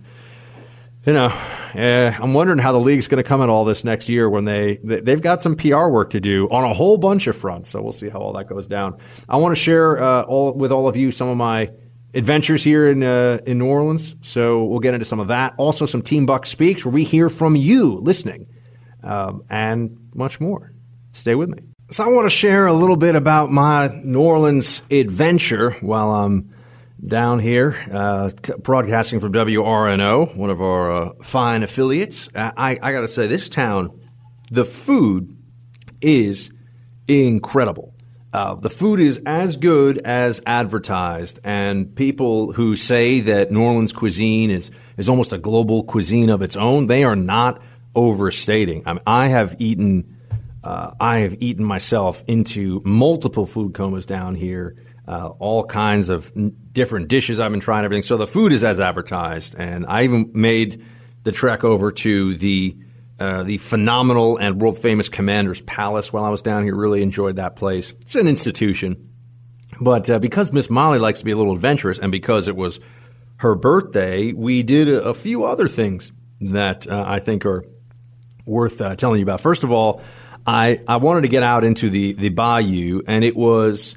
[1.05, 4.09] you know, uh, I'm wondering how the league's going to come at all this next
[4.09, 7.27] year when they they- they've got some PR work to do on a whole bunch
[7.27, 7.69] of fronts.
[7.69, 8.97] So we'll see how all that goes down.
[9.29, 11.69] I want to share uh, all with all of you some of my
[12.17, 14.15] adventures here in uh, in New Orleans.
[14.21, 15.53] So we'll get into some of that.
[15.57, 18.47] Also, some Team Buck speaks where we hear from you listening,
[19.03, 20.73] um, and much more.
[21.13, 21.59] Stay with me.
[21.89, 26.53] So I want to share a little bit about my New Orleans adventure while I'm
[27.05, 32.27] down here, uh, broadcasting from WRNO, one of our uh, fine affiliates.
[32.35, 34.01] I, I, I got to say, this town,
[34.51, 35.37] the food
[36.01, 36.51] is
[37.07, 37.93] incredible.
[38.37, 43.91] Uh, the food is as good as advertised, and people who say that New Orleans
[43.91, 47.59] cuisine is, is almost a global cuisine of its own, they are not
[47.95, 48.83] overstating.
[48.85, 50.15] I, mean, I have eaten
[50.63, 54.75] uh, I have eaten myself into multiple food comas down here,
[55.07, 58.03] uh, all kinds of n- different dishes I've been trying, everything.
[58.03, 60.85] So the food is as advertised, and I even made
[61.23, 62.77] the trek over to the
[63.19, 66.75] uh, the phenomenal and world famous Commander's Palace while I was down here.
[66.75, 67.93] Really enjoyed that place.
[68.01, 69.11] It's an institution.
[69.79, 72.79] But uh, because Miss Molly likes to be a little adventurous and because it was
[73.37, 76.11] her birthday, we did a, a few other things
[76.41, 77.65] that uh, I think are
[78.45, 79.41] worth uh, telling you about.
[79.41, 80.01] First of all,
[80.45, 83.95] I, I wanted to get out into the, the bayou, and it was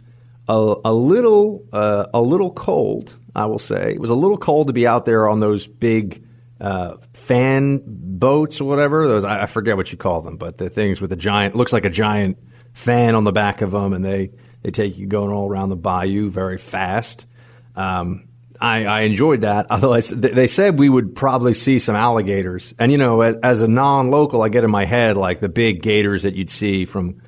[0.49, 3.17] a, a little uh, a little cold.
[3.35, 6.25] I will say it was a little cold to be out there on those big
[7.31, 9.07] fan boats or whatever.
[9.07, 11.73] Those I, I forget what you call them, but the things with a giant looks
[11.73, 12.39] like a giant
[12.73, 14.33] fan on the back of them, and they
[14.63, 17.27] they take you going all around the bayou very fast.
[17.77, 18.29] Um,
[18.61, 19.67] I, I, enjoyed that.
[19.71, 23.69] Although they said we would probably see some alligators, and you know, as, as, a
[23.69, 27.23] non-local, I get in my head like the big gators that you'd see from,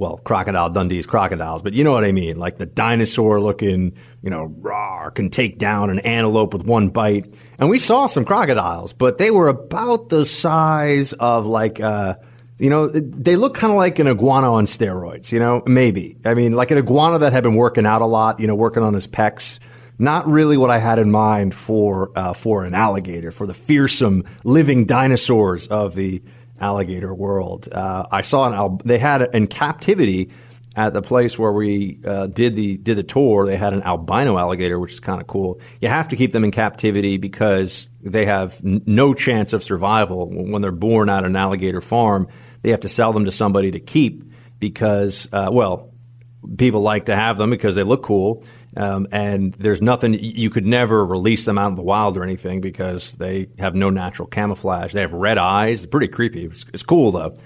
[0.00, 4.48] well, Crocodile Dundee's crocodiles, but you know what I mean, like the dinosaur-looking, you know,
[5.14, 7.34] can take down an antelope with one bite.
[7.58, 11.78] And we saw some crocodiles, but they were about the size of like.
[11.80, 12.16] Uh,
[12.58, 16.18] you know, they look kind of like an iguana on steroids, you know, maybe.
[16.26, 18.82] I mean, like an iguana that had been working out a lot, you know, working
[18.82, 19.58] on his pecs.
[19.98, 24.24] Not really what I had in mind for, uh, for an alligator, for the fearsome
[24.44, 26.22] living dinosaurs of the
[26.60, 27.68] alligator world.
[27.70, 30.30] Uh, I saw an, al- they had in captivity
[30.76, 34.38] at the place where we uh, did the did the tour, they had an albino
[34.38, 35.60] alligator, which is kind of cool.
[35.80, 40.28] You have to keep them in captivity because they have n- no chance of survival
[40.30, 42.28] when they're born at an alligator farm
[42.62, 44.24] they have to sell them to somebody to keep
[44.58, 45.92] because, uh, well,
[46.58, 48.44] people like to have them because they look cool.
[48.76, 52.60] Um, and there's nothing you could never release them out in the wild or anything
[52.60, 54.92] because they have no natural camouflage.
[54.92, 55.82] They have red eyes.
[55.84, 56.44] It's pretty creepy.
[56.44, 57.36] It's, it's cool though.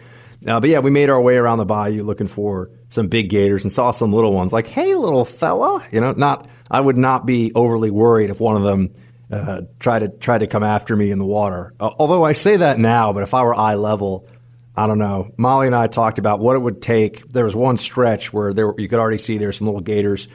[0.47, 3.65] Uh, but yeah, we made our way around the bayou looking for some big gators
[3.65, 4.53] and saw some little ones.
[4.53, 6.49] Like, hey, little fella, you know, not.
[6.71, 8.95] I would not be overly worried if one of them
[9.31, 11.75] uh, tried to try to come after me in the water.
[11.81, 14.29] Uh, although I say that now, but if I were eye level,
[14.77, 15.33] I don't know.
[15.37, 17.29] Molly and I talked about what it would take.
[17.29, 20.29] There was one stretch where there you could already see there there's some little gators,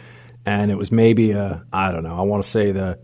[0.45, 2.17] and it was maybe a I don't know.
[2.17, 2.99] I want to say the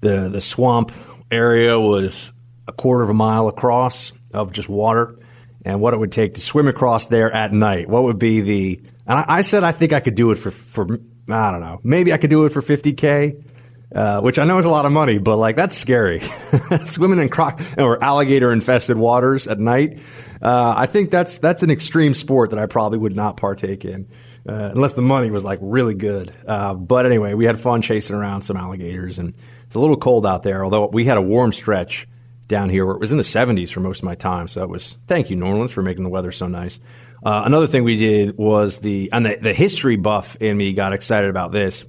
[0.00, 0.92] the the swamp
[1.30, 2.32] area was
[2.66, 5.18] a quarter of a mile across of just water,
[5.64, 7.88] and what it would take to swim across there at night.
[7.88, 8.80] What would be the?
[9.06, 10.84] And I, I said I think I could do it for for
[11.28, 11.80] I don't know.
[11.82, 13.44] Maybe I could do it for 50k.
[13.90, 16.20] Uh, which I know is a lot of money, but like that's scary.
[16.88, 20.00] Swimming in croc or alligator infested waters at night.
[20.42, 24.06] Uh, I think that's that's an extreme sport that I probably would not partake in.
[24.46, 26.32] Uh, unless the money was like really good.
[26.46, 29.36] Uh, but anyway, we had fun chasing around some alligators, and
[29.66, 30.64] it's a little cold out there.
[30.64, 32.08] Although we had a warm stretch
[32.48, 34.48] down here where it was in the 70s for most of my time.
[34.48, 36.80] So it was thank you, New Orleans, for making the weather so nice.
[37.22, 40.92] Uh, another thing we did was the and the, the history buff in me got
[40.92, 41.84] excited about this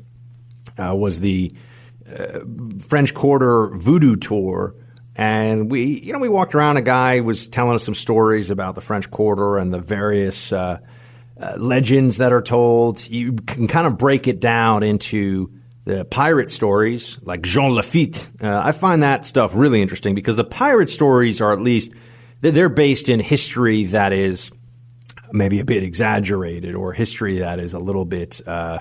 [0.78, 1.54] uh, was the
[2.08, 2.40] uh,
[2.80, 4.76] French Quarter Voodoo Tour.
[5.16, 6.78] And we, you know, we walked around.
[6.78, 10.80] A guy was telling us some stories about the French Quarter and the various uh,
[11.40, 13.08] uh, legends that are told.
[13.08, 15.52] You can kind of break it down into
[15.86, 18.30] the pirate stories, like Jean Lafitte.
[18.42, 21.92] Uh, I find that stuff really interesting because the pirate stories are at least
[22.42, 24.52] they're based in history that is
[25.32, 28.80] maybe a bit exaggerated or history that is a little bit uh,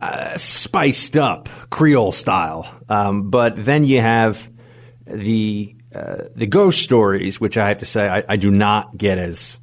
[0.00, 2.68] uh, spiced up Creole style.
[2.88, 4.50] Um, but then you have
[5.06, 9.16] the uh, the ghost stories, which I have to say I, I, do not get
[9.16, 9.60] as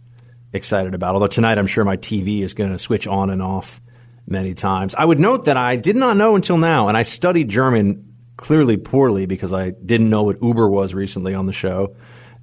[0.53, 1.15] excited about.
[1.15, 3.81] Although tonight I'm sure my TV is going to switch on and off
[4.27, 4.95] many times.
[4.95, 8.77] I would note that I did not know until now, and I studied German clearly
[8.77, 11.95] poorly because I didn't know what Uber was recently on the show.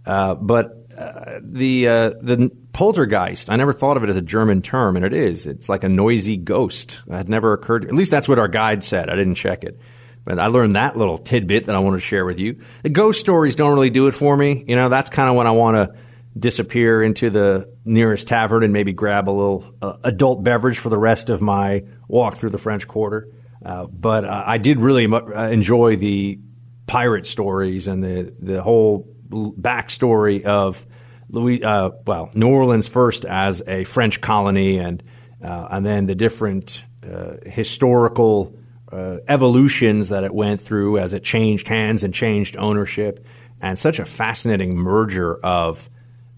[0.07, 3.51] Uh, but uh, the uh, the poltergeist.
[3.51, 5.47] I never thought of it as a German term, and it is.
[5.47, 7.03] It's like a noisy ghost.
[7.07, 7.85] It had never occurred.
[7.85, 9.11] At least that's what our guide said.
[9.11, 9.79] I didn't check it,
[10.25, 12.61] but I learned that little tidbit that I want to share with you.
[12.83, 14.65] The ghost stories don't really do it for me.
[14.67, 15.99] You know, that's kind of when I want to
[16.39, 20.99] disappear into the nearest tavern and maybe grab a little uh, adult beverage for the
[20.99, 23.29] rest of my walk through the French Quarter.
[23.65, 26.39] Uh, but uh, I did really enjoy the
[26.87, 30.87] pirate stories and the the whole backstory of
[31.31, 35.03] Louis, uh, well, New Orleans first as a French colony, and
[35.43, 38.57] uh, and then the different uh, historical
[38.91, 43.25] uh, evolutions that it went through as it changed hands and changed ownership,
[43.61, 45.91] and such a fascinating merger of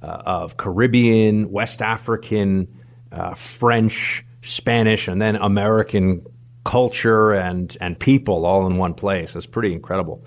[0.03, 2.69] uh, of Caribbean, West African,
[3.13, 6.25] uh, French, Spanish, and then American
[6.65, 9.35] culture and and people all in one place.
[9.35, 10.25] It's pretty incredible,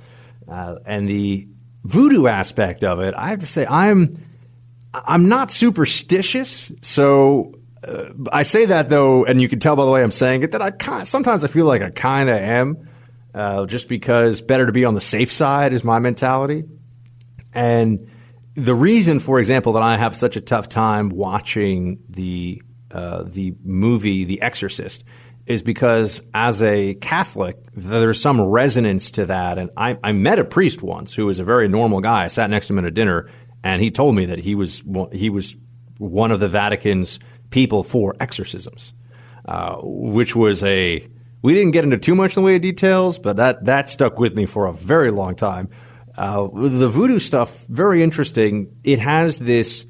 [0.47, 1.47] and the
[1.83, 4.23] voodoo aspect of it, I have to say, I'm
[4.93, 7.55] I'm not superstitious, so
[7.87, 10.51] uh, I say that though, and you can tell by the way I'm saying it
[10.51, 12.87] that I kind sometimes I feel like I kind of am,
[13.33, 16.63] uh, just because better to be on the safe side is my mentality,
[17.53, 18.09] and
[18.55, 22.61] the reason, for example, that I have such a tough time watching the
[22.91, 25.03] uh, the movie The Exorcist
[25.45, 29.57] is because as a Catholic, there's some resonance to that.
[29.57, 32.25] And I, I met a priest once who was a very normal guy.
[32.25, 33.29] I sat next to him at a dinner,
[33.63, 35.57] and he told me that he was he was
[35.97, 37.19] one of the Vatican's
[37.49, 38.93] people for exorcisms,
[39.45, 41.07] uh, which was a
[41.41, 44.19] we didn't get into too much in the way of details, but that that stuck
[44.19, 45.69] with me for a very long time.
[46.17, 48.75] Uh, the voodoo stuff, very interesting.
[48.83, 49.85] It has this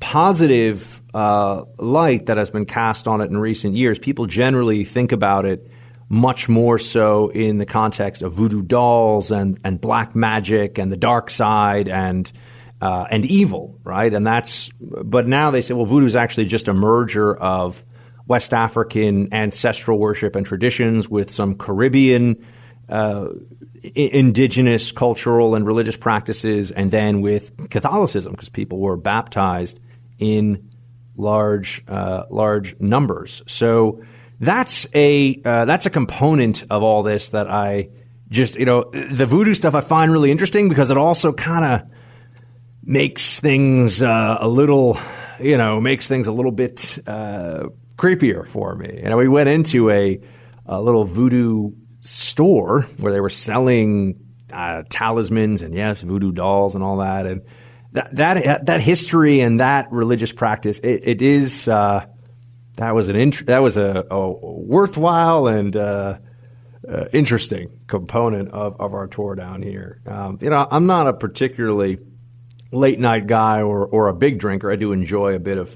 [0.00, 3.98] positive uh, light that has been cast on it in recent years.
[3.98, 5.70] People generally think about it
[6.08, 10.96] much more so in the context of voodoo dolls and, and black magic and the
[10.96, 12.30] dark side and
[12.82, 14.12] uh, and evil, right?
[14.12, 17.84] And that's but now they say, well, voodoo is actually just a merger of
[18.26, 22.44] West African ancestral worship and traditions with some Caribbean
[22.92, 23.28] uh,
[23.94, 29.80] indigenous cultural and religious practices, and then with Catholicism, because people were baptized
[30.18, 30.70] in
[31.16, 33.42] large uh, large numbers.
[33.46, 34.02] So
[34.40, 37.88] that's a uh, that's a component of all this that I
[38.28, 41.90] just you know the voodoo stuff I find really interesting because it also kind of
[42.82, 44.98] makes things uh, a little
[45.40, 49.00] you know makes things a little bit uh, creepier for me.
[49.02, 50.20] And we went into a,
[50.66, 51.70] a little voodoo
[52.02, 54.18] store where they were selling
[54.52, 57.26] uh, talismans and yes, voodoo dolls and all that.
[57.26, 57.42] And
[57.92, 62.04] that that that history and that religious practice, it, it is uh,
[62.76, 66.18] that was an int- that was a, a worthwhile and uh,
[66.88, 70.00] uh, interesting component of, of our tour down here.
[70.06, 71.98] Um, you know, I'm not a particularly
[72.72, 74.70] late night guy or or a big drinker.
[74.70, 75.72] I do enjoy a bit of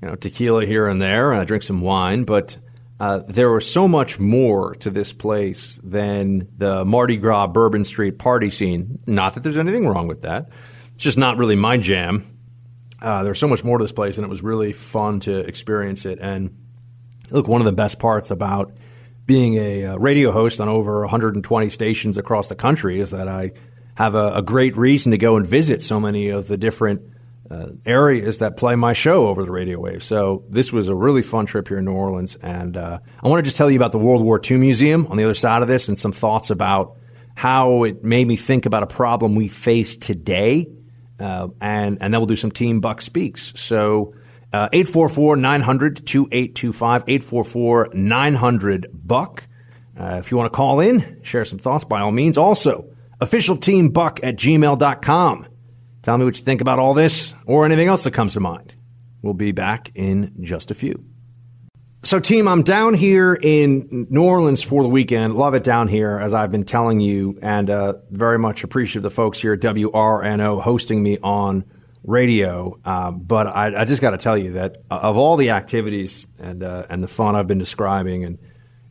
[0.00, 2.56] you know tequila here and there, and I drink some wine, but
[3.00, 8.18] uh, there was so much more to this place than the Mardi Gras Bourbon Street
[8.18, 8.98] party scene.
[9.06, 10.50] Not that there's anything wrong with that.
[10.94, 12.26] It's just not really my jam.
[13.00, 16.04] Uh, there's so much more to this place, and it was really fun to experience
[16.04, 16.18] it.
[16.20, 16.58] And
[17.30, 18.74] look, one of the best parts about
[19.24, 23.52] being a, uh, radio host on over 120 stations across the country is that I
[23.94, 27.00] have a, a great reason to go and visit so many of the different
[27.50, 30.04] uh, areas that play my show over the radio wave.
[30.04, 33.40] So this was a really fun trip here in New Orleans, and uh, I want
[33.40, 35.68] to just tell you about the World War II Museum on the other side of
[35.68, 36.96] this, and some thoughts about
[37.34, 40.68] how it made me think about a problem we face today,
[41.18, 43.52] uh, and and then we'll do some Team Buck speaks.
[43.56, 44.14] So.
[44.52, 49.46] Uh, 844 900 2825, 844 900 Buck.
[49.96, 52.36] Uh, if you want to call in, share some thoughts by all means.
[52.36, 52.90] Also,
[53.20, 55.46] official team buck at gmail.com.
[56.02, 58.74] Tell me what you think about all this or anything else that comes to mind.
[59.22, 61.04] We'll be back in just a few.
[62.02, 65.34] So, team, I'm down here in New Orleans for the weekend.
[65.34, 69.10] Love it down here, as I've been telling you, and uh, very much appreciate the
[69.10, 71.64] folks here at WRNO hosting me on
[72.02, 72.78] radio.
[72.86, 76.62] Uh, but I, I just got to tell you that of all the activities and
[76.62, 78.38] uh, and the fun I've been describing, and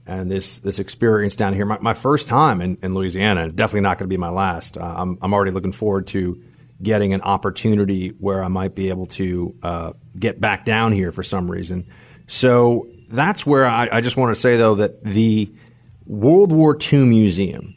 [0.05, 3.97] and this this experience down here, my, my first time in, in Louisiana, definitely not
[3.97, 4.77] going to be my last.
[4.77, 6.43] Uh, I'm I'm already looking forward to
[6.81, 11.23] getting an opportunity where I might be able to uh, get back down here for
[11.23, 11.87] some reason.
[12.27, 15.51] So that's where I, I just want to say, though, that the
[16.05, 17.75] World War II Museum,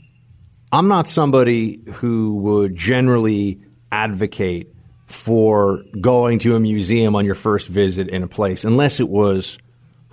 [0.71, 3.61] I'm not somebody who would generally
[3.91, 4.73] advocate
[5.07, 9.59] for going to a museum on your first visit in a place unless it was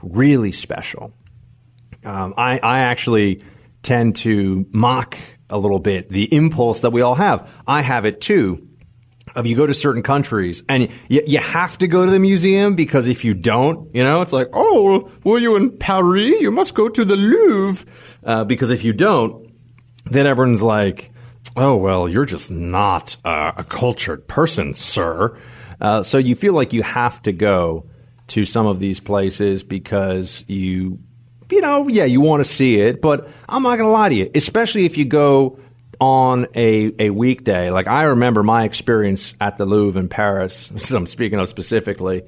[0.01, 1.13] really special.
[2.03, 3.41] Um, I, I actually
[3.81, 5.17] tend to mock
[5.49, 7.49] a little bit the impulse that we all have.
[7.65, 8.68] I have it too
[9.39, 12.75] of you go to certain countries and you, you have to go to the museum
[12.75, 16.39] because if you don't, you know, it's like, oh, were you in Paris?
[16.41, 17.85] You must go to the Louvre.
[18.23, 19.49] Uh, because if you don't,
[20.05, 21.11] then everyone's like,
[21.55, 25.37] oh, well, you're just not uh, a cultured person, sir.
[25.79, 27.85] Uh, so you feel like you have to go
[28.27, 30.99] to some of these places because you,
[31.49, 33.01] you know, yeah, you want to see it.
[33.01, 35.59] But I'm not going to lie to you, especially if you go
[35.99, 37.71] on a, a weekday.
[37.71, 40.91] Like I remember my experience at the Louvre in Paris.
[40.91, 42.23] I'm speaking of specifically,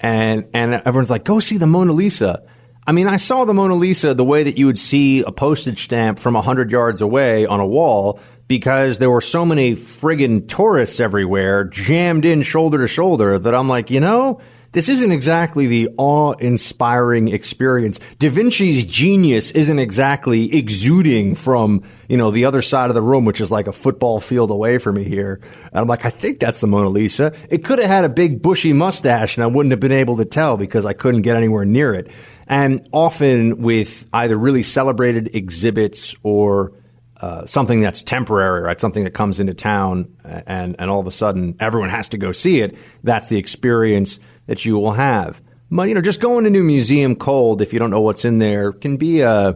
[0.00, 2.44] and and everyone's like, "Go see the Mona Lisa."
[2.86, 5.84] I mean, I saw the Mona Lisa the way that you would see a postage
[5.84, 11.00] stamp from 100 yards away on a wall because there were so many friggin' tourists
[11.00, 14.38] everywhere jammed in shoulder to shoulder that I'm like, you know,
[14.74, 18.00] this isn't exactly the awe-inspiring experience.
[18.18, 23.24] Da Vinci's genius isn't exactly exuding from, you know, the other side of the room,
[23.24, 25.40] which is like a football field away from me here.
[25.66, 27.32] And I'm like, I think that's the Mona Lisa.
[27.50, 30.24] It could have had a big bushy mustache and I wouldn't have been able to
[30.24, 32.10] tell because I couldn't get anywhere near it.
[32.48, 36.72] And often with either really celebrated exhibits or
[37.20, 38.80] uh, something that's temporary, right?
[38.80, 42.32] Something that comes into town and, and all of a sudden everyone has to go
[42.32, 42.76] see it.
[43.04, 45.40] That's the experience that you will have.
[45.70, 48.38] But, you know, just going to New Museum cold, if you don't know what's in
[48.38, 49.54] there, can be uh,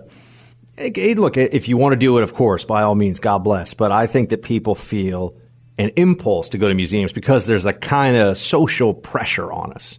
[0.76, 1.14] a.
[1.14, 3.74] Look, if you want to do it, of course, by all means, God bless.
[3.74, 5.36] But I think that people feel
[5.78, 9.98] an impulse to go to museums because there's a kind of social pressure on us.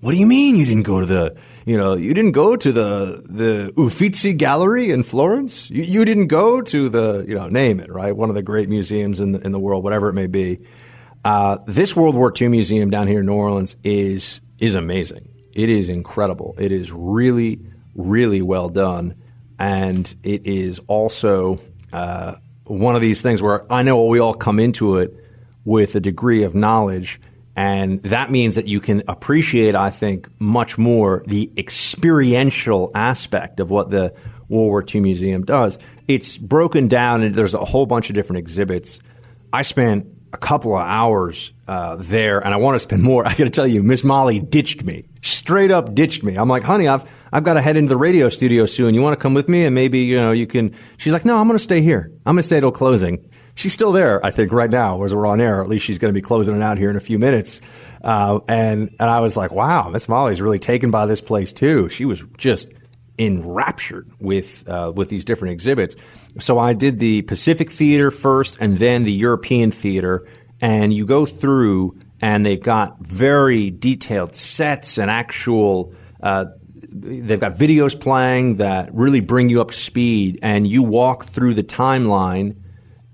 [0.00, 2.72] What do you mean you didn't go to the, you know, you didn't go to
[2.72, 5.70] the the Uffizi Gallery in Florence?
[5.70, 8.14] You, you didn't go to the, you know, name it, right?
[8.14, 10.60] One of the great museums in the, in the world, whatever it may be.
[11.24, 15.28] Uh, this World War II museum down here in New Orleans is is amazing.
[15.52, 16.54] It is incredible.
[16.58, 17.60] It is really,
[17.94, 19.14] really well done,
[19.58, 21.60] and it is also
[21.92, 22.34] uh,
[22.64, 25.14] one of these things where I know we all come into it
[25.64, 27.20] with a degree of knowledge
[27.56, 33.70] and that means that you can appreciate, I think, much more the experiential aspect of
[33.70, 34.12] what the
[34.48, 35.78] World War II Museum does.
[36.08, 38.98] It's broken down, and there's a whole bunch of different exhibits.
[39.52, 43.26] I spent a couple of hours uh, there, and I want to spend more.
[43.26, 46.34] I got to tell you, Miss Molly ditched me, straight up ditched me.
[46.34, 48.94] I'm like, honey, I've I've got to head into the radio studio soon.
[48.94, 50.74] You want to come with me, and maybe you know you can.
[50.98, 52.10] She's like, no, I'm going to stay here.
[52.26, 53.30] I'm going to stay till closing.
[53.54, 55.62] She's still there, I think, right now as we're on air.
[55.62, 57.60] At least she's going to be closing it out here in a few minutes.
[58.02, 61.88] Uh, and and I was like, wow, Miss Molly's really taken by this place too.
[61.88, 62.68] She was just
[63.18, 65.94] enraptured with uh, with these different exhibits.
[66.38, 70.26] So I did the Pacific Theater first, and then the European Theater.
[70.60, 75.94] And you go through, and they've got very detailed sets and actual.
[76.22, 76.46] Uh,
[76.90, 81.54] they've got videos playing that really bring you up to speed, and you walk through
[81.54, 82.56] the timeline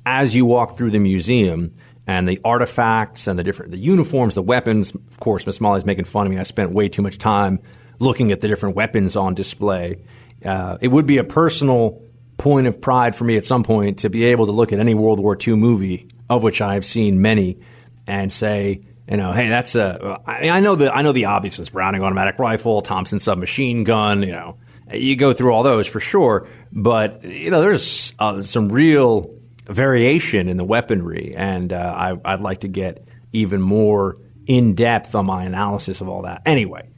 [0.06, 1.74] as you walk through the museum
[2.06, 4.92] and the artifacts and the different the uniforms, the weapons.
[4.94, 6.38] Of course, Miss Molly's making fun of me.
[6.38, 7.60] I spent way too much time
[7.98, 10.02] looking at the different weapons on display.
[10.44, 12.02] Uh, it would be a personal
[12.40, 14.94] point of pride for me at some point to be able to look at any
[14.94, 17.58] World War II movie, of which I have seen many,
[18.06, 20.20] and say, you know, hey, that's a.
[20.26, 24.22] I, I know the I know the obvious was Browning automatic rifle, Thompson submachine gun.
[24.22, 24.58] You know,
[24.92, 29.34] you go through all those for sure, but you know, there's uh, some real
[29.66, 31.76] variation in the weaponry, and uh,
[32.24, 36.42] I, would like to get even more in depth on my analysis of all that.
[36.46, 36.88] Anyway,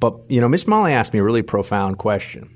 [0.00, 2.50] but you know, Miss Molly asked me a really profound question,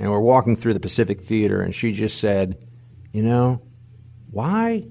[0.00, 2.58] and we're walking through the Pacific Theater, and she just said,
[3.12, 3.62] "You know,
[4.30, 4.86] why,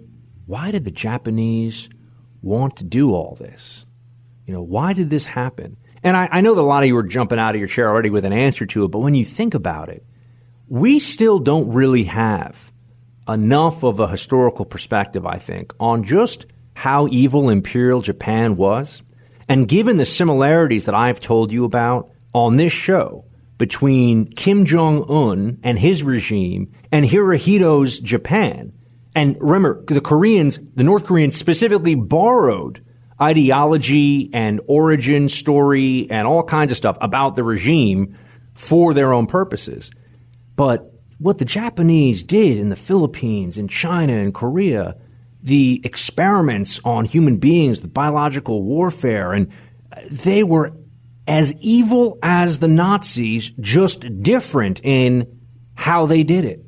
[0.46, 1.90] why did the Japanese
[2.42, 3.86] want to do all this?
[4.46, 6.96] You know, why did this happen?" And I, I know that a lot of you
[6.96, 9.26] are jumping out of your chair already with an answer to it, but when you
[9.26, 10.06] think about it,
[10.68, 12.72] we still don't really have
[13.28, 19.02] enough of a historical perspective, I think, on just how evil Imperial Japan was.
[19.48, 23.26] And given the similarities that I've told you about on this show
[23.60, 28.74] between Kim Jong un and his regime and Hirohito's Japan,
[29.14, 32.84] and remember, the Koreans, the North Koreans specifically borrowed
[33.22, 38.18] ideology and origin story and all kinds of stuff about the regime
[38.56, 39.92] for their own purposes.
[40.56, 44.96] But what the Japanese did in the Philippines, in China, and Korea,
[45.44, 49.52] the experiments on human beings, the biological warfare, and
[50.10, 50.74] they were
[51.30, 55.40] as evil as the Nazis, just different in
[55.76, 56.66] how they did it.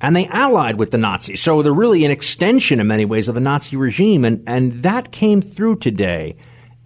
[0.00, 1.42] And they allied with the Nazis.
[1.42, 4.24] So they're really an extension in many ways of the Nazi regime.
[4.24, 6.36] And, and that came through today.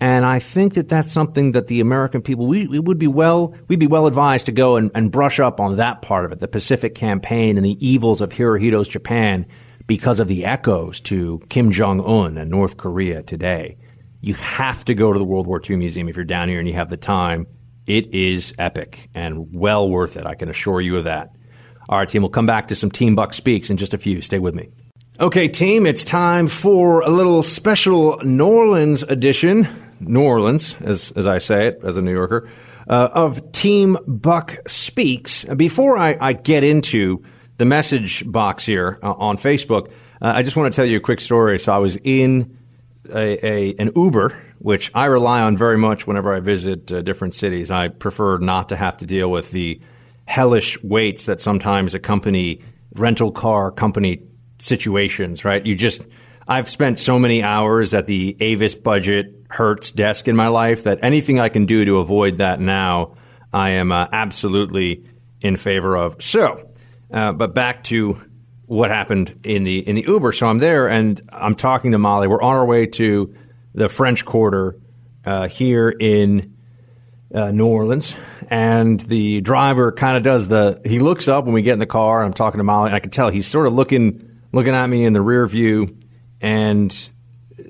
[0.01, 3.55] And I think that that's something that the American people, we, we would be well,
[3.69, 6.40] we'd be well advised to go and, and brush up on that part of it,
[6.40, 9.47] the Pacific campaign and the evils of Hirohito's Japan
[9.86, 13.77] because of the echoes to Kim Jong Un and North Korea today.
[14.23, 16.66] You have to go to the World War II Museum if you're down here and
[16.66, 17.47] you have the time.
[17.86, 20.24] It is epic and well worth it.
[20.24, 21.31] I can assure you of that.
[21.89, 24.20] All right, team, we'll come back to some Team Buck Speaks in just a few.
[24.20, 24.69] Stay with me.
[25.20, 29.69] Okay, team, it's time for a little special New Orleans edition
[30.03, 32.49] New Orleans, as, as I say it as a New Yorker,
[32.89, 35.44] uh, of Team Buck Speaks.
[35.44, 37.23] Before I, I, get into
[37.59, 39.89] the message box here uh, on Facebook,
[40.20, 41.59] uh, I just want to tell you a quick story.
[41.59, 42.59] So I was in
[43.11, 47.35] a, a, an Uber, which I rely on very much whenever I visit uh, different
[47.35, 47.70] cities.
[47.70, 49.81] I prefer not to have to deal with the
[50.27, 52.62] hellish waits that sometimes accompany
[52.95, 54.23] rental car company
[54.59, 55.65] situations, right?
[55.65, 56.03] You just–
[56.49, 60.99] I've spent so many hours at the Avis budget Hertz desk in my life that
[61.03, 63.15] anything I can do to avoid that now,
[63.53, 65.05] I am uh, absolutely
[65.41, 66.23] in favor of.
[66.23, 66.70] So,
[67.12, 68.20] uh, but back to
[68.73, 70.32] what happened in the in the Uber.
[70.32, 72.27] So I'm there and I'm talking to Molly.
[72.27, 73.35] We're on our way to
[73.74, 74.77] the French Quarter
[75.27, 76.57] uh, here in
[77.35, 78.16] uh, New Orleans,
[78.49, 80.81] and the driver kind of does the.
[80.86, 82.24] He looks up when we get in the car.
[82.24, 82.89] I'm talking to Molly.
[82.89, 85.94] And I can tell he's sort of looking looking at me in the rear view,
[86.40, 87.09] and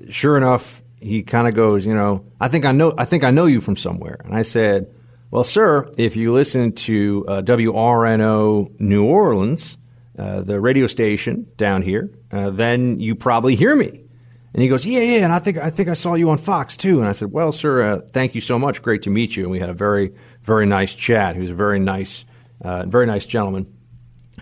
[0.09, 2.93] sure enough, he kind of goes, you know, I think I know.
[2.97, 4.21] I think I know you from somewhere.
[4.23, 4.93] And I said,
[5.31, 9.77] Well, sir, if you listen to uh, WRNO New Orleans,
[10.17, 14.03] uh, the radio station down here, uh, then you probably hear me.
[14.53, 16.77] And he goes, yeah, yeah, and I think I think I saw you on Fox
[16.77, 16.99] too.
[16.99, 18.83] And I said, well, sir, uh, thank you so much.
[18.83, 19.43] Great to meet you.
[19.43, 20.13] And we had a very
[20.43, 21.35] very nice chat.
[21.35, 22.25] He was a very nice,
[22.61, 23.75] uh, very nice gentleman,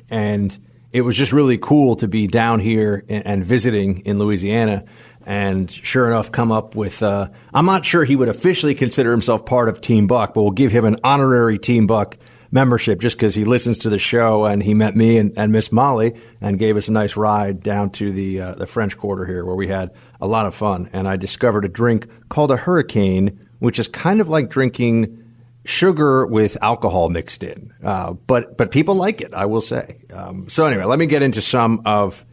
[0.09, 0.57] and
[0.91, 4.83] it was just really cool to be down here and, and visiting in Louisiana.
[5.25, 7.01] And sure enough, come up with.
[7.01, 10.51] Uh, I'm not sure he would officially consider himself part of Team Buck, but we'll
[10.51, 12.17] give him an honorary Team Buck
[12.51, 15.71] membership just because he listens to the show and he met me and, and Miss
[15.71, 19.45] Molly and gave us a nice ride down to the uh, the French Quarter here
[19.45, 20.89] where we had a lot of fun.
[20.93, 25.17] And I discovered a drink called a Hurricane, which is kind of like drinking
[25.63, 27.73] sugar with alcohol mixed in.
[27.83, 30.01] Uh, but but people like it, I will say.
[30.13, 32.25] Um, so anyway, let me get into some of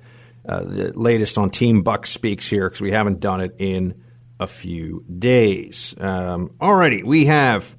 [0.48, 4.02] uh, the latest on Team Buck Speaks here because we haven't done it in
[4.40, 5.94] a few days.
[5.98, 7.76] Um, alrighty, we have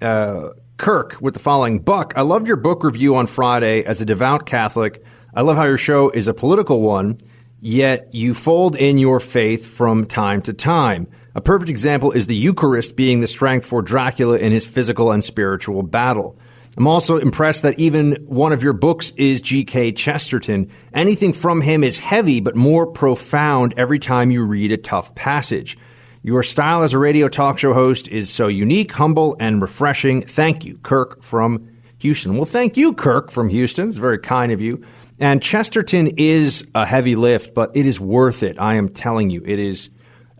[0.00, 2.12] uh, Kirk with the following Buck.
[2.16, 5.02] I loved your book review on Friday as a devout Catholic.
[5.34, 7.18] I love how your show is a political one,
[7.60, 11.08] yet you fold in your faith from time to time.
[11.34, 15.24] A perfect example is the Eucharist being the strength for Dracula in his physical and
[15.24, 16.38] spiritual battle.
[16.76, 19.92] I'm also impressed that even one of your books is G.K.
[19.92, 20.70] Chesterton.
[20.92, 25.78] Anything from him is heavy but more profound every time you read a tough passage.
[26.26, 30.22] Your style as a radio talk show host is so unique, humble, and refreshing.
[30.22, 31.68] Thank you, Kirk from
[32.00, 32.34] Houston.
[32.34, 33.86] Well, thank you, Kirk from Houston.
[33.86, 34.84] It's very kind of you.
[35.20, 38.56] And Chesterton is a heavy lift, but it is worth it.
[38.58, 39.88] I am telling you, it is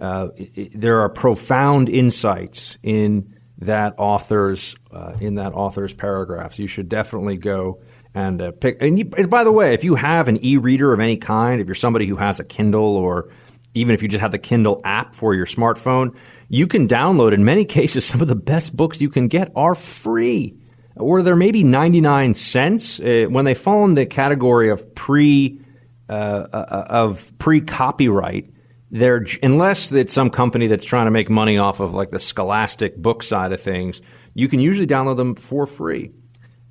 [0.00, 6.58] uh, it, there are profound insights in that author's uh, in that author's paragraphs.
[6.58, 7.80] You should definitely go
[8.12, 8.78] and uh, pick.
[8.82, 11.68] And, you, and, by the way, if you have an e-reader of any kind, if
[11.68, 13.30] you're somebody who has a Kindle or
[13.76, 16.14] even if you just have the Kindle app for your smartphone,
[16.48, 17.32] you can download.
[17.32, 20.56] In many cases, some of the best books you can get are free,
[20.96, 25.60] or they're maybe 99 cents uh, when they fall in the category of pre
[26.08, 28.48] uh, uh, of pre copyright
[28.90, 32.96] they're unless it's some company that's trying to make money off of like the scholastic
[32.96, 34.00] book side of things,
[34.34, 36.12] you can usually download them for free.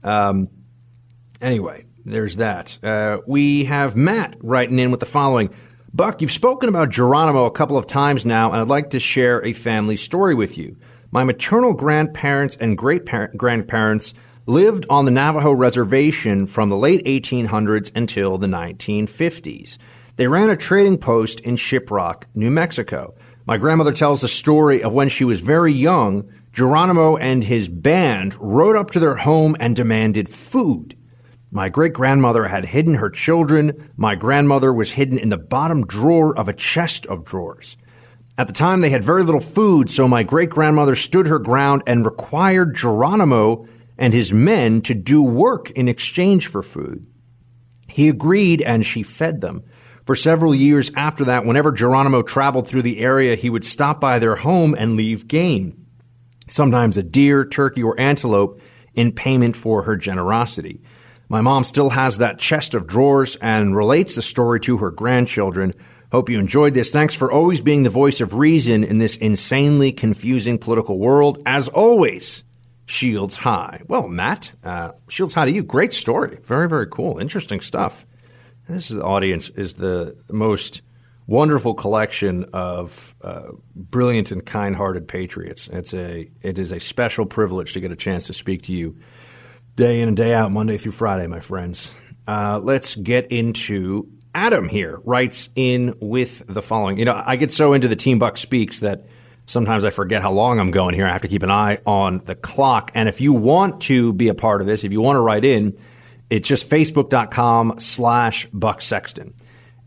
[0.03, 0.49] Um,
[1.41, 2.77] anyway, there's that.
[2.83, 5.53] Uh, we have Matt writing in with the following.
[5.95, 9.41] Buck, you've spoken about Geronimo a couple of times now, and I'd like to share
[9.45, 10.75] a family story with you.
[11.09, 13.05] My maternal grandparents and great
[13.37, 14.13] grandparents
[14.45, 19.77] lived on the Navajo reservation from the late 1800s until the 1950s.
[20.17, 23.15] They ran a trading post in Shiprock, New Mexico.
[23.45, 28.35] My grandmother tells the story of when she was very young, Geronimo and his band
[28.37, 30.97] rode up to their home and demanded food.
[31.55, 33.89] My great grandmother had hidden her children.
[33.95, 37.77] My grandmother was hidden in the bottom drawer of a chest of drawers.
[38.37, 41.83] At the time, they had very little food, so my great grandmother stood her ground
[41.87, 43.67] and required Geronimo
[43.97, 47.07] and his men to do work in exchange for food.
[47.87, 49.63] He agreed and she fed them.
[50.05, 54.19] For several years after that, whenever Geronimo traveled through the area, he would stop by
[54.19, 55.85] their home and leave game,
[56.49, 58.59] sometimes a deer, turkey, or antelope,
[58.93, 60.81] in payment for her generosity.
[61.35, 65.73] My mom still has that chest of drawers and relates the story to her grandchildren.
[66.09, 66.91] Hope you enjoyed this.
[66.91, 71.41] Thanks for always being the voice of reason in this insanely confusing political world.
[71.45, 72.45] As always,
[72.85, 73.81] Shields High.
[73.89, 75.61] Well, Matt, uh, Shields High to you.
[75.61, 76.39] Great story.
[76.45, 77.17] Very, very cool.
[77.17, 78.05] Interesting stuff.
[78.69, 80.83] This audience is the most
[81.27, 85.67] wonderful collection of uh, brilliant and kind-hearted patriots.
[85.73, 88.95] It's a it is a special privilege to get a chance to speak to you
[89.75, 91.91] day in and day out, Monday through Friday, my friends.
[92.27, 94.99] Uh, let's get into Adam here.
[95.03, 96.97] Writes in with the following.
[96.97, 99.05] You know, I get so into the Team Buck speaks that
[99.45, 101.05] sometimes I forget how long I'm going here.
[101.05, 102.91] I have to keep an eye on the clock.
[102.95, 105.45] And if you want to be a part of this, if you want to write
[105.45, 105.77] in
[106.29, 109.33] it's just facebook.com slash Buck Sexton.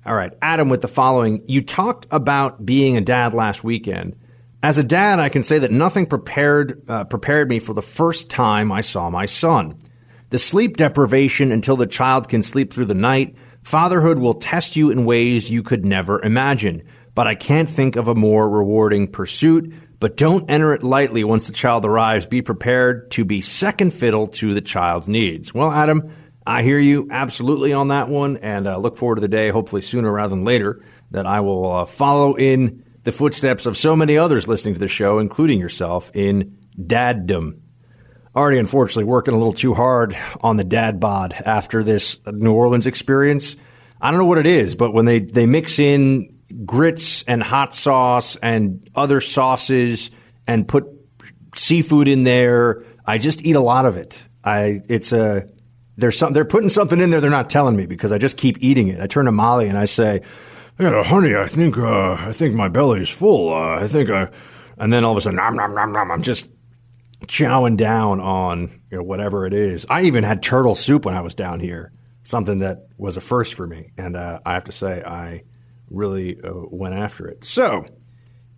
[0.06, 1.43] All right, Adam, with the following.
[1.48, 4.16] You talked about being a dad last weekend.
[4.60, 8.28] As a dad, I can say that nothing prepared uh, prepared me for the first
[8.28, 9.78] time I saw my son.
[10.30, 13.36] The sleep deprivation until the child can sleep through the night.
[13.62, 16.82] Fatherhood will test you in ways you could never imagine.
[17.14, 19.72] But I can't think of a more rewarding pursuit.
[20.01, 22.26] But don't enter it lightly once the child arrives.
[22.26, 25.55] Be prepared to be second fiddle to the child's needs.
[25.55, 26.12] Well, Adam,
[26.47, 29.82] I hear you absolutely on that one, and uh, look forward to the day, hopefully
[29.82, 34.19] sooner rather than later, that I will uh, follow in the footsteps of so many
[34.19, 37.61] others listening to the show, including yourself, in daddom.
[38.37, 42.87] Already, unfortunately, working a little too hard on the dad bod after this New Orleans
[42.87, 43.57] experience.
[44.01, 47.75] I don't know what it is, but when they, they mix in grits and hot
[47.75, 50.11] sauce and other sauces
[50.47, 50.87] and put
[51.57, 54.23] seafood in there, I just eat a lot of it.
[54.45, 55.49] I it's a
[55.97, 58.59] there's some they're putting something in there they're not telling me because I just keep
[58.61, 59.01] eating it.
[59.01, 60.23] I turn to Molly and I say,
[60.78, 63.52] honey, I think uh, I think my belly's full.
[63.52, 64.30] Uh, I think I,
[64.78, 66.10] and then all of a sudden, nom nom nom nom.
[66.10, 66.48] I'm just
[67.26, 69.86] chowing down on you know, whatever it is.
[69.90, 71.92] I even had turtle soup when I was down here,
[72.22, 75.42] something that was a first for me, and uh, I have to say I
[75.90, 77.44] really uh, went after it.
[77.44, 77.86] So.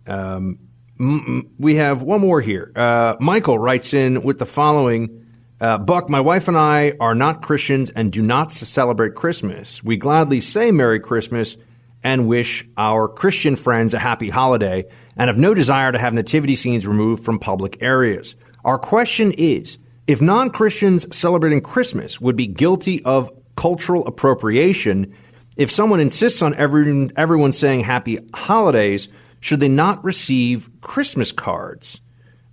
[0.07, 0.57] Um,
[0.99, 2.71] m- we have one more here.
[2.75, 5.25] Uh, Michael writes in with the following
[5.61, 9.83] uh, Buck, my wife and I are not Christians and do not celebrate Christmas.
[9.83, 11.55] We gladly say Merry Christmas
[12.03, 16.55] and wish our Christian friends a happy holiday and have no desire to have nativity
[16.55, 18.35] scenes removed from public areas.
[18.65, 25.15] Our question is if non Christians celebrating Christmas would be guilty of cultural appropriation,
[25.57, 29.07] if someone insists on everyone, everyone saying happy holidays,
[29.39, 32.01] should they not receive Christmas cards?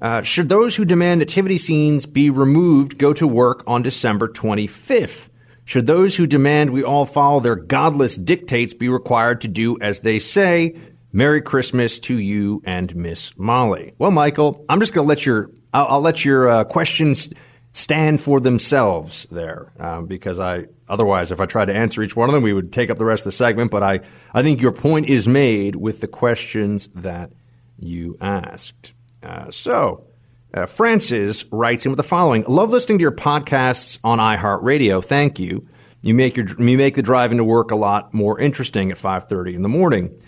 [0.01, 5.28] Uh, should those who demand nativity scenes be removed go to work on December 25th?
[5.69, 10.01] Should those who demand we all follow their godless dictates be required to do as
[10.01, 10.77] they say?
[11.13, 13.93] Merry Christmas to you and Miss Molly.
[13.99, 17.29] Well, Michael, I'm just going to let your I'll, I'll let your uh, questions
[17.75, 22.31] stand for themselves there, um, because I otherwise, if I tried to answer each one
[22.31, 23.71] of them, we would take up the rest of the segment.
[23.71, 24.01] But I
[24.33, 27.31] I think your point is made with the questions that
[27.79, 28.95] you asked.
[29.23, 30.08] Uh, so,
[30.55, 35.05] uh, Francis writes in with the following: Love listening to your podcasts on iHeartRadio.
[35.05, 35.67] Thank you.
[36.01, 39.55] You make your you make the drive into work a lot more interesting at 5:30
[39.55, 40.19] in the morning.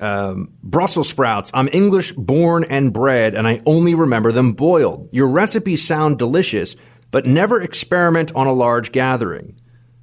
[0.00, 1.50] Um, Brussels sprouts.
[1.54, 5.08] I'm English born and bred, and I only remember them boiled.
[5.12, 6.74] Your recipes sound delicious,
[7.12, 9.54] but never experiment on a large gathering.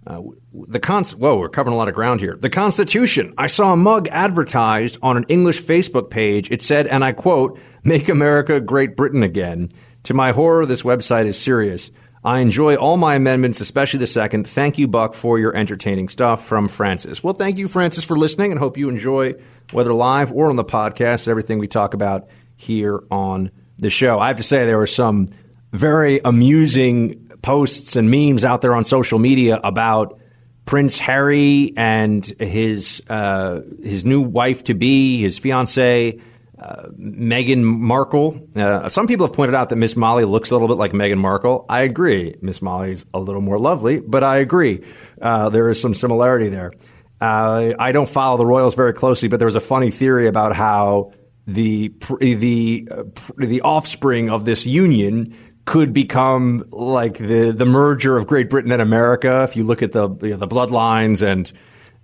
[0.09, 0.21] Uh,
[0.67, 2.35] the cons- whoa, we're covering a lot of ground here.
[2.35, 3.33] The Constitution.
[3.37, 6.49] I saw a mug advertised on an English Facebook page.
[6.49, 9.69] It said, and I quote, "Make America Great Britain Again."
[10.03, 11.91] To my horror, this website is serious.
[12.23, 14.47] I enjoy all my amendments, especially the second.
[14.47, 17.23] Thank you, Buck, for your entertaining stuff from Francis.
[17.23, 19.35] Well, thank you, Francis, for listening, and hope you enjoy,
[19.71, 24.19] whether live or on the podcast, everything we talk about here on the show.
[24.19, 25.29] I have to say, there were some
[25.71, 30.19] very amusing posts and memes out there on social media about
[30.65, 36.21] Prince Harry and his uh, his new wife to be, his fiancee
[36.61, 38.47] uh, Meghan Markle.
[38.55, 41.17] Uh, some people have pointed out that Miss Molly looks a little bit like Meghan
[41.17, 41.65] Markle.
[41.69, 42.35] I agree.
[42.41, 44.83] Miss Molly's a little more lovely, but I agree.
[45.21, 46.73] Uh, there is some similarity there.
[47.21, 50.55] Uh, I don't follow the royals very closely, but there was a funny theory about
[50.55, 51.13] how
[51.47, 53.03] the the uh,
[53.37, 55.35] the offspring of this union
[55.69, 59.43] could become like the the merger of Great Britain and America.
[59.47, 61.51] If you look at the you know, the bloodlines and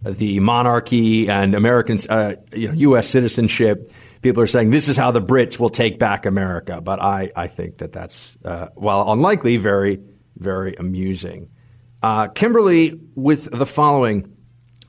[0.04, 3.10] the monarchy and American uh, you know, U.S.
[3.10, 6.80] citizenship, people are saying this is how the Brits will take back America.
[6.80, 10.00] But I I think that that's uh, while unlikely, very
[10.38, 11.50] very amusing.
[12.04, 14.32] Uh, Kimberly with the following.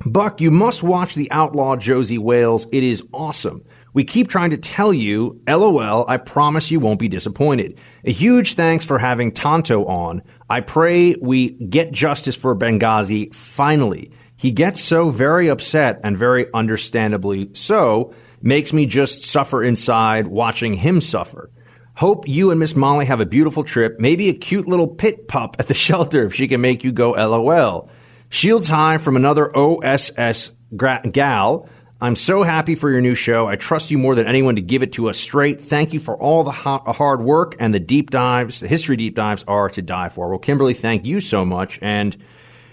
[0.05, 2.67] Buck, you must watch The Outlaw Josie Wales.
[2.71, 3.65] It is awesome.
[3.97, 7.81] We keep trying to tell you, lol, I promise you won't be disappointed.
[8.05, 10.21] A huge thanks for having Tanto on.
[10.51, 14.11] I pray we get justice for Benghazi finally.
[14.37, 18.13] He gets so very upset and very understandably so,
[18.43, 21.51] makes me just suffer inside watching him suffer.
[21.95, 25.57] Hope you and Miss Molly have a beautiful trip, maybe a cute little pit pup
[25.59, 27.89] at the shelter if she can make you go lol.
[28.29, 31.69] Shields high from another OSS gal.
[31.99, 33.49] I'm so happy for your new show.
[33.49, 35.63] I trust you more than anyone to give it to us straight.
[35.63, 38.61] Thank you for all the hard work and the deep dives.
[38.61, 40.29] The history deep dives are to die for.
[40.29, 41.79] Well, Kimberly, thank you so much.
[41.81, 42.15] And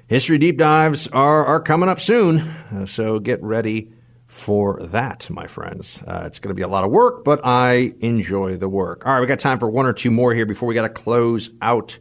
[0.08, 2.40] history deep dives are, are coming up soon.
[2.40, 3.94] Uh, so get ready
[4.28, 6.04] for that, my friends.
[6.06, 9.06] Uh, it's going to be a lot of work, but I enjoy the work.
[9.06, 10.90] All right, we got time for one or two more here before we got to
[10.90, 11.98] close out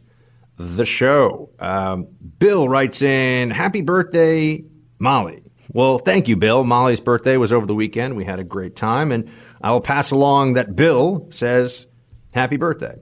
[0.57, 1.51] the show.
[1.57, 4.65] Um, Bill writes in, Happy birthday,
[4.99, 5.42] Molly.
[5.73, 6.63] Well, thank you, Bill.
[6.63, 8.15] Molly's birthday was over the weekend.
[8.15, 9.29] We had a great time, and
[9.59, 11.87] I will pass along that Bill says
[12.31, 13.01] happy birthday.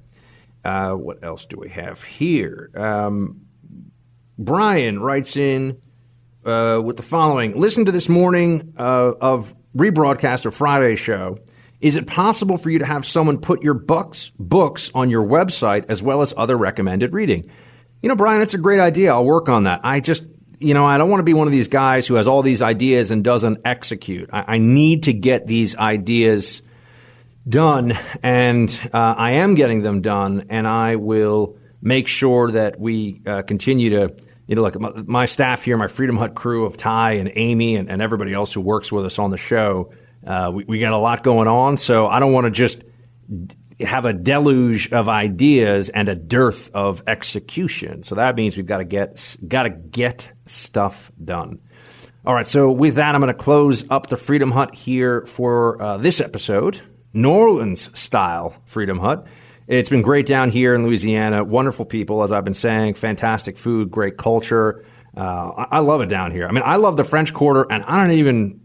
[0.63, 2.71] Uh, what else do we have here?
[2.73, 3.41] Um,
[4.37, 5.81] Brian writes in
[6.45, 11.39] uh, with the following Listen to this morning uh, of rebroadcast of Friday's show.
[11.81, 15.85] Is it possible for you to have someone put your books books on your website
[15.89, 17.51] as well as other recommended reading?
[18.01, 19.11] You know, Brian, that's a great idea.
[19.11, 19.81] I'll work on that.
[19.83, 20.23] I just
[20.61, 22.61] you know, I don't want to be one of these guys who has all these
[22.61, 24.29] ideas and doesn't execute.
[24.31, 26.61] I, I need to get these ideas
[27.47, 33.21] done, and uh, I am getting them done, and I will make sure that we
[33.25, 34.15] uh, continue to.
[34.47, 37.77] You know, like my, my, staff here, my Freedom Hut crew of Ty and Amy
[37.77, 39.93] and, and everybody else who works with us on the show,
[40.27, 41.77] uh, we, we got a lot going on.
[41.77, 42.81] So I don't want to just
[43.81, 48.03] have a deluge of ideas and a dearth of execution.
[48.03, 51.59] So that means we've got to get got to get stuff done.
[52.25, 52.47] All right.
[52.47, 56.21] So with that, I'm going to close up the Freedom Hut here for uh, this
[56.21, 56.81] episode,
[57.13, 59.25] New Orleans style Freedom Hut.
[59.67, 61.43] It's been great down here in Louisiana.
[61.43, 62.95] Wonderful people, as I've been saying.
[62.95, 64.85] Fantastic food, great culture.
[65.15, 66.47] Uh, I, I love it down here.
[66.47, 68.60] I mean, I love the French Quarter, and I don't even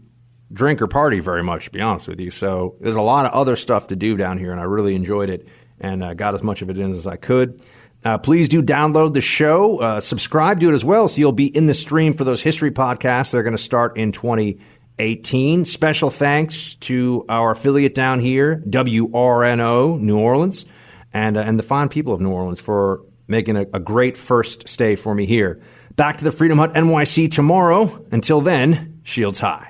[0.51, 2.31] drink or party very much, to be honest with you.
[2.31, 5.29] So there's a lot of other stuff to do down here, and I really enjoyed
[5.29, 5.47] it
[5.79, 7.61] and uh, got as much of it in as I could.
[8.03, 11.47] Uh, please do download the show, uh, subscribe to it as well, so you'll be
[11.47, 13.31] in the stream for those history podcasts.
[13.31, 15.65] They're going to start in 2018.
[15.65, 20.65] Special thanks to our affiliate down here, WRNO New Orleans,
[21.11, 24.69] and uh, and the fine people of New Orleans for making a, a great first
[24.69, 25.61] stay for me here.
[25.95, 28.05] Back to the Freedom Hut NYC tomorrow.
[28.11, 29.66] Until then, shields high.